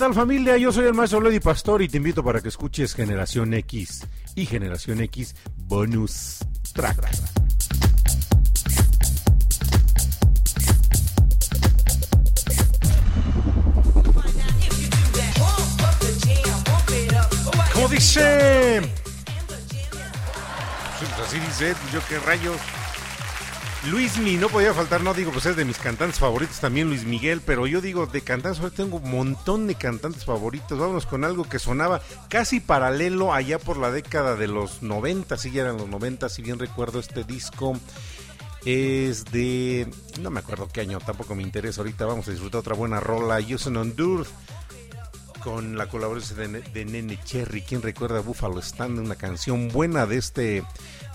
tal 0.00 0.14
familia? 0.14 0.56
Yo 0.56 0.72
soy 0.72 0.86
el 0.86 0.94
maestro 0.94 1.20
Lady 1.20 1.40
Pastor 1.40 1.82
y 1.82 1.88
te 1.88 1.98
invito 1.98 2.24
para 2.24 2.40
que 2.40 2.48
escuches 2.48 2.94
Generación 2.94 3.52
X 3.52 4.06
y 4.34 4.46
Generación 4.46 5.02
X 5.02 5.36
Bonus 5.58 6.38
Track. 6.72 7.06
¿Cómo 17.74 17.88
dice? 17.88 18.80
Pues 20.98 21.28
así 21.28 21.38
dice, 21.40 21.74
pues 21.78 21.92
yo 21.92 22.00
qué 22.08 22.18
rayos. 22.20 22.56
Luismi, 23.88 24.36
no 24.36 24.50
podía 24.50 24.74
faltar, 24.74 25.02
no 25.02 25.14
digo, 25.14 25.32
pues 25.32 25.46
es 25.46 25.56
de 25.56 25.64
mis 25.64 25.78
cantantes 25.78 26.18
favoritos 26.18 26.60
también 26.60 26.88
Luis 26.88 27.06
Miguel, 27.06 27.40
pero 27.40 27.66
yo 27.66 27.80
digo, 27.80 28.06
de 28.06 28.20
cantantes 28.20 28.60
tengo 28.74 28.98
un 28.98 29.10
montón 29.10 29.66
de 29.66 29.74
cantantes 29.74 30.26
favoritos. 30.26 30.78
Vámonos 30.78 31.06
con 31.06 31.24
algo 31.24 31.48
que 31.48 31.58
sonaba 31.58 32.02
casi 32.28 32.60
paralelo 32.60 33.32
allá 33.32 33.58
por 33.58 33.78
la 33.78 33.90
década 33.90 34.36
de 34.36 34.48
los 34.48 34.82
90, 34.82 35.34
si 35.38 35.50
ya 35.50 35.62
eran 35.62 35.78
los 35.78 35.88
90, 35.88 36.28
si 36.28 36.42
bien 36.42 36.58
recuerdo 36.58 37.00
este 37.00 37.24
disco. 37.24 37.74
Es 38.66 39.24
de. 39.24 39.88
No 40.20 40.28
me 40.28 40.40
acuerdo 40.40 40.68
qué 40.70 40.82
año, 40.82 40.98
tampoco 40.98 41.34
me 41.34 41.42
interesa. 41.42 41.80
Ahorita 41.80 42.04
vamos 42.04 42.28
a 42.28 42.32
disfrutar 42.32 42.58
otra 42.58 42.74
buena 42.74 43.00
rola. 43.00 43.42
Houston 43.42 43.78
Honduras 43.78 44.28
con 45.42 45.78
la 45.78 45.86
colaboración 45.86 46.52
de, 46.52 46.60
de 46.60 46.84
Nene 46.84 47.18
Cherry. 47.24 47.62
¿Quién 47.62 47.80
recuerda 47.80 48.20
Buffalo 48.20 48.60
Stand? 48.60 48.98
Una 48.98 49.14
canción 49.14 49.68
buena 49.68 50.04
de 50.04 50.18
este 50.18 50.64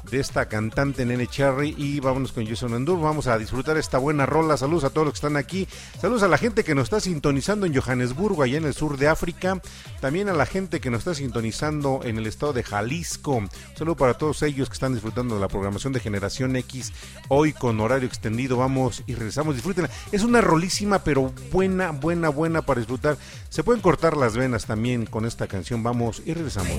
de 0.10 0.20
esta 0.20 0.48
cantante 0.48 1.06
Nene 1.06 1.28
Cherry 1.28 1.76
y 1.78 2.00
vámonos 2.00 2.32
con 2.32 2.46
Jason 2.46 2.74
Endur, 2.74 3.00
vamos 3.00 3.28
a 3.28 3.38
disfrutar 3.38 3.78
esta 3.78 3.98
buena 3.98 4.26
rola, 4.26 4.58
saludos 4.58 4.84
a 4.84 4.90
todos 4.90 5.06
los 5.06 5.14
que 5.14 5.18
están 5.26 5.38
aquí, 5.38 5.68
saludos 6.00 6.24
a 6.24 6.28
la 6.28 6.38
gente 6.38 6.64
que 6.64 6.76
nos 6.76 6.86
está 6.86 7.00
sintonizando 7.00 7.66
en 7.66 7.76
Johannesburgo, 7.76 8.44
allá 8.44 8.58
en 8.58 8.66
el 8.66 8.74
sur 8.74 8.98
de 8.98 9.08
África, 9.08 9.62
también 10.02 10.30
a 10.30 10.34
la 10.34 10.46
gente 10.46 10.80
que 10.80 10.90
nos 10.90 11.00
está 11.00 11.16
sintonizando 11.16 12.02
en 12.04 12.18
el 12.18 12.28
estado 12.28 12.54
de 12.54 12.64
Jalisco, 12.64 13.32
un 13.34 13.50
saludo 13.76 13.96
para 13.96 14.16
todos 14.16 14.42
ellos 14.44 14.70
que 14.70 14.74
están 14.74 14.94
disfrutando 14.94 15.36
de 15.36 15.42
la 15.42 15.48
programación 15.48 15.94
de 15.94 16.00
Generación 16.00 16.56
X, 16.56 16.94
hoy 17.28 17.54
con 17.54 17.80
horario 17.80 18.08
extendido, 18.08 18.58
vamos 18.58 19.04
y 19.08 19.16
regresamos, 19.16 19.56
disfrútenla, 19.56 19.90
es 20.12 20.24
una 20.24 20.42
rolísima 20.42 21.00
pero 21.00 21.34
buena, 21.52 21.92
buena, 21.92 22.30
buena 22.30 22.62
para 22.62 22.80
disfrutar, 22.80 23.18
se 23.50 23.64
pueden 23.64 23.82
cortar 23.82 24.18
las 24.18 24.36
venas 24.36 24.66
también 24.66 25.06
con 25.06 25.26
esta 25.26 25.48
canción, 25.48 25.84
vamos 25.84 26.22
y 26.26 26.34
regresamos. 26.34 26.78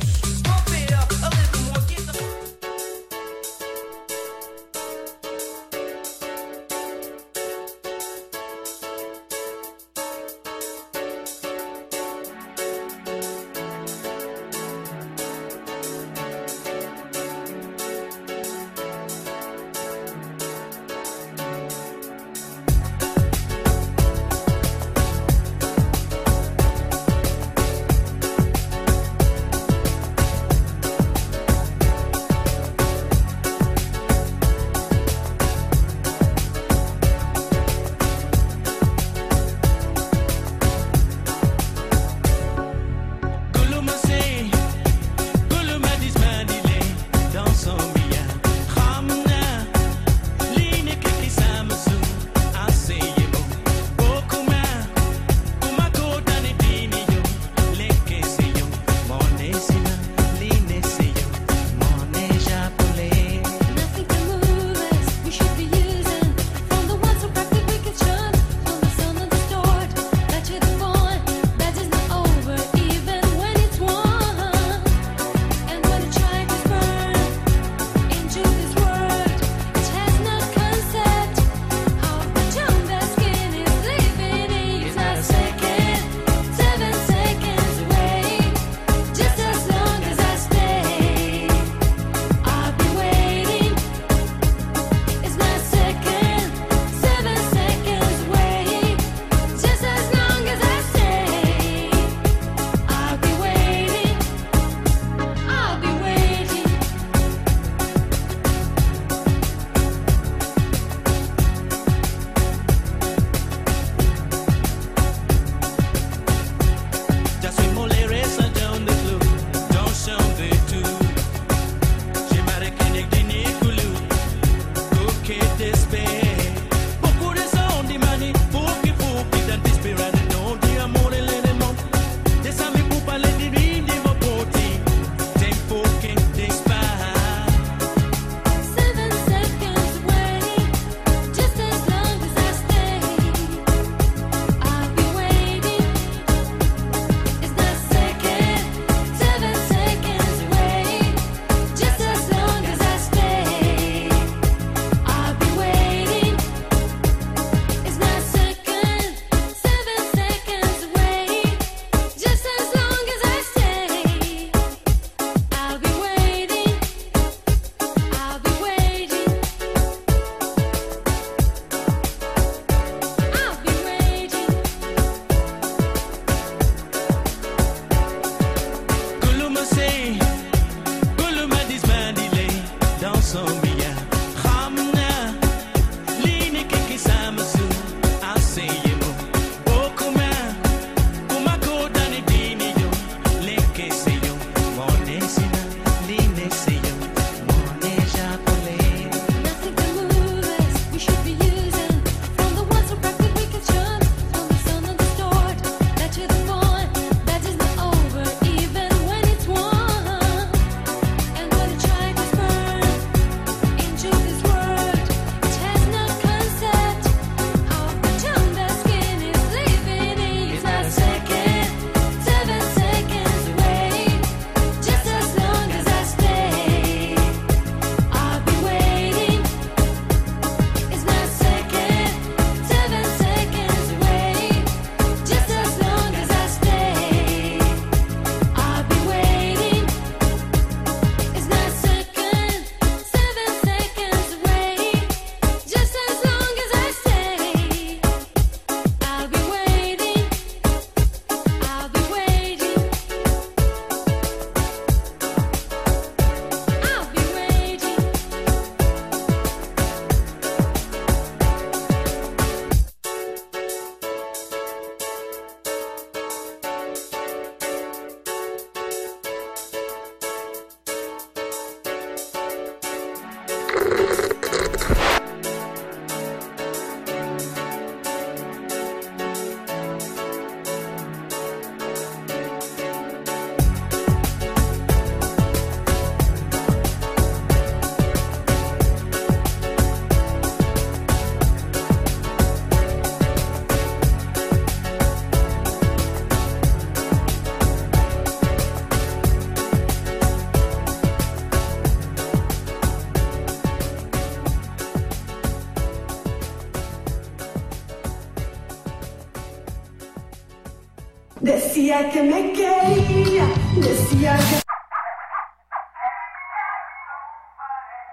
Decía 311.96 312.10
que 312.10 312.22
me 312.22 312.52
quería, 312.52 313.46
decía 313.76 314.36
que... 314.36 314.60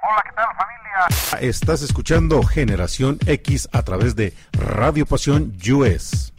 Hola, 0.04 0.24
¿qué 0.24 0.32
tal 0.36 0.46
familia? 0.58 1.50
Estás 1.50 1.82
escuchando 1.82 2.44
Generación 2.44 3.20
X 3.26 3.68
a 3.74 3.82
través 3.82 4.16
de 4.16 4.34
Radio 4.54 5.06
Pasión 5.06 5.58
US. 5.70 6.32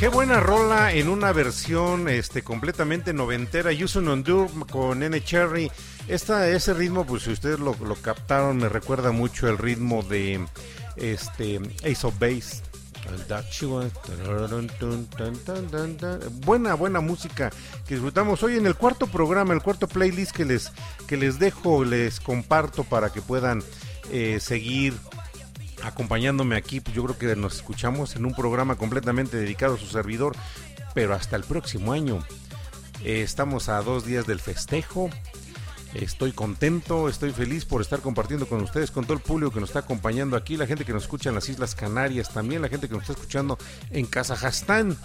Qué 0.00 0.08
buena 0.08 0.40
rola 0.40 0.92
en 0.94 1.08
una 1.08 1.32
versión 1.32 2.08
este 2.08 2.42
completamente 2.42 3.12
noventera. 3.12 3.70
Yusun 3.72 4.08
Ondur 4.08 4.48
con 4.68 5.02
N 5.02 5.22
Cherry. 5.22 5.70
Esta, 6.08 6.48
ese 6.48 6.72
ritmo, 6.72 7.04
pues 7.04 7.24
si 7.24 7.32
ustedes 7.32 7.58
lo, 7.60 7.74
captaron, 8.00 8.56
me 8.56 8.70
recuerda 8.70 9.12
mucho 9.12 9.46
el 9.46 9.58
ritmo 9.58 10.02
de 10.02 10.42
este 10.96 11.60
Ace 11.84 12.06
of 12.06 12.18
Base. 12.18 12.62
Buena, 16.46 16.74
buena 16.74 17.00
música 17.00 17.50
que 17.86 17.94
disfrutamos 17.94 18.42
hoy 18.42 18.56
en 18.56 18.66
el 18.66 18.74
cuarto 18.74 19.06
programa, 19.06 19.52
el 19.52 19.62
cuarto 19.62 19.86
playlist 19.86 20.32
que 20.32 20.46
les, 20.46 20.72
que 21.06 21.18
les 21.18 21.38
dejo, 21.38 21.84
les 21.84 22.20
comparto 22.20 22.84
para 22.84 23.10
que 23.10 23.20
puedan 23.20 23.62
eh, 24.10 24.38
seguir 24.40 24.94
acompañándome 25.82 26.56
aquí. 26.56 26.80
Pues 26.80 26.96
yo 26.96 27.04
creo 27.04 27.18
que 27.18 27.36
nos 27.36 27.56
escuchamos 27.56 28.16
en 28.16 28.24
un 28.24 28.34
programa 28.34 28.76
completamente 28.76 29.36
dedicado 29.36 29.74
a 29.74 29.78
su 29.78 29.86
servidor, 29.86 30.34
pero 30.94 31.12
hasta 31.12 31.36
el 31.36 31.44
próximo 31.44 31.92
año. 31.92 32.24
Eh, 33.04 33.22
estamos 33.22 33.68
a 33.68 33.82
dos 33.82 34.06
días 34.06 34.26
del 34.26 34.40
festejo. 34.40 35.10
Estoy 35.94 36.32
contento, 36.32 37.08
estoy 37.08 37.32
feliz 37.32 37.64
por 37.64 37.80
estar 37.80 38.00
compartiendo 38.00 38.46
con 38.46 38.62
ustedes, 38.62 38.90
con 38.90 39.04
todo 39.04 39.14
el 39.14 39.20
público 39.20 39.52
que 39.52 39.60
nos 39.60 39.70
está 39.70 39.80
acompañando 39.80 40.36
aquí, 40.36 40.56
la 40.56 40.66
gente 40.66 40.84
que 40.84 40.92
nos 40.92 41.04
escucha 41.04 41.30
en 41.30 41.34
las 41.34 41.48
Islas 41.48 41.74
Canarias, 41.74 42.28
también 42.32 42.60
la 42.60 42.68
gente 42.68 42.88
que 42.88 42.94
nos 42.94 43.02
está 43.02 43.14
escuchando 43.14 43.58
en 43.90 44.06
Kazajstán. 44.06 44.96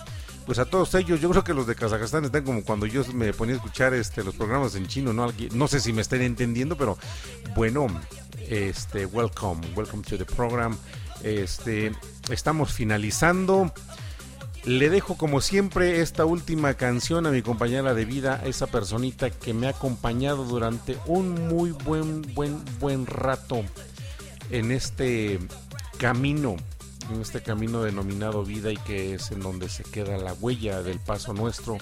Pues 0.46 0.60
a 0.60 0.66
todos 0.66 0.94
ellos, 0.96 1.22
yo 1.22 1.30
creo 1.30 1.44
que 1.46 1.54
los 1.54 1.68
de 1.68 1.76
Kazajstán 1.76 2.26
están 2.26 2.44
como 2.44 2.64
cuando 2.66 2.86
yo 2.86 3.06
me 3.14 3.34
ponía 3.34 3.56
a 3.56 3.58
escuchar 3.58 3.94
este 3.94 4.24
los 4.26 4.36
programas 4.36 4.76
en 4.76 4.88
chino, 4.88 5.14
¿no? 5.14 5.32
No 5.54 5.68
sé 5.70 5.80
si 5.80 5.94
me 5.94 6.02
estén 6.02 6.22
entendiendo, 6.22 6.78
pero 6.78 6.98
bueno, 7.56 7.88
este 8.50 9.06
welcome, 9.06 9.62
welcome 9.76 10.04
to 10.04 10.18
the 10.18 10.26
program. 10.26 10.78
Este 11.24 11.94
estamos 12.30 12.74
finalizando. 12.74 13.74
Le 14.66 14.90
dejo 14.90 15.18
como 15.18 15.42
siempre 15.42 16.00
esta 16.00 16.24
última 16.24 16.76
canción 16.76 17.26
a 17.26 17.32
mi 17.32 17.42
compañera 17.42 17.94
de 17.94 18.06
vida, 18.06 18.40
a 18.42 18.46
esa 18.46 18.66
personita 18.68 19.30
que 19.30 19.54
me 19.54 19.68
ha 19.68 19.72
acompañado 19.72 20.46
durante 20.46 20.98
un 21.06 21.50
muy 21.50 21.72
buen, 21.72 22.22
buen, 22.34 22.64
buen 22.80 23.06
rato 23.06 23.62
en 24.52 24.72
este 24.72 25.40
camino, 25.98 26.56
en 27.12 27.22
este 27.22 27.44
camino 27.44 27.84
denominado 27.84 28.46
vida 28.46 28.72
y 28.72 28.78
que 28.78 29.16
es 29.16 29.32
en 29.32 29.42
donde 29.42 29.68
se 29.68 29.84
queda 29.84 30.18
la 30.18 30.32
huella 30.34 30.82
del 30.82 31.00
paso 31.02 31.34
nuestro. 31.34 31.78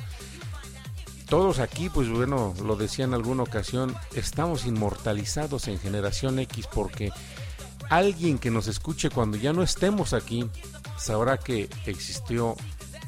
Todos 1.29 1.59
aquí, 1.59 1.87
pues 1.87 2.09
bueno, 2.09 2.55
lo 2.65 2.75
decía 2.75 3.05
en 3.05 3.13
alguna 3.13 3.43
ocasión, 3.43 3.95
estamos 4.15 4.65
inmortalizados 4.65 5.67
en 5.67 5.77
generación 5.77 6.39
X 6.39 6.67
porque 6.73 7.11
alguien 7.91 8.39
que 8.39 8.49
nos 8.49 8.67
escuche 8.67 9.11
cuando 9.11 9.37
ya 9.37 9.53
no 9.53 9.61
estemos 9.61 10.13
aquí 10.13 10.49
sabrá 11.02 11.38
que 11.38 11.68
existió 11.88 12.56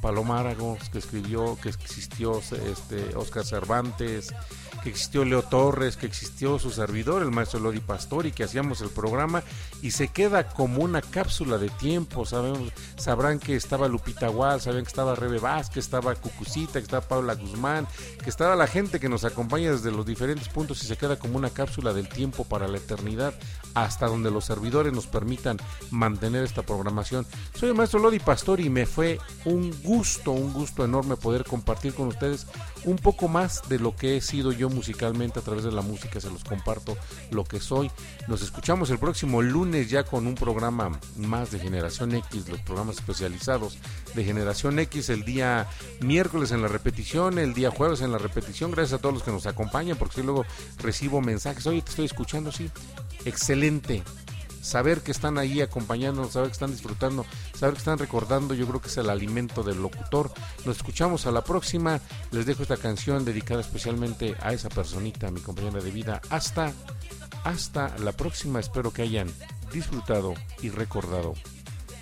Paloma 0.03 0.41
Aragos, 0.41 0.89
que 0.89 0.97
escribió, 0.97 1.57
que 1.61 1.69
existió 1.69 2.39
este 2.39 3.15
Oscar 3.15 3.45
Cervantes, 3.45 4.33
que 4.83 4.89
existió 4.89 5.23
Leo 5.23 5.43
Torres, 5.43 5.95
que 5.95 6.05
existió 6.05 6.59
su 6.59 6.71
servidor, 6.71 7.21
el 7.21 7.31
maestro 7.31 7.61
Lodi 7.61 7.79
Pastori, 7.79 8.33
que 8.33 8.43
hacíamos 8.43 8.81
el 8.81 8.89
programa 8.89 9.43
y 9.81 9.91
se 9.91 10.09
queda 10.09 10.49
como 10.49 10.83
una 10.83 11.01
cápsula 11.01 11.57
de 11.57 11.69
tiempo. 11.69 12.25
Sabemos, 12.25 12.73
sabrán 12.97 13.39
que 13.39 13.55
estaba 13.55 13.87
Lupita 13.87 14.27
Gual, 14.27 14.59
saben 14.59 14.83
que 14.83 14.89
estaba 14.89 15.15
Rebe 15.15 15.39
Vázquez, 15.39 15.73
que 15.73 15.79
estaba 15.79 16.15
Cucucita, 16.15 16.73
que 16.73 16.85
estaba 16.85 17.07
Paula 17.07 17.35
Guzmán, 17.35 17.87
que 18.21 18.29
estaba 18.29 18.57
la 18.57 18.67
gente 18.67 18.99
que 18.99 19.07
nos 19.07 19.23
acompaña 19.23 19.71
desde 19.71 19.89
los 19.89 20.05
diferentes 20.05 20.49
puntos 20.49 20.83
y 20.83 20.87
se 20.87 20.97
queda 20.97 21.17
como 21.17 21.37
una 21.37 21.49
cápsula 21.49 21.93
del 21.93 22.09
tiempo 22.09 22.43
para 22.43 22.67
la 22.67 22.77
eternidad 22.77 23.33
hasta 23.73 24.07
donde 24.07 24.31
los 24.31 24.43
servidores 24.43 24.91
nos 24.91 25.07
permitan 25.07 25.57
mantener 25.91 26.43
esta 26.43 26.63
programación. 26.63 27.25
Soy 27.55 27.69
el 27.69 27.75
maestro 27.75 27.99
Lodi 27.99 28.19
Pastori 28.19 28.65
y 28.65 28.69
me 28.69 28.85
fue 28.85 29.17
un 29.45 29.71
gusto, 29.81 29.92
un 29.93 30.53
gusto 30.53 30.83
enorme 30.83 31.17
poder 31.17 31.43
compartir 31.43 31.93
con 31.93 32.07
ustedes 32.07 32.47
un 32.85 32.97
poco 32.97 33.27
más 33.27 33.61
de 33.69 33.79
lo 33.79 33.95
que 33.95 34.17
he 34.17 34.21
sido 34.21 34.51
yo 34.51 34.69
musicalmente 34.69 35.39
a 35.39 35.43
través 35.43 35.63
de 35.63 35.71
la 35.71 35.81
música, 35.81 36.19
se 36.19 36.29
los 36.29 36.43
comparto 36.43 36.97
lo 37.31 37.43
que 37.43 37.59
soy. 37.59 37.91
Nos 38.27 38.41
escuchamos 38.41 38.89
el 38.89 38.97
próximo 38.97 39.41
lunes 39.41 39.89
ya 39.89 40.03
con 40.03 40.25
un 40.25 40.35
programa 40.35 40.99
más 41.17 41.51
de 41.51 41.59
Generación 41.59 42.15
X, 42.15 42.49
los 42.49 42.59
programas 42.61 42.97
especializados 42.97 43.77
de 44.15 44.23
Generación 44.23 44.79
X, 44.79 45.09
el 45.09 45.25
día 45.25 45.67
miércoles 46.01 46.51
en 46.51 46.61
la 46.61 46.67
repetición, 46.67 47.37
el 47.37 47.53
día 47.53 47.69
jueves 47.69 48.01
en 48.01 48.11
la 48.11 48.17
repetición. 48.17 48.71
Gracias 48.71 48.99
a 48.99 49.01
todos 49.01 49.13
los 49.13 49.23
que 49.23 49.31
nos 49.31 49.45
acompañan, 49.45 49.97
porque 49.97 50.15
si 50.15 50.23
luego 50.23 50.45
recibo 50.79 51.21
mensajes, 51.21 51.67
oye, 51.67 51.81
te 51.81 51.91
estoy 51.91 52.05
escuchando, 52.05 52.51
sí, 52.51 52.69
excelente 53.25 54.03
saber 54.63 55.01
que 55.01 55.11
están 55.11 55.37
ahí 55.37 55.61
acompañándonos, 55.61 56.31
saber 56.31 56.47
que 56.47 56.53
están 56.53 56.71
disfrutando, 56.71 57.25
saber 57.53 57.73
que 57.75 57.79
están 57.79 57.99
recordando, 57.99 58.53
yo 58.53 58.65
creo 58.67 58.81
que 58.81 58.87
es 58.87 58.97
el 58.97 59.09
alimento 59.09 59.61
del 59.61 59.81
locutor. 59.81 60.31
Nos 60.65 60.77
escuchamos 60.77 61.27
a 61.27 61.31
la 61.31 61.43
próxima. 61.43 61.99
Les 62.31 62.45
dejo 62.45 62.63
esta 62.63 62.77
canción 62.77 63.25
dedicada 63.25 63.61
especialmente 63.61 64.35
a 64.41 64.53
esa 64.53 64.69
personita, 64.69 65.29
mi 65.29 65.41
compañera 65.41 65.81
de 65.81 65.91
vida. 65.91 66.21
Hasta, 66.29 66.71
hasta 67.43 67.95
la 67.99 68.13
próxima. 68.13 68.59
Espero 68.59 68.91
que 68.91 69.03
hayan 69.03 69.29
disfrutado 69.71 70.33
y 70.61 70.69
recordado. 70.69 71.33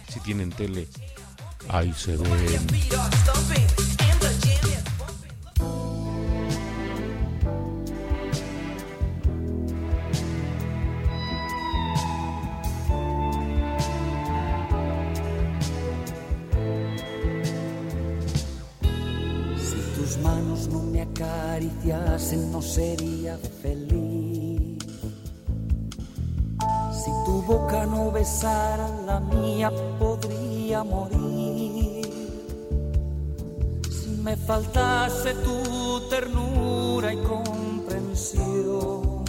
Si 0.07 0.19
tienen 0.19 0.51
tele, 0.51 0.87
ahí 1.67 1.91
se 1.93 2.15
ven. 2.15 2.67
Manos 20.23 20.67
no 20.67 20.81
me 20.81 21.01
acariciasen 21.01 22.51
no 22.51 22.61
sería 22.61 23.37
feliz. 23.61 24.77
Si 26.91 27.11
tu 27.25 27.41
boca 27.47 27.85
no 27.85 28.11
besara 28.11 28.89
la 29.05 29.19
mía 29.19 29.71
podría 29.99 30.83
morir. 30.83 32.09
Si 33.89 34.09
me 34.23 34.35
faltase 34.37 35.33
tu 35.35 36.01
ternura 36.09 37.13
y 37.13 37.17
comprensión, 37.17 39.23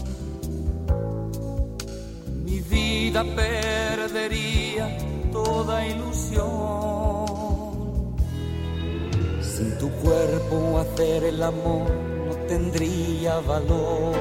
mi 2.45 2.61
vida 2.61 3.25
perdería 3.25 4.97
toda 5.33 5.87
ilusión. 5.87 7.32
Sin 9.63 9.79
tu 9.79 9.89
cuerpo 9.91 10.81
hacer 10.81 11.23
el 11.23 11.41
amor 11.41 11.89
no 12.27 12.35
tendría 12.49 13.39
valor. 13.39 14.17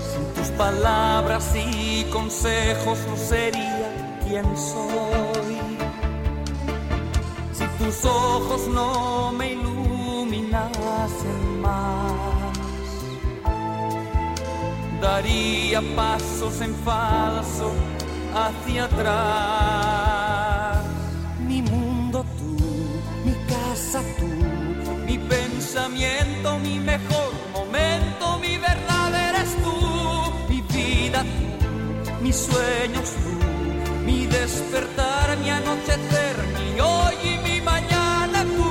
Sin 0.00 0.24
tus 0.34 0.48
palabras 0.58 1.54
y 1.54 2.02
consejos 2.10 2.98
no 3.08 3.16
sería 3.16 4.18
quien 4.26 4.44
soy. 4.56 5.58
Si 7.52 7.64
tus 7.78 8.04
ojos 8.04 8.66
no 8.66 9.30
me 9.30 9.52
iluminasen 9.52 10.80
más, 11.60 12.90
daría 15.00 15.80
pasos 15.94 16.60
en 16.60 16.74
falso 16.74 17.70
hacia 18.34 18.86
atrás. 18.86 20.13
Sueños 32.36 33.08
tú, 33.22 33.32
mi 34.04 34.26
despertar, 34.26 35.36
mi 35.38 35.50
anochecer, 35.50 36.36
mi 36.58 36.80
hoy 36.80 37.14
y 37.22 37.38
mi 37.46 37.60
mañana 37.60 38.44
tú. 38.44 38.68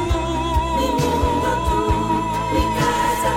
Mi 0.79 0.87
mundo 1.01 1.49
tú, 1.69 1.81
mi 2.55 2.63
casa 2.79 3.33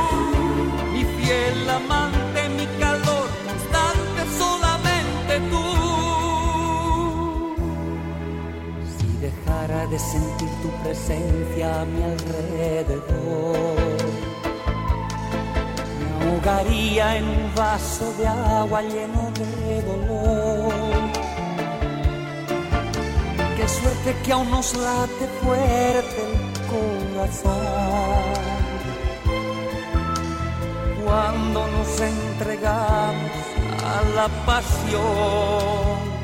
mi 0.92 1.02
fiel 1.16 1.70
amante, 1.70 2.48
mi 2.58 2.66
calor 2.80 3.28
constante, 3.46 4.20
solamente 4.38 5.32
tú. 5.50 5.64
Si 8.96 9.08
dejara 9.26 9.86
de 9.86 9.98
sentir 9.98 10.50
tu 10.62 10.70
presencia 10.82 11.80
a 11.80 11.84
mi 11.84 12.02
alrededor, 12.02 13.95
ahogaría 16.46 17.16
en 17.16 17.24
un 17.28 17.54
vaso 17.54 18.12
de 18.18 18.26
agua 18.26 18.82
lleno 18.82 19.32
de 19.34 19.82
dolor. 19.82 20.72
Qué 23.56 23.68
suerte 23.68 24.16
que 24.24 24.32
aún 24.32 24.50
nos 24.50 24.74
late 24.76 25.26
fuerte 25.42 26.22
el 26.28 26.38
corazón. 26.70 27.52
Cuando 31.04 31.66
nos 31.68 32.00
entregamos 32.00 33.30
a 33.84 34.02
la 34.14 34.28
pasión. 34.46 36.16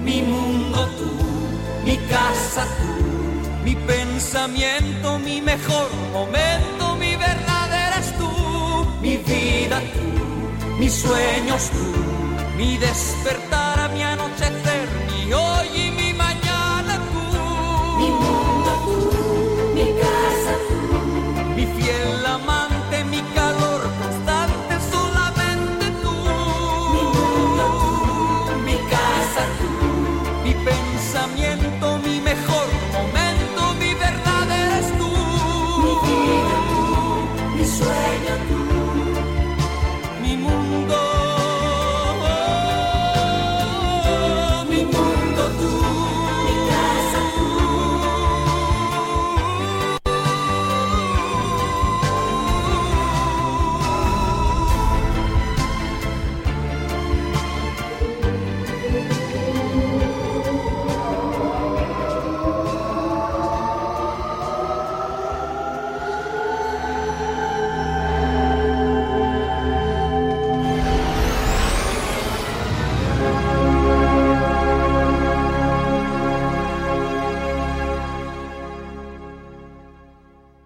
Mi 0.00 0.20
mundo 0.22 0.88
tú, 0.98 1.12
mi 1.84 1.96
casa 2.08 2.66
tú, 2.78 3.64
mi 3.64 3.76
pensamiento, 3.76 5.18
mi 5.20 5.40
mejor 5.40 5.88
momento, 6.12 6.81
vida 9.32 9.80
tú, 9.94 10.78
mis 10.78 10.92
sueños 10.92 11.70
tú, 11.70 12.56
mi 12.56 12.76
despertar 12.78 13.80
a 13.80 13.88
mi 13.88 14.02
anochecer, 14.02 14.88
mi 15.10 15.32
hoy 15.32 15.81